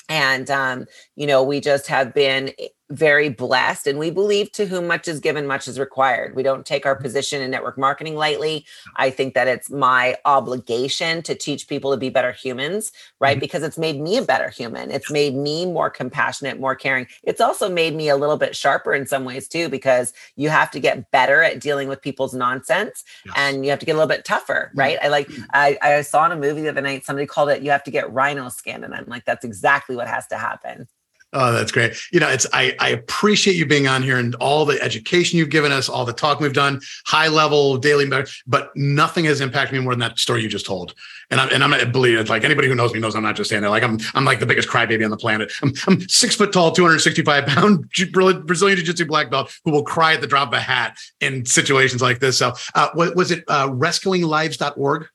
And 0.09 0.49
um, 0.49 0.85
you 1.15 1.27
know, 1.27 1.43
we 1.43 1.59
just 1.59 1.87
have 1.87 2.13
been 2.13 2.51
very 2.89 3.27
blessed 3.27 3.85
and 3.85 3.99
we 3.99 4.09
believe 4.09 4.49
to 4.53 4.65
whom 4.65 4.87
much 4.87 5.09
is 5.09 5.19
given 5.19 5.45
much 5.45 5.67
is 5.67 5.77
required 5.77 6.33
we 6.35 6.43
don't 6.43 6.65
take 6.65 6.85
our 6.85 6.95
mm-hmm. 6.95 7.03
position 7.03 7.41
in 7.41 7.51
network 7.51 7.77
marketing 7.77 8.15
lightly 8.15 8.65
i 8.95 9.09
think 9.09 9.33
that 9.33 9.47
it's 9.47 9.69
my 9.69 10.15
obligation 10.23 11.21
to 11.21 11.35
teach 11.35 11.67
people 11.67 11.91
to 11.91 11.97
be 11.97 12.09
better 12.09 12.31
humans 12.31 12.93
right 13.19 13.33
mm-hmm. 13.33 13.41
because 13.41 13.61
it's 13.61 13.77
made 13.77 13.99
me 13.99 14.15
a 14.15 14.21
better 14.21 14.49
human 14.49 14.89
it's 14.89 15.11
made 15.11 15.35
me 15.35 15.65
more 15.65 15.89
compassionate 15.89 16.61
more 16.61 16.75
caring 16.75 17.05
it's 17.23 17.41
also 17.41 17.69
made 17.69 17.93
me 17.93 18.07
a 18.07 18.15
little 18.15 18.37
bit 18.37 18.55
sharper 18.55 18.93
in 18.93 19.05
some 19.05 19.25
ways 19.25 19.49
too 19.49 19.67
because 19.67 20.13
you 20.37 20.47
have 20.47 20.71
to 20.71 20.79
get 20.79 21.11
better 21.11 21.43
at 21.43 21.59
dealing 21.59 21.89
with 21.89 22.01
people's 22.01 22.33
nonsense 22.33 23.03
yes. 23.25 23.35
and 23.37 23.65
you 23.65 23.69
have 23.69 23.79
to 23.79 23.85
get 23.85 23.93
a 23.93 23.97
little 23.97 24.07
bit 24.07 24.23
tougher 24.23 24.69
mm-hmm. 24.69 24.79
right 24.79 24.97
i 25.01 25.09
like 25.09 25.27
mm-hmm. 25.27 25.43
I, 25.51 25.77
I 25.81 26.01
saw 26.03 26.25
in 26.25 26.31
a 26.31 26.37
movie 26.37 26.61
the 26.61 26.69
other 26.69 26.81
night 26.81 27.05
somebody 27.05 27.25
called 27.25 27.49
it 27.49 27.61
you 27.61 27.71
have 27.71 27.83
to 27.83 27.91
get 27.91 28.11
rhino 28.13 28.47
skin 28.47 28.85
and 28.85 28.95
i'm 28.95 29.05
like 29.07 29.25
that's 29.25 29.43
exactly 29.43 29.97
what 29.97 30.07
has 30.07 30.25
to 30.27 30.37
happen 30.37 30.87
Oh, 31.33 31.51
that's 31.51 31.73
great. 31.73 31.97
You 32.13 32.21
know, 32.21 32.29
it's 32.29 32.47
I, 32.53 32.73
I 32.79 32.89
appreciate 32.89 33.57
you 33.57 33.65
being 33.65 33.85
on 33.85 34.01
here 34.01 34.17
and 34.17 34.33
all 34.35 34.65
the 34.65 34.81
education 34.81 35.37
you've 35.37 35.49
given 35.49 35.73
us, 35.73 35.89
all 35.89 36.05
the 36.05 36.13
talk 36.13 36.39
we've 36.39 36.53
done, 36.53 36.79
high 37.05 37.27
level, 37.27 37.77
daily, 37.77 38.09
but 38.47 38.71
nothing 38.77 39.25
has 39.25 39.41
impacted 39.41 39.77
me 39.77 39.83
more 39.83 39.91
than 39.91 39.99
that 39.99 40.19
story 40.19 40.41
you 40.41 40.47
just 40.47 40.65
told. 40.65 40.93
And 41.29 41.41
I'm 41.41 41.49
and 41.49 41.65
I'm 41.65 41.69
not 41.69 41.91
believe 41.91 42.17
it. 42.17 42.29
Like 42.29 42.45
anybody 42.45 42.69
who 42.69 42.75
knows 42.75 42.93
me 42.93 43.01
knows 43.01 43.13
I'm 43.13 43.23
not 43.23 43.35
just 43.35 43.49
saying 43.49 43.63
that. 43.63 43.69
Like 43.69 43.83
I'm 43.83 43.99
I'm 44.13 44.23
like 44.23 44.39
the 44.39 44.45
biggest 44.45 44.69
crybaby 44.69 45.03
on 45.03 45.11
the 45.11 45.17
planet. 45.17 45.51
I'm, 45.61 45.73
I'm 45.85 46.07
six 46.07 46.35
foot 46.35 46.53
tall, 46.53 46.71
265 46.71 47.45
pound 47.45 47.89
Brazilian 48.13 48.77
Jiu 48.77 48.85
Jitsu 48.85 49.05
black 49.05 49.29
belt 49.29 49.53
who 49.65 49.71
will 49.71 49.83
cry 49.83 50.13
at 50.13 50.21
the 50.21 50.27
drop 50.27 50.47
of 50.47 50.53
a 50.53 50.61
hat 50.61 50.97
in 51.19 51.45
situations 51.45 52.01
like 52.01 52.19
this. 52.19 52.37
So, 52.37 52.53
uh, 52.73 52.89
was 52.95 53.31
it 53.31 53.43
uh, 53.49 53.67
rescuinglives.org? 53.67 55.07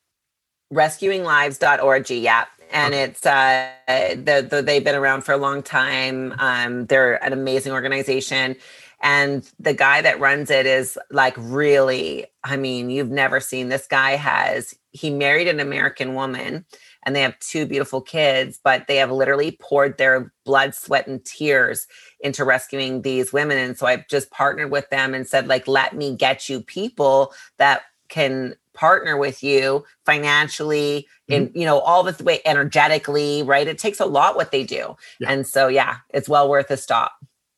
Rescuinglives.org. 0.71 2.09
Yeah 2.11 2.45
and 2.73 2.93
it's 2.93 3.25
uh, 3.25 3.69
the, 3.87 4.45
the, 4.49 4.61
they've 4.61 4.83
been 4.83 4.95
around 4.95 5.21
for 5.21 5.31
a 5.31 5.37
long 5.37 5.63
time. 5.63 6.33
Um, 6.39 6.87
they're 6.87 7.23
an 7.23 7.31
amazing 7.31 7.71
organization, 7.71 8.55
and 9.01 9.49
the 9.59 9.73
guy 9.73 10.01
that 10.01 10.19
runs 10.19 10.49
it 10.49 10.65
is 10.65 10.97
like 11.11 11.35
really. 11.37 12.25
I 12.43 12.57
mean, 12.57 12.89
you've 12.89 13.11
never 13.11 13.39
seen 13.39 13.69
this 13.69 13.87
guy 13.87 14.11
has 14.17 14.75
he 14.93 15.09
married 15.09 15.47
an 15.47 15.59
American 15.59 16.13
woman, 16.13 16.65
and 17.03 17.15
they 17.15 17.21
have 17.21 17.37
two 17.39 17.65
beautiful 17.65 17.99
kids, 17.99 18.59
but 18.63 18.87
they 18.87 18.97
have 18.97 19.11
literally 19.11 19.57
poured 19.59 19.97
their 19.97 20.31
blood, 20.45 20.75
sweat, 20.75 21.07
and 21.07 21.23
tears 21.25 21.87
into 22.19 22.45
rescuing 22.45 23.01
these 23.01 23.33
women. 23.33 23.57
And 23.57 23.77
so 23.77 23.87
I've 23.87 24.07
just 24.07 24.29
partnered 24.31 24.71
with 24.71 24.89
them 24.89 25.13
and 25.13 25.27
said, 25.27 25.47
like, 25.47 25.67
let 25.67 25.95
me 25.95 26.15
get 26.15 26.47
you 26.47 26.61
people 26.61 27.33
that 27.57 27.83
can 28.07 28.55
partner 28.73 29.17
with 29.17 29.43
you 29.43 29.83
financially 30.05 31.07
in 31.27 31.47
mm-hmm. 31.47 31.57
you 31.57 31.65
know 31.65 31.79
all 31.79 32.03
the 32.03 32.23
way 32.23 32.39
energetically 32.45 33.43
right 33.43 33.67
it 33.67 33.77
takes 33.77 33.99
a 33.99 34.05
lot 34.05 34.35
what 34.35 34.51
they 34.51 34.63
do 34.63 34.95
yeah. 35.19 35.31
and 35.31 35.47
so 35.47 35.67
yeah 35.67 35.97
it's 36.09 36.27
well 36.27 36.49
worth 36.49 36.69
a 36.71 36.77
stop 36.77 37.13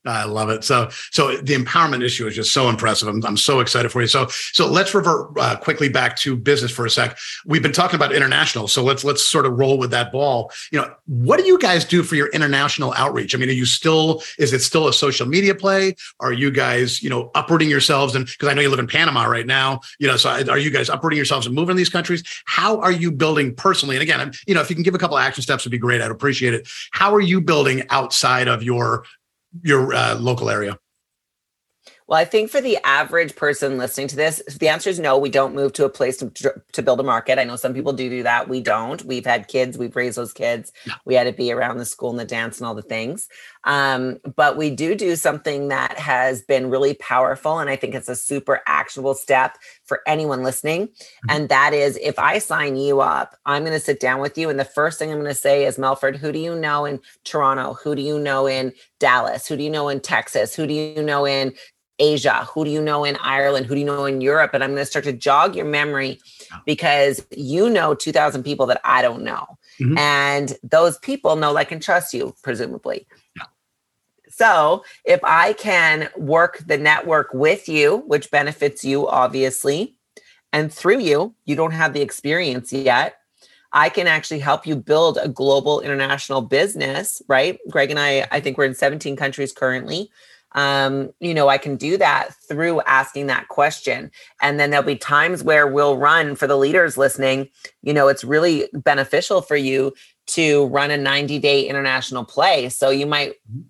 I 0.05 0.25
love 0.25 0.49
it. 0.49 0.63
So, 0.63 0.89
so 1.11 1.35
the 1.37 1.55
empowerment 1.55 2.03
issue 2.03 2.27
is 2.27 2.35
just 2.35 2.53
so 2.53 2.69
impressive. 2.69 3.07
I'm, 3.07 3.25
I'm 3.25 3.37
so 3.37 3.59
excited 3.59 3.91
for 3.91 4.01
you. 4.01 4.07
So, 4.07 4.27
so 4.29 4.67
let's 4.67 4.93
revert 4.93 5.37
uh, 5.37 5.57
quickly 5.57 5.89
back 5.89 6.15
to 6.17 6.35
business 6.35 6.71
for 6.71 6.85
a 6.85 6.89
sec. 6.89 7.17
We've 7.45 7.63
been 7.63 7.71
talking 7.71 7.95
about 7.95 8.13
international, 8.13 8.67
so 8.67 8.83
let's 8.83 9.03
let's 9.03 9.25
sort 9.25 9.45
of 9.45 9.57
roll 9.57 9.77
with 9.77 9.91
that 9.91 10.11
ball. 10.11 10.51
You 10.71 10.81
know, 10.81 10.93
what 11.07 11.39
do 11.39 11.45
you 11.45 11.57
guys 11.57 11.85
do 11.85 12.03
for 12.03 12.15
your 12.15 12.27
international 12.29 12.93
outreach? 12.93 13.33
I 13.33 13.37
mean, 13.37 13.49
are 13.49 13.53
you 13.53 13.65
still 13.65 14.21
is 14.37 14.53
it 14.53 14.61
still 14.61 14.87
a 14.87 14.93
social 14.93 15.25
media 15.25 15.55
play? 15.55 15.95
Are 16.19 16.33
you 16.33 16.51
guys 16.51 17.01
you 17.01 17.09
know 17.09 17.31
uprooting 17.35 17.69
yourselves 17.69 18.15
and 18.15 18.25
because 18.25 18.47
I 18.47 18.53
know 18.53 18.61
you 18.61 18.69
live 18.69 18.79
in 18.79 18.87
Panama 18.87 19.25
right 19.25 19.47
now, 19.47 19.81
you 19.99 20.07
know, 20.07 20.17
so 20.17 20.29
are 20.29 20.57
you 20.57 20.69
guys 20.69 20.89
uprooting 20.89 21.17
yourselves 21.17 21.45
and 21.45 21.55
moving 21.55 21.75
to 21.75 21.77
these 21.77 21.89
countries? 21.89 22.23
How 22.45 22.79
are 22.79 22.91
you 22.91 23.11
building 23.11 23.55
personally? 23.55 23.95
And 23.95 24.03
again, 24.03 24.31
you 24.47 24.53
know, 24.53 24.61
if 24.61 24.69
you 24.69 24.75
can 24.75 24.83
give 24.83 24.95
a 24.95 24.99
couple 24.99 25.17
of 25.17 25.23
action 25.23 25.41
steps, 25.41 25.65
would 25.65 25.71
be 25.71 25.77
great. 25.77 26.01
I'd 26.01 26.11
appreciate 26.11 26.53
it. 26.53 26.67
How 26.91 27.13
are 27.13 27.21
you 27.21 27.41
building 27.41 27.83
outside 27.89 28.47
of 28.47 28.63
your 28.63 29.05
your 29.63 29.93
uh, 29.93 30.15
local 30.15 30.49
area? 30.49 30.77
Well, 32.07 32.19
I 32.19 32.25
think 32.25 32.51
for 32.51 32.61
the 32.61 32.77
average 32.85 33.35
person 33.35 33.79
listening 33.79 34.07
to 34.09 34.15
this, 34.15 34.39
the 34.59 34.67
answer 34.67 34.91
is 34.91 34.99
no. 34.99 35.17
We 35.17 35.31
don't 35.31 35.55
move 35.55 35.73
to 35.73 35.85
a 35.85 35.89
place 35.89 36.17
to, 36.17 36.29
to 36.71 36.81
build 36.83 36.99
a 36.99 37.03
market. 37.03 37.39
I 37.39 37.45
know 37.45 37.55
some 37.55 37.73
people 37.73 37.93
do 37.93 38.09
do 38.09 38.21
that. 38.21 38.47
We 38.47 38.61
don't. 38.61 39.03
We've 39.05 39.25
had 39.25 39.47
kids. 39.47 39.75
We've 39.75 39.95
raised 39.95 40.15
those 40.15 40.31
kids. 40.31 40.71
We 41.05 41.15
had 41.15 41.23
to 41.23 41.33
be 41.33 41.51
around 41.51 41.77
the 41.77 41.85
school 41.85 42.11
and 42.11 42.19
the 42.19 42.25
dance 42.25 42.59
and 42.59 42.67
all 42.67 42.75
the 42.75 42.83
things. 42.83 43.27
Um, 43.63 44.19
but 44.35 44.55
we 44.55 44.69
do 44.69 44.93
do 44.93 45.15
something 45.15 45.69
that 45.69 45.97
has 45.97 46.43
been 46.43 46.69
really 46.69 46.93
powerful, 46.93 47.57
and 47.57 47.71
I 47.71 47.75
think 47.75 47.95
it's 47.95 48.09
a 48.09 48.15
super 48.15 48.61
actionable 48.67 49.15
step 49.15 49.57
for 49.85 50.01
anyone 50.07 50.43
listening. 50.43 50.87
Mm-hmm. 50.87 51.29
And 51.29 51.49
that 51.49 51.73
is, 51.73 51.97
if 51.97 52.19
I 52.19 52.39
sign 52.39 52.75
you 52.75 53.01
up, 53.01 53.37
I'm 53.45 53.63
going 53.63 53.73
to 53.73 53.79
sit 53.79 53.99
down 53.99 54.19
with 54.19 54.37
you, 54.37 54.49
and 54.49 54.59
the 54.59 54.65
first 54.65 54.99
thing 54.99 55.11
I'm 55.11 55.19
going 55.19 55.29
to 55.29 55.35
say 55.35 55.65
is, 55.65 55.77
Melford, 55.77 56.17
who 56.17 56.31
do 56.31 56.39
you 56.39 56.55
know 56.55 56.85
in 56.85 56.99
Toronto? 57.23 57.73
Who 57.83 57.95
do 57.95 58.01
you 58.01 58.19
know 58.19 58.47
in 58.47 58.73
Dallas? 58.99 59.47
Who 59.47 59.55
do 59.57 59.63
you 59.63 59.69
know 59.69 59.89
in 59.89 59.99
Texas? 59.99 60.55
Who 60.55 60.67
do 60.67 60.73
you 60.73 61.01
know 61.01 61.25
in 61.25 61.53
Asia? 61.99 62.45
Who 62.53 62.65
do 62.65 62.71
you 62.71 62.81
know 62.81 63.05
in 63.05 63.15
Ireland? 63.17 63.67
Who 63.67 63.75
do 63.75 63.79
you 63.79 63.85
know 63.85 64.05
in 64.05 64.19
Europe? 64.21 64.51
And 64.53 64.63
I'm 64.63 64.71
going 64.71 64.81
to 64.81 64.85
start 64.85 65.05
to 65.05 65.13
jog 65.13 65.55
your 65.55 65.65
memory 65.65 66.19
because 66.65 67.25
you 67.31 67.69
know 67.69 67.95
2,000 67.95 68.43
people 68.43 68.65
that 68.65 68.81
I 68.83 69.01
don't 69.01 69.23
know. 69.23 69.45
Mm-hmm. 69.79 69.97
And 69.97 70.57
those 70.63 70.97
people 70.97 71.35
know, 71.35 71.51
like, 71.51 71.71
and 71.71 71.81
trust 71.81 72.13
you, 72.13 72.35
presumably. 72.43 73.07
So 74.37 74.83
if 75.05 75.21
I 75.23 75.53
can 75.53 76.09
work 76.17 76.59
the 76.65 76.77
network 76.77 77.33
with 77.33 77.69
you, 77.69 78.03
which 78.07 78.31
benefits 78.31 78.83
you, 78.83 79.07
obviously, 79.07 79.95
and 80.51 80.73
through 80.73 80.99
you, 80.99 81.35
you 81.45 81.55
don't 81.55 81.71
have 81.71 81.93
the 81.93 82.01
experience 82.01 82.73
yet. 82.73 83.15
I 83.71 83.89
can 83.89 84.07
actually 84.07 84.39
help 84.39 84.67
you 84.67 84.75
build 84.75 85.17
a 85.21 85.29
global 85.29 85.79
international 85.79 86.41
business, 86.41 87.21
right? 87.27 87.59
Greg 87.69 87.91
and 87.91 87.99
I, 87.99 88.27
I 88.31 88.39
think 88.41 88.57
we're 88.57 88.65
in 88.65 88.75
17 88.75 89.15
countries 89.15 89.53
currently 89.53 90.09
um, 90.55 91.09
you 91.19 91.33
know, 91.33 91.49
I 91.49 91.57
can 91.57 91.75
do 91.75 91.97
that 91.97 92.33
through 92.47 92.79
asking 92.81 93.27
that 93.27 93.49
question. 93.49 94.09
And 94.41 94.57
then 94.57 94.69
there'll 94.69 94.85
be 94.85 94.95
times 94.95 95.43
where 95.43 95.67
we'll 95.67 95.97
run 95.97 96.33
for 96.35 96.47
the 96.47 96.57
leaders 96.57 96.97
listening, 96.97 97.49
you 97.83 97.93
know, 97.93 98.07
it's 98.07 98.23
really 98.23 98.69
beneficial 98.71 99.41
for 99.41 99.57
you 99.57 99.93
to 100.27 100.67
run 100.67 100.91
a 100.91 100.97
90 100.97 101.39
day 101.39 101.67
international 101.67 102.23
play. 102.23 102.69
So 102.69 102.89
you 102.89 103.05
might 103.05 103.33
mm-hmm 103.51 103.63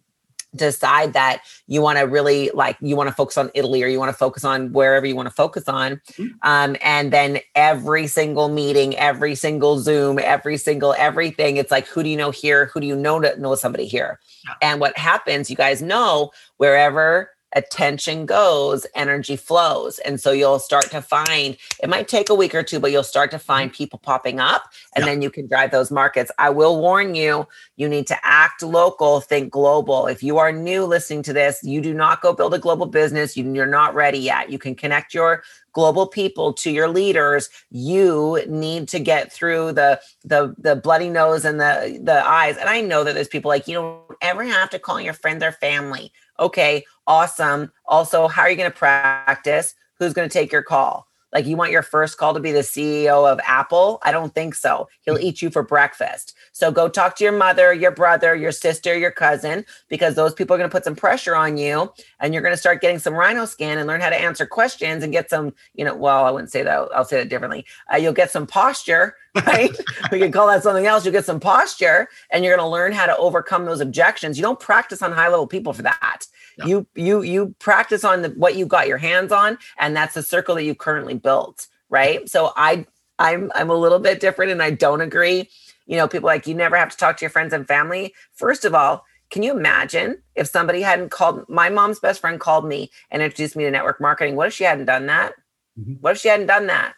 decide 0.56 1.14
that 1.14 1.42
you 1.68 1.82
want 1.82 1.98
to 1.98 2.04
really 2.06 2.50
like 2.54 2.78
you 2.82 2.96
want 2.96 3.10
to 3.10 3.16
focus 3.16 3.38
on 3.38 3.52
Italy 3.54 3.84
or 3.84 3.88
you 3.88 4.00
want 4.00 4.10
to 4.10 4.18
focus 4.18 4.44
on 4.44 4.72
wherever 4.72 5.06
you 5.06 5.16
want 5.16 5.28
to 5.28 5.34
focus 5.34 5.68
on. 5.68 6.02
Mm-hmm. 6.14 6.28
Um, 6.44 6.76
and 6.82 7.12
then 7.12 7.40
every 7.56 8.08
single 8.08 8.50
meeting, 8.50 8.96
every 8.98 9.36
single 9.36 9.80
Zoom, 9.80 10.20
every 10.20 10.58
single 10.58 10.96
everything, 10.98 11.58
it's 11.58 11.72
like, 11.72 11.88
who 11.88 12.04
do 12.04 12.10
you 12.10 12.18
know 12.18 12.32
here? 12.32 12.68
Who 12.74 12.80
do 12.80 12.88
you 12.88 12.96
know 12.96 13.20
know 13.20 13.56
somebody 13.56 13.86
here? 13.86 14.20
And 14.62 14.80
what 14.80 14.98
happens, 14.98 15.50
you 15.50 15.56
guys 15.56 15.82
know, 15.82 16.32
wherever 16.58 17.30
attention 17.56 18.26
goes, 18.26 18.86
energy 18.94 19.36
flows. 19.36 19.98
And 20.00 20.20
so 20.20 20.32
you'll 20.32 20.60
start 20.60 20.92
to 20.92 21.02
find 21.02 21.58
it 21.82 21.90
might 21.90 22.08
take 22.08 22.30
a 22.30 22.36
week 22.36 22.54
or 22.54 22.62
two, 22.62 22.80
but 22.80 22.92
you'll 22.92 23.04
start 23.04 23.32
to 23.32 23.40
find 23.40 23.72
mm-hmm. 23.72 23.78
people 23.78 24.00
popping 24.00 24.40
up 24.40 24.72
and 24.96 25.04
yeah. 25.04 25.12
then 25.12 25.22
you 25.22 25.30
can 25.30 25.48
drive 25.48 25.72
those 25.72 25.90
markets. 25.90 26.32
I 26.38 26.50
will 26.50 26.80
warn 26.80 27.16
you, 27.16 27.48
you 27.78 27.88
need 27.88 28.08
to 28.08 28.18
act 28.24 28.62
local, 28.62 29.22
think 29.22 29.52
global. 29.52 30.08
If 30.08 30.22
you 30.22 30.38
are 30.38 30.52
new 30.52 30.86
listening 30.86 31.24
to 31.24 31.34
this, 31.34 31.64
you 31.64 31.82
do 31.82 31.94
not 31.94 32.22
go 32.22 32.34
build 32.34 32.54
a 32.54 32.60
global 32.60 32.86
business. 32.86 33.38
You, 33.38 33.52
you're 33.54 33.66
not 33.66 33.96
ready 33.96 34.20
yet. 34.20 34.52
You 34.52 34.60
can 34.60 34.76
connect 34.76 35.14
your 35.14 35.44
global 35.76 36.08
people 36.08 36.54
to 36.54 36.72
your 36.72 36.88
leaders 36.88 37.50
you 37.70 38.42
need 38.48 38.88
to 38.88 38.98
get 38.98 39.32
through 39.32 39.74
the 39.74 40.00
the 40.24 40.56
the 40.58 40.74
bloody 40.74 41.10
nose 41.10 41.44
and 41.44 41.60
the 41.60 42.00
the 42.02 42.26
eyes 42.26 42.56
and 42.56 42.70
i 42.70 42.80
know 42.80 43.04
that 43.04 43.14
there's 43.14 43.28
people 43.28 43.50
like 43.50 43.68
you 43.68 43.74
don't 43.74 44.02
ever 44.22 44.46
have 44.46 44.70
to 44.70 44.80
call 44.80 45.02
your 45.02 45.12
friends 45.14 45.44
or 45.44 45.52
family 45.52 46.14
okay 46.40 46.84
awesome. 47.08 47.72
Also, 47.86 48.28
how 48.28 48.44
are 48.44 48.50
you 48.50 48.56
going 48.56 48.72
to 48.72 48.78
practice? 48.78 49.76
Who's 50.00 50.14
going 50.14 50.28
to 50.28 50.34
take 50.34 50.52
your 50.52 50.64
call? 50.64 51.08
Like, 51.36 51.48
you 51.48 51.58
want 51.58 51.72
your 51.72 51.82
first 51.84 52.18
call 52.18 52.34
to 52.34 52.40
be 52.40 52.54
the 52.54 52.60
CEO 52.60 53.30
of 53.30 53.42
Apple? 53.44 54.00
I 54.04 54.14
don't 54.14 54.34
think 54.34 54.56
so. 54.56 54.88
He'll 55.02 55.20
eat 55.20 55.42
you 55.42 55.50
for 55.50 55.64
breakfast. 55.64 56.34
So 56.54 56.72
go 56.72 56.88
talk 56.88 57.18
to 57.18 57.26
your 57.26 57.34
mother, 57.34 57.74
your 57.74 57.92
brother, 57.92 58.34
your 58.36 58.54
sister, 58.54 58.98
your 58.98 59.12
cousin, 59.12 59.66
because 59.90 60.16
those 60.16 60.34
people 60.34 60.56
are 60.56 60.58
going 60.58 60.70
to 60.70 60.74
put 60.74 60.86
some 60.86 60.96
pressure 60.96 61.36
on 61.36 61.58
you 61.58 61.92
and 62.22 62.34
you're 62.34 62.42
going 62.42 62.54
to 62.54 62.58
start 62.58 62.80
getting 62.80 63.00
some 63.00 63.14
rhino 63.14 63.44
scan 63.44 63.78
and 63.78 63.86
learn 63.86 64.00
how 64.00 64.10
to 64.10 64.16
answer 64.16 64.46
questions 64.46 65.04
and 65.04 65.12
get 65.12 65.30
some, 65.30 65.54
you 65.74 65.84
know, 65.84 65.94
well, 65.94 66.24
I 66.24 66.32
wouldn't 66.32 66.54
say 66.54 66.64
that. 66.64 66.88
I'll 66.96 67.04
say 67.04 67.18
that 67.18 67.28
differently. 67.28 67.66
Uh, 67.92 67.98
you'll 67.98 68.14
get 68.14 68.32
some 68.32 68.48
posture, 68.48 69.18
right? 69.46 69.78
we 70.14 70.20
can 70.20 70.32
call 70.32 70.48
that 70.48 70.64
something 70.64 70.86
else. 70.86 71.04
You'll 71.04 71.12
get 71.12 71.26
some 71.26 71.42
posture 71.42 72.08
and 72.30 72.46
you're 72.46 72.56
going 72.56 72.66
to 72.66 72.72
learn 72.72 72.94
how 72.94 73.08
to 73.08 73.18
overcome 73.18 73.66
those 73.66 73.82
objections. 73.82 74.38
You 74.38 74.42
don't 74.42 74.60
practice 74.62 75.02
on 75.02 75.12
high 75.12 75.28
level 75.28 75.48
people 75.48 75.74
for 75.74 75.82
that. 75.82 76.28
Yeah. 76.58 76.66
You 76.66 76.88
you 76.96 77.22
you 77.22 77.56
practice 77.60 78.04
on 78.04 78.22
the, 78.22 78.30
what 78.30 78.56
you 78.56 78.66
got 78.66 78.88
your 78.88 78.98
hands 78.98 79.32
on, 79.32 79.58
and 79.80 79.96
that's 79.96 80.14
the 80.14 80.24
circle 80.24 80.56
that 80.56 80.64
you 80.64 80.76
currently 80.76 81.14
built, 81.16 81.68
right? 81.90 82.28
So 82.30 82.54
I 82.56 82.86
I'm 83.20 83.52
I'm 83.56 83.70
a 83.70 83.76
little 83.76 84.00
bit 84.00 84.20
different, 84.20 84.52
and 84.52 84.62
I 84.62 84.72
don't 84.72 85.02
agree. 85.02 85.50
You 85.86 85.98
know, 85.98 86.08
people 86.08 86.28
like 86.28 86.48
you 86.48 86.56
never 86.56 86.76
have 86.76 86.90
to 86.90 86.98
talk 86.98 87.18
to 87.18 87.26
your 87.26 87.30
friends 87.30 87.54
and 87.54 87.68
family. 87.68 88.14
First 88.34 88.66
of 88.66 88.74
all, 88.74 89.06
can 89.30 89.44
you 89.44 89.56
imagine 89.56 90.22
if 90.36 90.48
somebody 90.48 90.82
hadn't 90.82 91.12
called 91.12 91.48
my 91.50 91.70
mom's 91.70 92.00
best 92.00 92.22
friend 92.22 92.40
called 92.40 92.68
me 92.68 92.90
and 93.12 93.22
introduced 93.22 93.56
me 93.56 93.66
to 93.66 93.72
network 93.72 94.00
marketing? 94.00 94.36
What 94.36 94.48
if 94.48 94.54
she 94.54 94.64
hadn't 94.64 94.86
done 94.86 95.08
that? 95.08 95.34
Mm-hmm. 95.80 95.94
What 95.96 96.16
if 96.16 96.22
she 96.22 96.30
hadn't 96.30 96.48
done 96.48 96.68
that? 96.68 96.94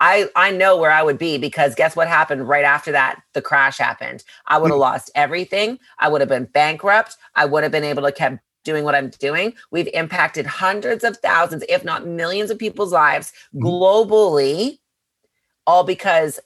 I 0.00 0.28
I 0.34 0.50
know 0.50 0.76
where 0.76 0.90
I 0.90 1.02
would 1.02 1.18
be 1.18 1.38
because 1.38 1.74
guess 1.74 1.94
what 1.94 2.08
happened 2.08 2.48
right 2.48 2.64
after 2.64 2.92
that? 2.92 3.22
The 3.34 3.42
crash 3.42 3.78
happened. 3.78 4.24
I 4.46 4.58
would 4.58 4.68
have 4.68 4.74
mm-hmm. 4.74 4.80
lost 4.80 5.10
everything. 5.14 5.78
I 5.98 6.08
would 6.08 6.20
have 6.20 6.28
been 6.28 6.46
bankrupt. 6.46 7.16
I 7.34 7.44
would 7.44 7.62
have 7.62 7.72
been 7.72 7.84
able 7.84 8.02
to 8.02 8.12
keep 8.12 8.38
doing 8.64 8.84
what 8.84 8.94
I'm 8.94 9.10
doing. 9.10 9.54
We've 9.70 9.88
impacted 9.94 10.46
hundreds 10.46 11.04
of 11.04 11.16
thousands, 11.18 11.64
if 11.68 11.84
not 11.84 12.06
millions 12.06 12.50
of 12.50 12.58
people's 12.58 12.92
lives 12.92 13.32
mm-hmm. 13.54 13.66
globally, 13.66 14.78
all 15.66 15.84
because 15.84 16.40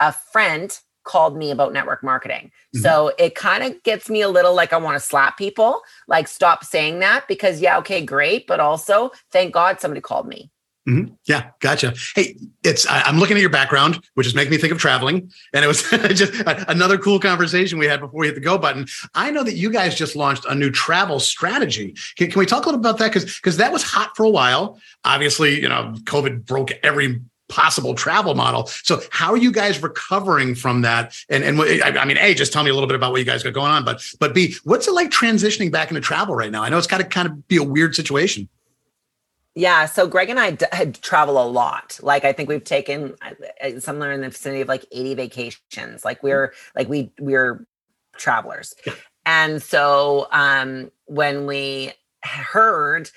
a 0.00 0.12
friend 0.12 0.78
called 1.04 1.36
me 1.36 1.50
about 1.50 1.72
network 1.72 2.02
marketing. 2.04 2.52
Mm-hmm. 2.74 2.82
So 2.82 3.12
it 3.18 3.34
kind 3.34 3.64
of 3.64 3.82
gets 3.82 4.08
me 4.08 4.22
a 4.22 4.28
little 4.28 4.54
like 4.54 4.72
I 4.72 4.76
want 4.76 4.94
to 4.94 5.00
slap 5.00 5.36
people, 5.36 5.80
like 6.06 6.28
stop 6.28 6.64
saying 6.64 7.00
that 7.00 7.26
because, 7.26 7.60
yeah, 7.60 7.78
okay, 7.78 8.04
great. 8.04 8.46
But 8.46 8.60
also, 8.60 9.10
thank 9.32 9.52
God 9.52 9.80
somebody 9.80 10.00
called 10.00 10.28
me. 10.28 10.51
Mm-hmm. 10.88 11.14
Yeah, 11.26 11.50
gotcha. 11.60 11.94
Hey, 12.16 12.36
it's 12.64 12.86
I, 12.88 13.08
am 13.08 13.18
looking 13.18 13.36
at 13.36 13.40
your 13.40 13.50
background, 13.50 14.00
which 14.14 14.26
is 14.26 14.34
making 14.34 14.50
me 14.50 14.58
think 14.58 14.72
of 14.72 14.78
traveling, 14.78 15.30
and 15.54 15.64
it 15.64 15.68
was 15.68 15.82
just 16.14 16.32
another 16.68 16.98
cool 16.98 17.20
conversation 17.20 17.78
we 17.78 17.86
had 17.86 18.00
before 18.00 18.20
we 18.20 18.26
hit 18.26 18.34
the 18.34 18.40
go 18.40 18.58
button. 18.58 18.86
I 19.14 19.30
know 19.30 19.44
that 19.44 19.54
you 19.54 19.70
guys 19.70 19.94
just 19.94 20.16
launched 20.16 20.44
a 20.46 20.56
new 20.56 20.70
travel 20.70 21.20
strategy. 21.20 21.94
Can, 22.16 22.32
can 22.32 22.38
we 22.40 22.46
talk 22.46 22.64
a 22.64 22.66
little 22.66 22.80
about 22.80 22.98
that? 22.98 23.12
Because 23.12 23.36
because 23.36 23.58
that 23.58 23.72
was 23.72 23.84
hot 23.84 24.16
for 24.16 24.24
a 24.24 24.30
while. 24.30 24.80
Obviously, 25.04 25.60
you 25.60 25.68
know, 25.68 25.94
COVID 26.02 26.44
broke 26.46 26.72
every 26.82 27.20
possible 27.48 27.94
travel 27.94 28.34
model. 28.34 28.66
So 28.82 29.02
how 29.10 29.30
are 29.30 29.36
you 29.36 29.52
guys 29.52 29.80
recovering 29.80 30.56
from 30.56 30.82
that? 30.82 31.14
And 31.28 31.44
and 31.44 31.60
I 31.60 32.04
mean, 32.04 32.16
a 32.16 32.34
just 32.34 32.52
tell 32.52 32.64
me 32.64 32.70
a 32.70 32.74
little 32.74 32.88
bit 32.88 32.96
about 32.96 33.12
what 33.12 33.18
you 33.18 33.24
guys 33.24 33.44
got 33.44 33.52
going 33.52 33.70
on, 33.70 33.84
but 33.84 34.02
but 34.18 34.34
b 34.34 34.56
what's 34.64 34.88
it 34.88 34.94
like 34.94 35.10
transitioning 35.10 35.70
back 35.70 35.90
into 35.90 36.00
travel 36.00 36.34
right 36.34 36.50
now? 36.50 36.64
I 36.64 36.70
know 36.70 36.78
it's 36.78 36.88
got 36.88 36.98
to 36.98 37.04
kind 37.04 37.28
of 37.28 37.46
be 37.46 37.58
a 37.58 37.62
weird 37.62 37.94
situation. 37.94 38.48
Yeah, 39.54 39.84
so 39.84 40.06
Greg 40.06 40.30
and 40.30 40.40
I 40.40 40.52
d- 40.52 40.92
travel 41.02 41.42
a 41.42 41.44
lot. 41.44 42.00
Like 42.02 42.24
I 42.24 42.32
think 42.32 42.48
we've 42.48 42.64
taken 42.64 43.14
uh, 43.20 43.32
uh, 43.62 43.80
somewhere 43.80 44.12
in 44.12 44.22
the 44.22 44.30
vicinity 44.30 44.62
of 44.62 44.68
like 44.68 44.86
80 44.90 45.14
vacations. 45.14 46.04
Like 46.04 46.22
we're 46.22 46.54
like 46.74 46.88
we 46.88 47.12
we're 47.18 47.66
travelers. 48.16 48.74
And 49.26 49.62
so 49.62 50.26
um 50.32 50.90
when 51.06 51.46
we 51.46 51.92
heard 52.24 53.10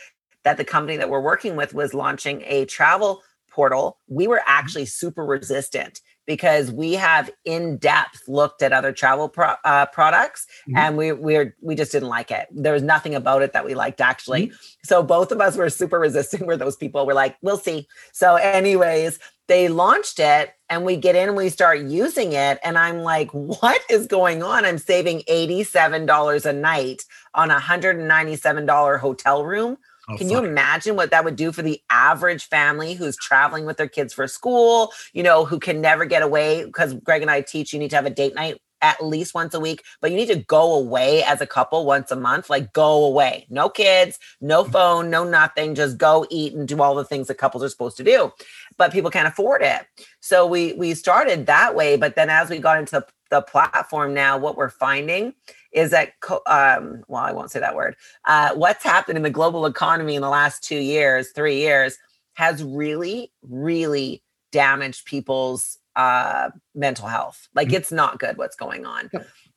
that 0.44 0.58
the 0.58 0.66
company 0.66 0.98
that 0.98 1.10
we're 1.10 1.22
working 1.22 1.56
with 1.56 1.74
was 1.74 1.94
launching 1.94 2.44
a 2.46 2.66
travel 2.66 3.24
portal, 3.50 3.98
we 4.08 4.28
were 4.28 4.38
mm-hmm. 4.38 4.50
actually 4.50 4.86
super 4.86 5.26
resistant 5.26 6.02
because 6.26 6.72
we 6.72 6.94
have 6.94 7.30
in 7.46 7.78
depth 7.78 8.28
looked 8.28 8.62
at 8.62 8.74
other 8.74 8.92
travel 8.92 9.30
pro- 9.30 9.56
uh, 9.64 9.86
products 9.88 10.48
mm-hmm. 10.68 10.78
and 10.78 10.98
we 10.98 11.12
we 11.12 11.52
we 11.62 11.76
just 11.76 11.92
didn't 11.92 12.10
like 12.10 12.32
it. 12.32 12.48
There 12.52 12.74
was 12.74 12.84
nothing 12.84 13.16
about 13.16 13.42
it 13.42 13.54
that 13.54 13.66
we 13.66 13.76
liked 13.76 14.02
actually. 14.02 14.48
Mm-hmm. 14.48 14.56
So 14.84 15.04
both 15.04 15.32
of 15.32 15.42
us 15.42 15.58
were 15.58 15.70
super 15.70 16.00
resistant. 16.00 16.46
Where 16.46 16.58
those 16.58 16.76
people 16.76 17.06
were 17.06 17.14
like, 17.14 17.38
"We'll 17.42 17.58
see." 17.58 17.88
So, 18.12 18.36
anyways, 18.36 19.20
they 19.48 19.68
launched 19.68 20.20
it 20.20 20.54
and 20.70 20.84
we 20.84 20.96
get 20.96 21.16
in 21.16 21.30
and 21.30 21.38
we 21.38 21.50
start 21.50 21.80
using 21.80 22.34
it 22.34 22.60
and 22.64 22.78
i'm 22.78 23.00
like 23.00 23.30
what 23.32 23.80
is 23.90 24.08
going 24.08 24.42
on 24.42 24.66
i'm 24.66 24.78
saving 24.78 25.20
$87 25.30 26.46
a 26.46 26.54
night 26.54 27.04
on 27.34 27.52
a 27.52 27.60
$197 27.60 29.00
hotel 29.00 29.46
room 29.46 29.78
Oh, 30.08 30.18
Can 30.18 30.30
you 30.30 30.38
imagine 30.44 30.96
what 30.96 31.12
that 31.12 31.24
would 31.24 31.36
do 31.36 31.52
for 31.52 31.62
the 31.62 31.82
average 31.90 32.48
family 32.48 32.94
who's 32.94 33.18
traveling 33.18 33.66
with 33.66 33.78
their 33.78 33.88
kids 33.88 34.14
for 34.14 34.28
school, 34.28 34.92
you 35.14 35.24
know, 35.24 35.46
who 35.46 35.60
can 35.60 35.82
never 35.82 36.06
get 36.06 36.22
away? 36.22 36.64
Because 36.66 36.94
Greg 36.94 37.22
and 37.22 37.32
I 37.32 37.42
teach 37.42 37.74
you 37.74 37.80
need 37.80 37.90
to 37.90 37.96
have 37.96 38.06
a 38.06 38.12
date 38.12 38.36
night 38.36 38.62
at 38.82 39.04
least 39.04 39.34
once 39.34 39.54
a 39.56 39.60
week, 39.60 39.84
but 40.00 40.12
you 40.12 40.18
need 40.18 40.28
to 40.28 40.36
go 40.36 40.76
away 40.76 41.24
as 41.24 41.42
a 41.42 41.48
couple 41.48 41.86
once 41.86 42.12
a 42.12 42.16
month. 42.16 42.52
Like 42.52 42.72
go 42.74 43.06
away. 43.06 43.48
No 43.50 43.68
kids, 43.68 44.20
no 44.42 44.64
mm. 44.64 44.72
phone, 44.72 45.10
no 45.10 45.24
nothing. 45.24 45.74
Just 45.74 45.98
go 45.98 46.28
eat 46.30 46.54
and 46.54 46.68
do 46.68 46.82
all 46.82 46.94
the 46.94 47.04
things 47.04 47.28
that 47.28 47.40
couples 47.40 47.64
are 47.64 47.70
supposed 47.70 47.98
to 47.98 48.04
do. 48.04 48.32
But 48.78 48.92
people 48.92 49.10
can't 49.10 49.28
afford 49.28 49.64
it. 49.64 49.88
So 50.20 50.46
we 50.46 50.74
we 50.74 50.94
started 50.94 51.48
that 51.48 51.76
way. 51.76 51.98
But 51.98 52.16
then 52.16 52.30
as 52.30 52.50
we 52.50 52.60
got 52.60 52.78
into 52.78 52.92
the 53.00 53.08
the 53.36 53.42
platform 53.42 54.14
now, 54.14 54.38
what 54.38 54.56
we're 54.56 54.70
finding 54.70 55.34
is 55.72 55.92
that, 55.92 56.14
um, 56.48 57.04
well, 57.08 57.24
I 57.24 57.34
won't 57.34 57.52
say 57.52 57.60
that 57.60 57.76
word. 57.76 57.96
Uh, 58.24 58.52
what's 58.56 58.84
happened 58.84 59.18
in 59.18 59.24
the 59.24 59.30
global 59.30 59.66
economy 59.66 60.16
in 60.16 60.22
the 60.22 60.30
last 60.30 60.64
two 60.64 60.78
years, 60.78 61.32
three 61.32 61.58
years, 61.58 61.98
has 62.36 62.64
really, 62.64 63.32
really 63.44 64.24
damaged 64.52 65.06
people's 65.06 65.80
uh, 65.96 66.50
mental 66.74 67.08
health. 67.08 67.50
Like 67.54 67.68
mm-hmm. 67.68 67.78
it's 67.78 67.92
not 67.92 68.20
good 68.20 68.38
what's 68.38 68.56
going 68.56 68.86
on. 68.86 69.10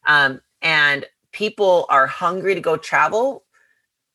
Um, 0.07 0.41
and 0.61 1.05
people 1.33 1.87
are 1.89 2.07
hungry 2.07 2.55
to 2.55 2.61
go 2.61 2.76
travel. 2.76 3.45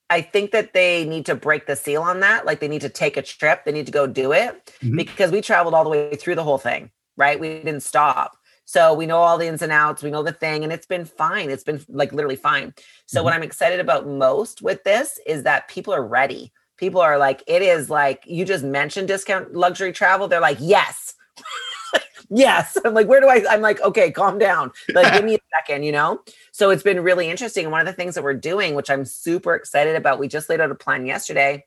I 0.09 0.21
think 0.21 0.51
that 0.51 0.73
they 0.73 1.05
need 1.05 1.25
to 1.27 1.35
break 1.35 1.67
the 1.67 1.75
seal 1.75 2.01
on 2.01 2.19
that. 2.19 2.45
Like 2.45 2.59
they 2.59 2.67
need 2.67 2.81
to 2.81 2.89
take 2.89 3.15
a 3.15 3.21
trip, 3.21 3.63
they 3.63 3.71
need 3.71 3.85
to 3.85 3.91
go 3.91 4.07
do 4.07 4.33
it 4.33 4.73
mm-hmm. 4.81 4.97
because 4.97 5.31
we 5.31 5.39
traveled 5.39 5.73
all 5.73 5.85
the 5.85 5.89
way 5.89 6.15
through 6.15 6.35
the 6.35 6.43
whole 6.43 6.57
thing, 6.57 6.91
right? 7.15 7.39
We 7.39 7.47
didn't 7.47 7.81
stop. 7.81 8.37
So 8.65 8.93
we 8.93 9.05
know 9.05 9.17
all 9.17 9.37
the 9.37 9.47
ins 9.47 9.61
and 9.61 9.71
outs, 9.71 10.03
we 10.03 10.11
know 10.11 10.23
the 10.23 10.31
thing, 10.31 10.63
and 10.63 10.71
it's 10.71 10.85
been 10.85 11.05
fine. 11.05 11.49
It's 11.49 11.63
been 11.63 11.83
like 11.89 12.13
literally 12.13 12.35
fine. 12.35 12.73
So, 13.05 13.17
mm-hmm. 13.17 13.25
what 13.25 13.33
I'm 13.33 13.43
excited 13.43 13.79
about 13.79 14.07
most 14.07 14.61
with 14.61 14.83
this 14.83 15.19
is 15.25 15.43
that 15.43 15.67
people 15.67 15.93
are 15.93 16.05
ready. 16.05 16.51
People 16.77 17.01
are 17.01 17.17
like, 17.17 17.43
it 17.47 17.61
is 17.61 17.89
like 17.89 18.23
you 18.25 18.45
just 18.45 18.63
mentioned 18.63 19.07
discount 19.07 19.53
luxury 19.53 19.93
travel. 19.93 20.27
They're 20.27 20.39
like, 20.39 20.57
yes. 20.59 21.15
yes. 22.29 22.77
I'm 22.85 22.93
like, 22.93 23.07
where 23.07 23.21
do 23.21 23.27
I? 23.27 23.45
I'm 23.49 23.61
like, 23.61 23.81
okay, 23.81 24.11
calm 24.11 24.37
down. 24.37 24.71
Like, 24.93 25.13
give 25.13 25.23
me 25.25 25.35
a 25.35 25.39
second, 25.55 25.83
you 25.83 25.91
know? 25.91 26.21
So 26.51 26.69
it's 26.69 26.83
been 26.83 27.01
really 27.01 27.29
interesting. 27.29 27.65
And 27.65 27.71
one 27.71 27.81
of 27.81 27.87
the 27.87 27.93
things 27.93 28.15
that 28.15 28.23
we're 28.23 28.33
doing, 28.33 28.75
which 28.75 28.89
I'm 28.89 29.05
super 29.05 29.55
excited 29.55 29.95
about, 29.95 30.19
we 30.19 30.27
just 30.27 30.49
laid 30.49 30.61
out 30.61 30.71
a 30.71 30.75
plan 30.75 31.05
yesterday, 31.05 31.65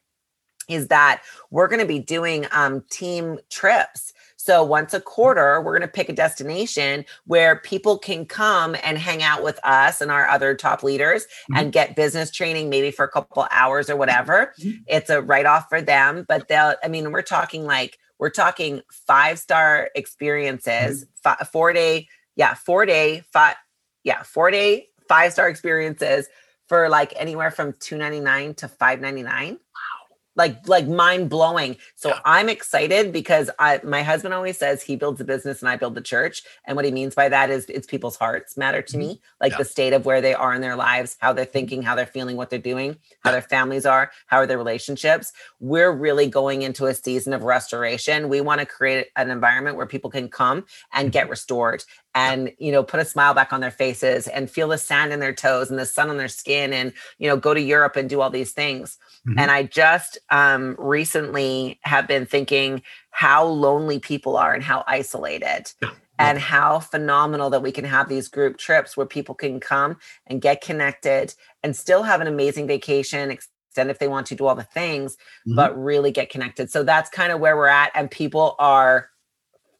is 0.68 0.88
that 0.88 1.22
we're 1.51 1.68
going 1.68 1.80
to 1.80 1.86
be 1.86 2.01
doing 2.01 2.47
um, 2.51 2.82
team 2.90 3.38
trips. 3.51 4.12
So 4.47 4.62
once 4.62 4.94
a 4.94 5.01
quarter, 5.01 5.61
we're 5.61 5.76
going 5.76 5.88
to 5.88 5.92
pick 5.92 6.09
a 6.09 6.12
destination 6.12 7.05
where 7.26 7.57
people 7.57 7.99
can 7.99 8.24
come 8.24 8.76
and 8.84 8.97
hang 8.97 9.20
out 9.20 9.42
with 9.42 9.59
us 9.64 10.01
and 10.01 10.09
our 10.09 10.28
other 10.28 10.55
top 10.55 10.84
leaders 10.84 11.24
mm-hmm. 11.24 11.57
and 11.57 11.72
get 11.72 11.97
business 11.97 12.30
training, 12.30 12.70
maybe 12.70 12.92
for 12.92 13.05
a 13.05 13.09
couple 13.09 13.44
hours 13.51 13.90
or 13.90 13.97
whatever. 13.97 14.55
Mm-hmm. 14.61 14.82
It's 14.86 15.11
a 15.11 15.20
write 15.20 15.47
off 15.47 15.68
for 15.68 15.82
them, 15.82 16.24
but 16.28 16.47
they'll, 16.47 16.76
I 16.84 16.86
mean, 16.86 17.11
we're 17.11 17.22
talking 17.22 17.64
like, 17.64 17.99
we're 18.20 18.30
talking 18.30 18.82
five 18.88 19.40
star 19.40 19.90
experiences, 19.97 21.03
mm-hmm. 21.03 21.11
five, 21.24 21.49
four 21.51 21.72
day, 21.72 22.07
yeah, 22.36 22.55
four 22.55 22.86
day, 22.86 23.24
five, 23.32 23.57
yeah, 24.05 24.22
four 24.22 24.53
day, 24.53 24.90
five 25.09 25.32
star 25.32 25.49
experiences 25.49 26.28
for 26.68 26.88
like 26.88 27.12
anywhere 27.16 27.51
from 27.51 27.74
299 27.80 28.55
to 28.55 28.68
599 28.68 29.59
like 30.37 30.68
like 30.68 30.87
mind 30.87 31.28
blowing. 31.28 31.76
So 31.95 32.11
yeah. 32.11 32.20
I'm 32.24 32.49
excited 32.49 33.12
because 33.12 33.51
I 33.59 33.80
my 33.82 34.03
husband 34.03 34.34
always 34.34 34.59
says 34.59 34.82
he 34.82 34.97
builds 34.97 35.20
a 35.20 35.24
business 35.24 35.61
and 35.62 35.68
I 35.68 35.76
build 35.76 35.95
the 35.95 36.01
church. 36.01 36.43
And 36.64 36.76
what 36.76 36.84
he 36.84 36.91
means 36.91 37.14
by 37.14 37.28
that 37.28 37.51
is 37.51 37.64
it's 37.66 37.87
people's 37.87 38.16
hearts 38.16 38.57
matter 38.57 38.82
to 38.82 38.93
mm-hmm. 38.93 39.09
me, 39.09 39.20
like 39.41 39.53
yeah. 39.53 39.59
the 39.59 39.64
state 39.64 39.93
of 39.93 40.05
where 40.05 40.20
they 40.20 40.34
are 40.34 40.55
in 40.55 40.61
their 40.61 40.76
lives, 40.76 41.16
how 41.20 41.32
they're 41.32 41.45
thinking, 41.45 41.82
how 41.82 41.95
they're 41.95 42.07
feeling, 42.07 42.37
what 42.37 42.51
they're 42.51 42.59
doing, 42.59 42.97
how 43.20 43.32
their 43.32 43.43
families 43.43 43.87
are, 43.87 44.11
how 44.26 44.39
are 44.39 44.47
their 44.47 44.59
relationships. 44.59 45.32
We're 45.59 45.93
really 45.93 46.28
going 46.28 46.62
into 46.62 46.87
a 46.87 46.95
season 46.95 47.32
of 47.32 47.43
restoration. 47.43 48.28
We 48.28 48.41
want 48.41 48.61
to 48.61 48.66
create 48.66 49.09
an 49.16 49.30
environment 49.30 49.76
where 49.76 49.87
people 49.87 50.11
can 50.11 50.28
come 50.28 50.66
and 50.93 51.11
get 51.11 51.24
mm-hmm. 51.24 51.30
restored 51.30 51.84
and 52.16 52.50
you 52.58 52.72
know 52.72 52.82
put 52.82 52.98
a 52.98 53.04
smile 53.04 53.34
back 53.34 53.52
on 53.52 53.60
their 53.60 53.70
faces 53.70 54.26
and 54.26 54.50
feel 54.50 54.68
the 54.68 54.78
sand 54.78 55.12
in 55.12 55.20
their 55.20 55.34
toes 55.34 55.70
and 55.70 55.78
the 55.78 55.86
sun 55.86 56.08
on 56.08 56.16
their 56.16 56.28
skin 56.28 56.72
and 56.72 56.92
you 57.18 57.28
know 57.28 57.36
go 57.36 57.54
to 57.54 57.60
Europe 57.60 57.94
and 57.94 58.08
do 58.08 58.20
all 58.20 58.30
these 58.30 58.52
things. 58.52 58.98
Mm-hmm. 59.28 59.38
And 59.38 59.50
I 59.50 59.64
just 59.64 60.18
um, 60.30 60.74
recently 60.78 61.78
have 61.82 62.08
been 62.08 62.26
thinking 62.26 62.82
how 63.10 63.44
lonely 63.44 64.00
people 64.00 64.36
are 64.36 64.54
and 64.54 64.64
how 64.64 64.82
isolated. 64.88 65.72
Yeah. 65.80 65.90
And 66.18 66.38
how 66.38 66.80
phenomenal 66.80 67.50
that 67.50 67.62
we 67.62 67.70
can 67.70 67.84
have 67.84 68.08
these 68.08 68.28
group 68.28 68.56
trips 68.56 68.96
where 68.96 69.04
people 69.04 69.34
can 69.34 69.60
come 69.60 69.98
and 70.26 70.40
get 70.40 70.62
connected 70.62 71.34
and 71.62 71.76
still 71.76 72.04
have 72.04 72.22
an 72.22 72.26
amazing 72.26 72.66
vacation, 72.66 73.30
extend 73.30 73.90
if 73.90 73.98
they 73.98 74.08
want 74.08 74.26
to 74.28 74.34
do 74.34 74.46
all 74.46 74.54
the 74.54 74.62
things, 74.62 75.16
mm-hmm. 75.16 75.56
but 75.56 75.78
really 75.78 76.10
get 76.10 76.30
connected. 76.30 76.70
So 76.70 76.84
that's 76.84 77.10
kind 77.10 77.32
of 77.32 77.40
where 77.40 77.54
we're 77.54 77.66
at. 77.66 77.90
And 77.94 78.10
people 78.10 78.56
are 78.58 79.10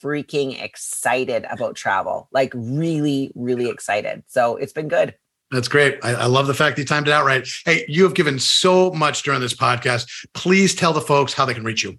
freaking 0.07 0.63
excited 0.63 1.45
about 1.51 1.75
travel, 1.75 2.29
like 2.33 2.53
really, 2.55 3.33
really 3.35 3.69
excited. 3.69 4.23
So 4.29 4.57
it's 4.57 4.73
been 4.73 4.89
good. 4.89 5.15
That's 5.51 5.69
great. 5.69 5.99
I, 6.03 6.15
I, 6.15 6.27
love 6.27 6.49
the 6.49 6.55
fact 6.55 6.77
that 6.77 6.83
you 6.83 6.87
timed 6.87 7.07
it 7.07 7.13
out 7.13 7.25
right. 7.25 7.47
Hey, 7.65 7.85
you 7.89 8.03
have 8.03 8.15
given 8.15 8.39
so 8.39 8.91
much 8.91 9.23
during 9.23 9.41
this 9.41 9.55
podcast. 9.55 10.29
Please 10.35 10.75
tell 10.75 10.93
the 10.93 11.01
folks 11.01 11.33
how 11.33 11.45
they 11.45 11.55
can 11.55 11.65
reach 11.65 11.85
you. 11.85 11.99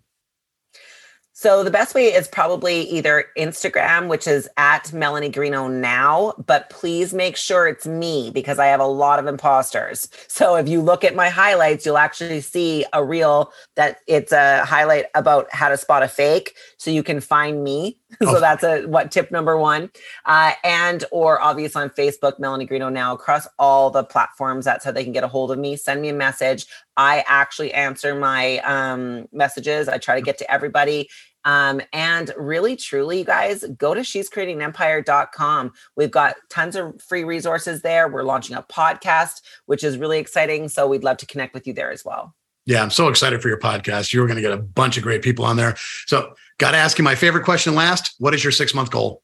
So 1.39 1.63
the 1.63 1.69
best 1.69 1.93
way 1.93 2.11
is 2.11 2.27
probably 2.27 2.81
either 2.89 3.25
Instagram, 3.37 4.07
which 4.07 4.25
is 4.25 4.49
at 4.57 4.91
Melanie 4.91 5.29
Greenough 5.29 5.69
now, 5.69 6.33
but 6.47 6.67
please 6.71 7.13
make 7.13 7.37
sure 7.37 7.67
it's 7.67 7.85
me 7.85 8.31
because 8.33 8.57
I 8.57 8.65
have 8.65 8.79
a 8.79 8.87
lot 8.87 9.19
of 9.19 9.27
imposters. 9.27 10.09
So 10.27 10.55
if 10.55 10.67
you 10.67 10.81
look 10.81 11.03
at 11.03 11.13
my 11.13 11.29
highlights, 11.29 11.85
you'll 11.85 11.99
actually 11.99 12.41
see 12.41 12.85
a 12.91 13.05
reel 13.05 13.51
that 13.75 13.99
it's 14.07 14.31
a 14.31 14.65
highlight 14.65 15.05
about 15.13 15.45
how 15.53 15.69
to 15.69 15.77
spot 15.77 16.01
a 16.01 16.07
fake. 16.07 16.55
So 16.77 16.89
you 16.89 17.03
can 17.03 17.21
find 17.21 17.63
me. 17.63 17.99
so 18.23 18.37
oh. 18.37 18.39
that's 18.39 18.63
a 18.63 18.83
what 18.83 19.11
tip 19.11 19.31
number 19.31 19.57
one. 19.57 19.91
Uh, 20.25 20.53
and 20.63 21.03
or 21.11 21.41
obvious 21.41 21.75
on 21.75 21.89
Facebook, 21.89 22.39
Melanie 22.39 22.65
Greenough 22.65 22.93
now 22.93 23.13
across 23.13 23.47
all 23.59 23.89
the 23.89 24.03
platforms. 24.03 24.65
That's 24.65 24.85
how 24.85 24.91
they 24.91 25.03
can 25.03 25.13
get 25.13 25.23
a 25.23 25.27
hold 25.27 25.51
of 25.51 25.59
me. 25.59 25.75
Send 25.75 26.01
me 26.01 26.09
a 26.09 26.13
message. 26.13 26.65
I 26.95 27.23
actually 27.27 27.73
answer 27.73 28.15
my 28.15 28.59
um, 28.59 29.27
messages. 29.31 29.89
I 29.89 29.97
try 29.97 30.15
to 30.15 30.21
get 30.21 30.37
to 30.37 30.51
everybody. 30.51 31.09
Um, 31.43 31.81
and 31.93 32.33
really, 32.37 32.75
truly, 32.75 33.19
you 33.19 33.23
guys, 33.23 33.63
go 33.77 33.93
to 33.93 34.03
she's 34.03 34.27
creating 34.27 34.61
empire.com. 34.61 35.71
We've 35.95 36.11
got 36.11 36.35
tons 36.49 36.75
of 36.75 37.01
free 37.01 37.23
resources 37.23 37.81
there. 37.81 38.09
We're 38.09 38.23
launching 38.23 38.55
a 38.55 38.63
podcast, 38.63 39.41
which 39.65 39.83
is 39.83 39.97
really 39.97 40.19
exciting. 40.19 40.67
So 40.67 40.87
we'd 40.87 41.05
love 41.05 41.17
to 41.17 41.25
connect 41.25 41.53
with 41.53 41.65
you 41.65 41.73
there 41.73 41.91
as 41.91 42.03
well. 42.03 42.35
Yeah, 42.67 42.83
I'm 42.83 42.89
so 42.89 43.07
excited 43.07 43.41
for 43.41 43.47
your 43.47 43.57
podcast. 43.57 44.11
You're 44.11 44.27
going 44.27 44.35
to 44.35 44.41
get 44.41 44.51
a 44.51 44.57
bunch 44.57 44.97
of 44.97 45.03
great 45.03 45.21
people 45.21 45.45
on 45.45 45.55
there. 45.55 45.75
So, 46.05 46.33
got 46.57 46.71
to 46.71 46.77
ask 46.77 46.97
you 46.97 47.03
my 47.03 47.15
favorite 47.15 47.45
question 47.45 47.75
last. 47.75 48.13
What 48.19 48.35
is 48.35 48.43
your 48.43 48.51
six 48.51 48.73
month 48.73 48.91
goal? 48.91 49.23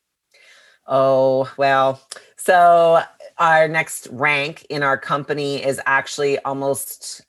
Oh, 0.87 1.51
well, 1.57 2.01
so 2.37 3.01
our 3.37 3.67
next 3.67 4.07
rank 4.11 4.65
in 4.69 4.81
our 4.81 4.97
company 4.97 5.61
is 5.61 5.81
actually 5.85 6.39
almost 6.39 7.21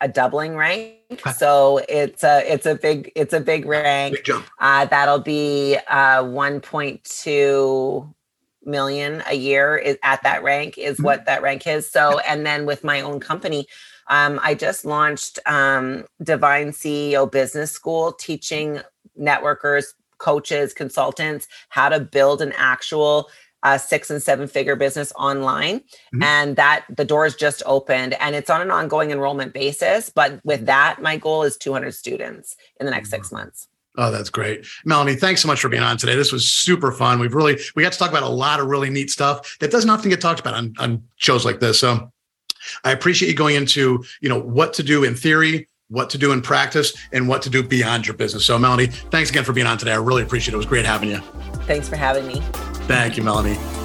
a 0.00 0.08
doubling 0.08 0.56
rank. 0.56 1.20
So 1.36 1.80
it's 1.86 2.24
a 2.24 2.42
it's 2.50 2.64
a 2.64 2.74
big 2.74 3.12
it's 3.14 3.34
a 3.34 3.40
big 3.40 3.66
rank. 3.66 4.16
Big 4.16 4.24
jump. 4.24 4.46
Uh, 4.58 4.86
that'll 4.86 5.20
be 5.20 5.76
uh, 5.88 6.22
1.2 6.22 8.14
million 8.64 9.22
a 9.26 9.34
year 9.34 9.76
is 9.76 9.98
at 10.02 10.22
that 10.22 10.42
rank 10.42 10.78
is 10.78 10.94
mm-hmm. 10.94 11.04
what 11.04 11.26
that 11.26 11.42
rank 11.42 11.66
is. 11.66 11.90
So 11.90 12.18
and 12.20 12.46
then 12.46 12.64
with 12.64 12.84
my 12.84 13.02
own 13.02 13.20
company, 13.20 13.66
um, 14.12 14.38
I 14.42 14.54
just 14.54 14.84
launched 14.84 15.38
um, 15.46 16.04
Divine 16.22 16.68
CEO 16.68 17.30
Business 17.30 17.72
School, 17.72 18.12
teaching 18.12 18.80
networkers, 19.18 19.86
coaches, 20.18 20.74
consultants 20.74 21.48
how 21.70 21.88
to 21.88 21.98
build 21.98 22.42
an 22.42 22.52
actual 22.58 23.30
a 23.64 23.78
six 23.78 24.10
and 24.10 24.22
seven 24.22 24.48
figure 24.48 24.76
business 24.76 25.12
online 25.16 25.78
mm-hmm. 25.78 26.22
and 26.22 26.56
that 26.56 26.84
the 26.94 27.04
doors 27.04 27.36
just 27.36 27.62
opened 27.64 28.14
and 28.14 28.34
it's 28.34 28.50
on 28.50 28.60
an 28.60 28.72
ongoing 28.72 29.12
enrollment 29.12 29.52
basis 29.52 30.10
but 30.10 30.40
with 30.44 30.66
that 30.66 31.00
my 31.00 31.16
goal 31.16 31.44
is 31.44 31.56
200 31.56 31.94
students 31.94 32.56
in 32.80 32.86
the 32.86 32.90
next 32.90 33.10
mm-hmm. 33.10 33.22
six 33.22 33.30
months 33.30 33.68
Oh, 33.98 34.10
that's 34.10 34.30
great. 34.30 34.64
Melanie, 34.86 35.16
thanks 35.16 35.42
so 35.42 35.48
much 35.48 35.60
for 35.60 35.68
being 35.68 35.82
on 35.82 35.98
today. 35.98 36.14
This 36.14 36.32
was 36.32 36.48
super 36.48 36.92
fun. 36.92 37.18
We've 37.18 37.34
really, 37.34 37.60
we 37.76 37.82
got 37.82 37.92
to 37.92 37.98
talk 37.98 38.08
about 38.08 38.22
a 38.22 38.28
lot 38.28 38.58
of 38.58 38.68
really 38.68 38.88
neat 38.88 39.10
stuff 39.10 39.58
that 39.58 39.70
doesn't 39.70 39.90
often 39.90 40.08
get 40.08 40.18
talked 40.18 40.40
about 40.40 40.54
on, 40.54 40.72
on 40.78 41.02
shows 41.16 41.44
like 41.44 41.60
this. 41.60 41.78
So 41.78 42.10
I 42.84 42.92
appreciate 42.92 43.28
you 43.28 43.34
going 43.34 43.56
into, 43.56 44.04
you 44.20 44.28
know, 44.28 44.40
what 44.40 44.72
to 44.74 44.82
do 44.82 45.04
in 45.04 45.14
theory, 45.14 45.68
what 45.88 46.10
to 46.10 46.18
do 46.18 46.32
in 46.32 46.40
practice, 46.40 46.94
and 47.12 47.28
what 47.28 47.42
to 47.42 47.50
do 47.50 47.62
beyond 47.62 48.06
your 48.06 48.16
business. 48.16 48.44
So 48.44 48.58
Melanie, 48.58 48.86
thanks 48.86 49.30
again 49.30 49.44
for 49.44 49.52
being 49.52 49.66
on 49.66 49.78
today. 49.78 49.92
I 49.92 49.96
really 49.96 50.22
appreciate 50.22 50.52
it. 50.52 50.54
It 50.54 50.58
was 50.58 50.66
great 50.66 50.86
having 50.86 51.10
you. 51.10 51.18
Thanks 51.66 51.88
for 51.88 51.96
having 51.96 52.26
me. 52.26 52.40
Thank 52.86 53.16
you, 53.16 53.22
Melanie. 53.22 53.81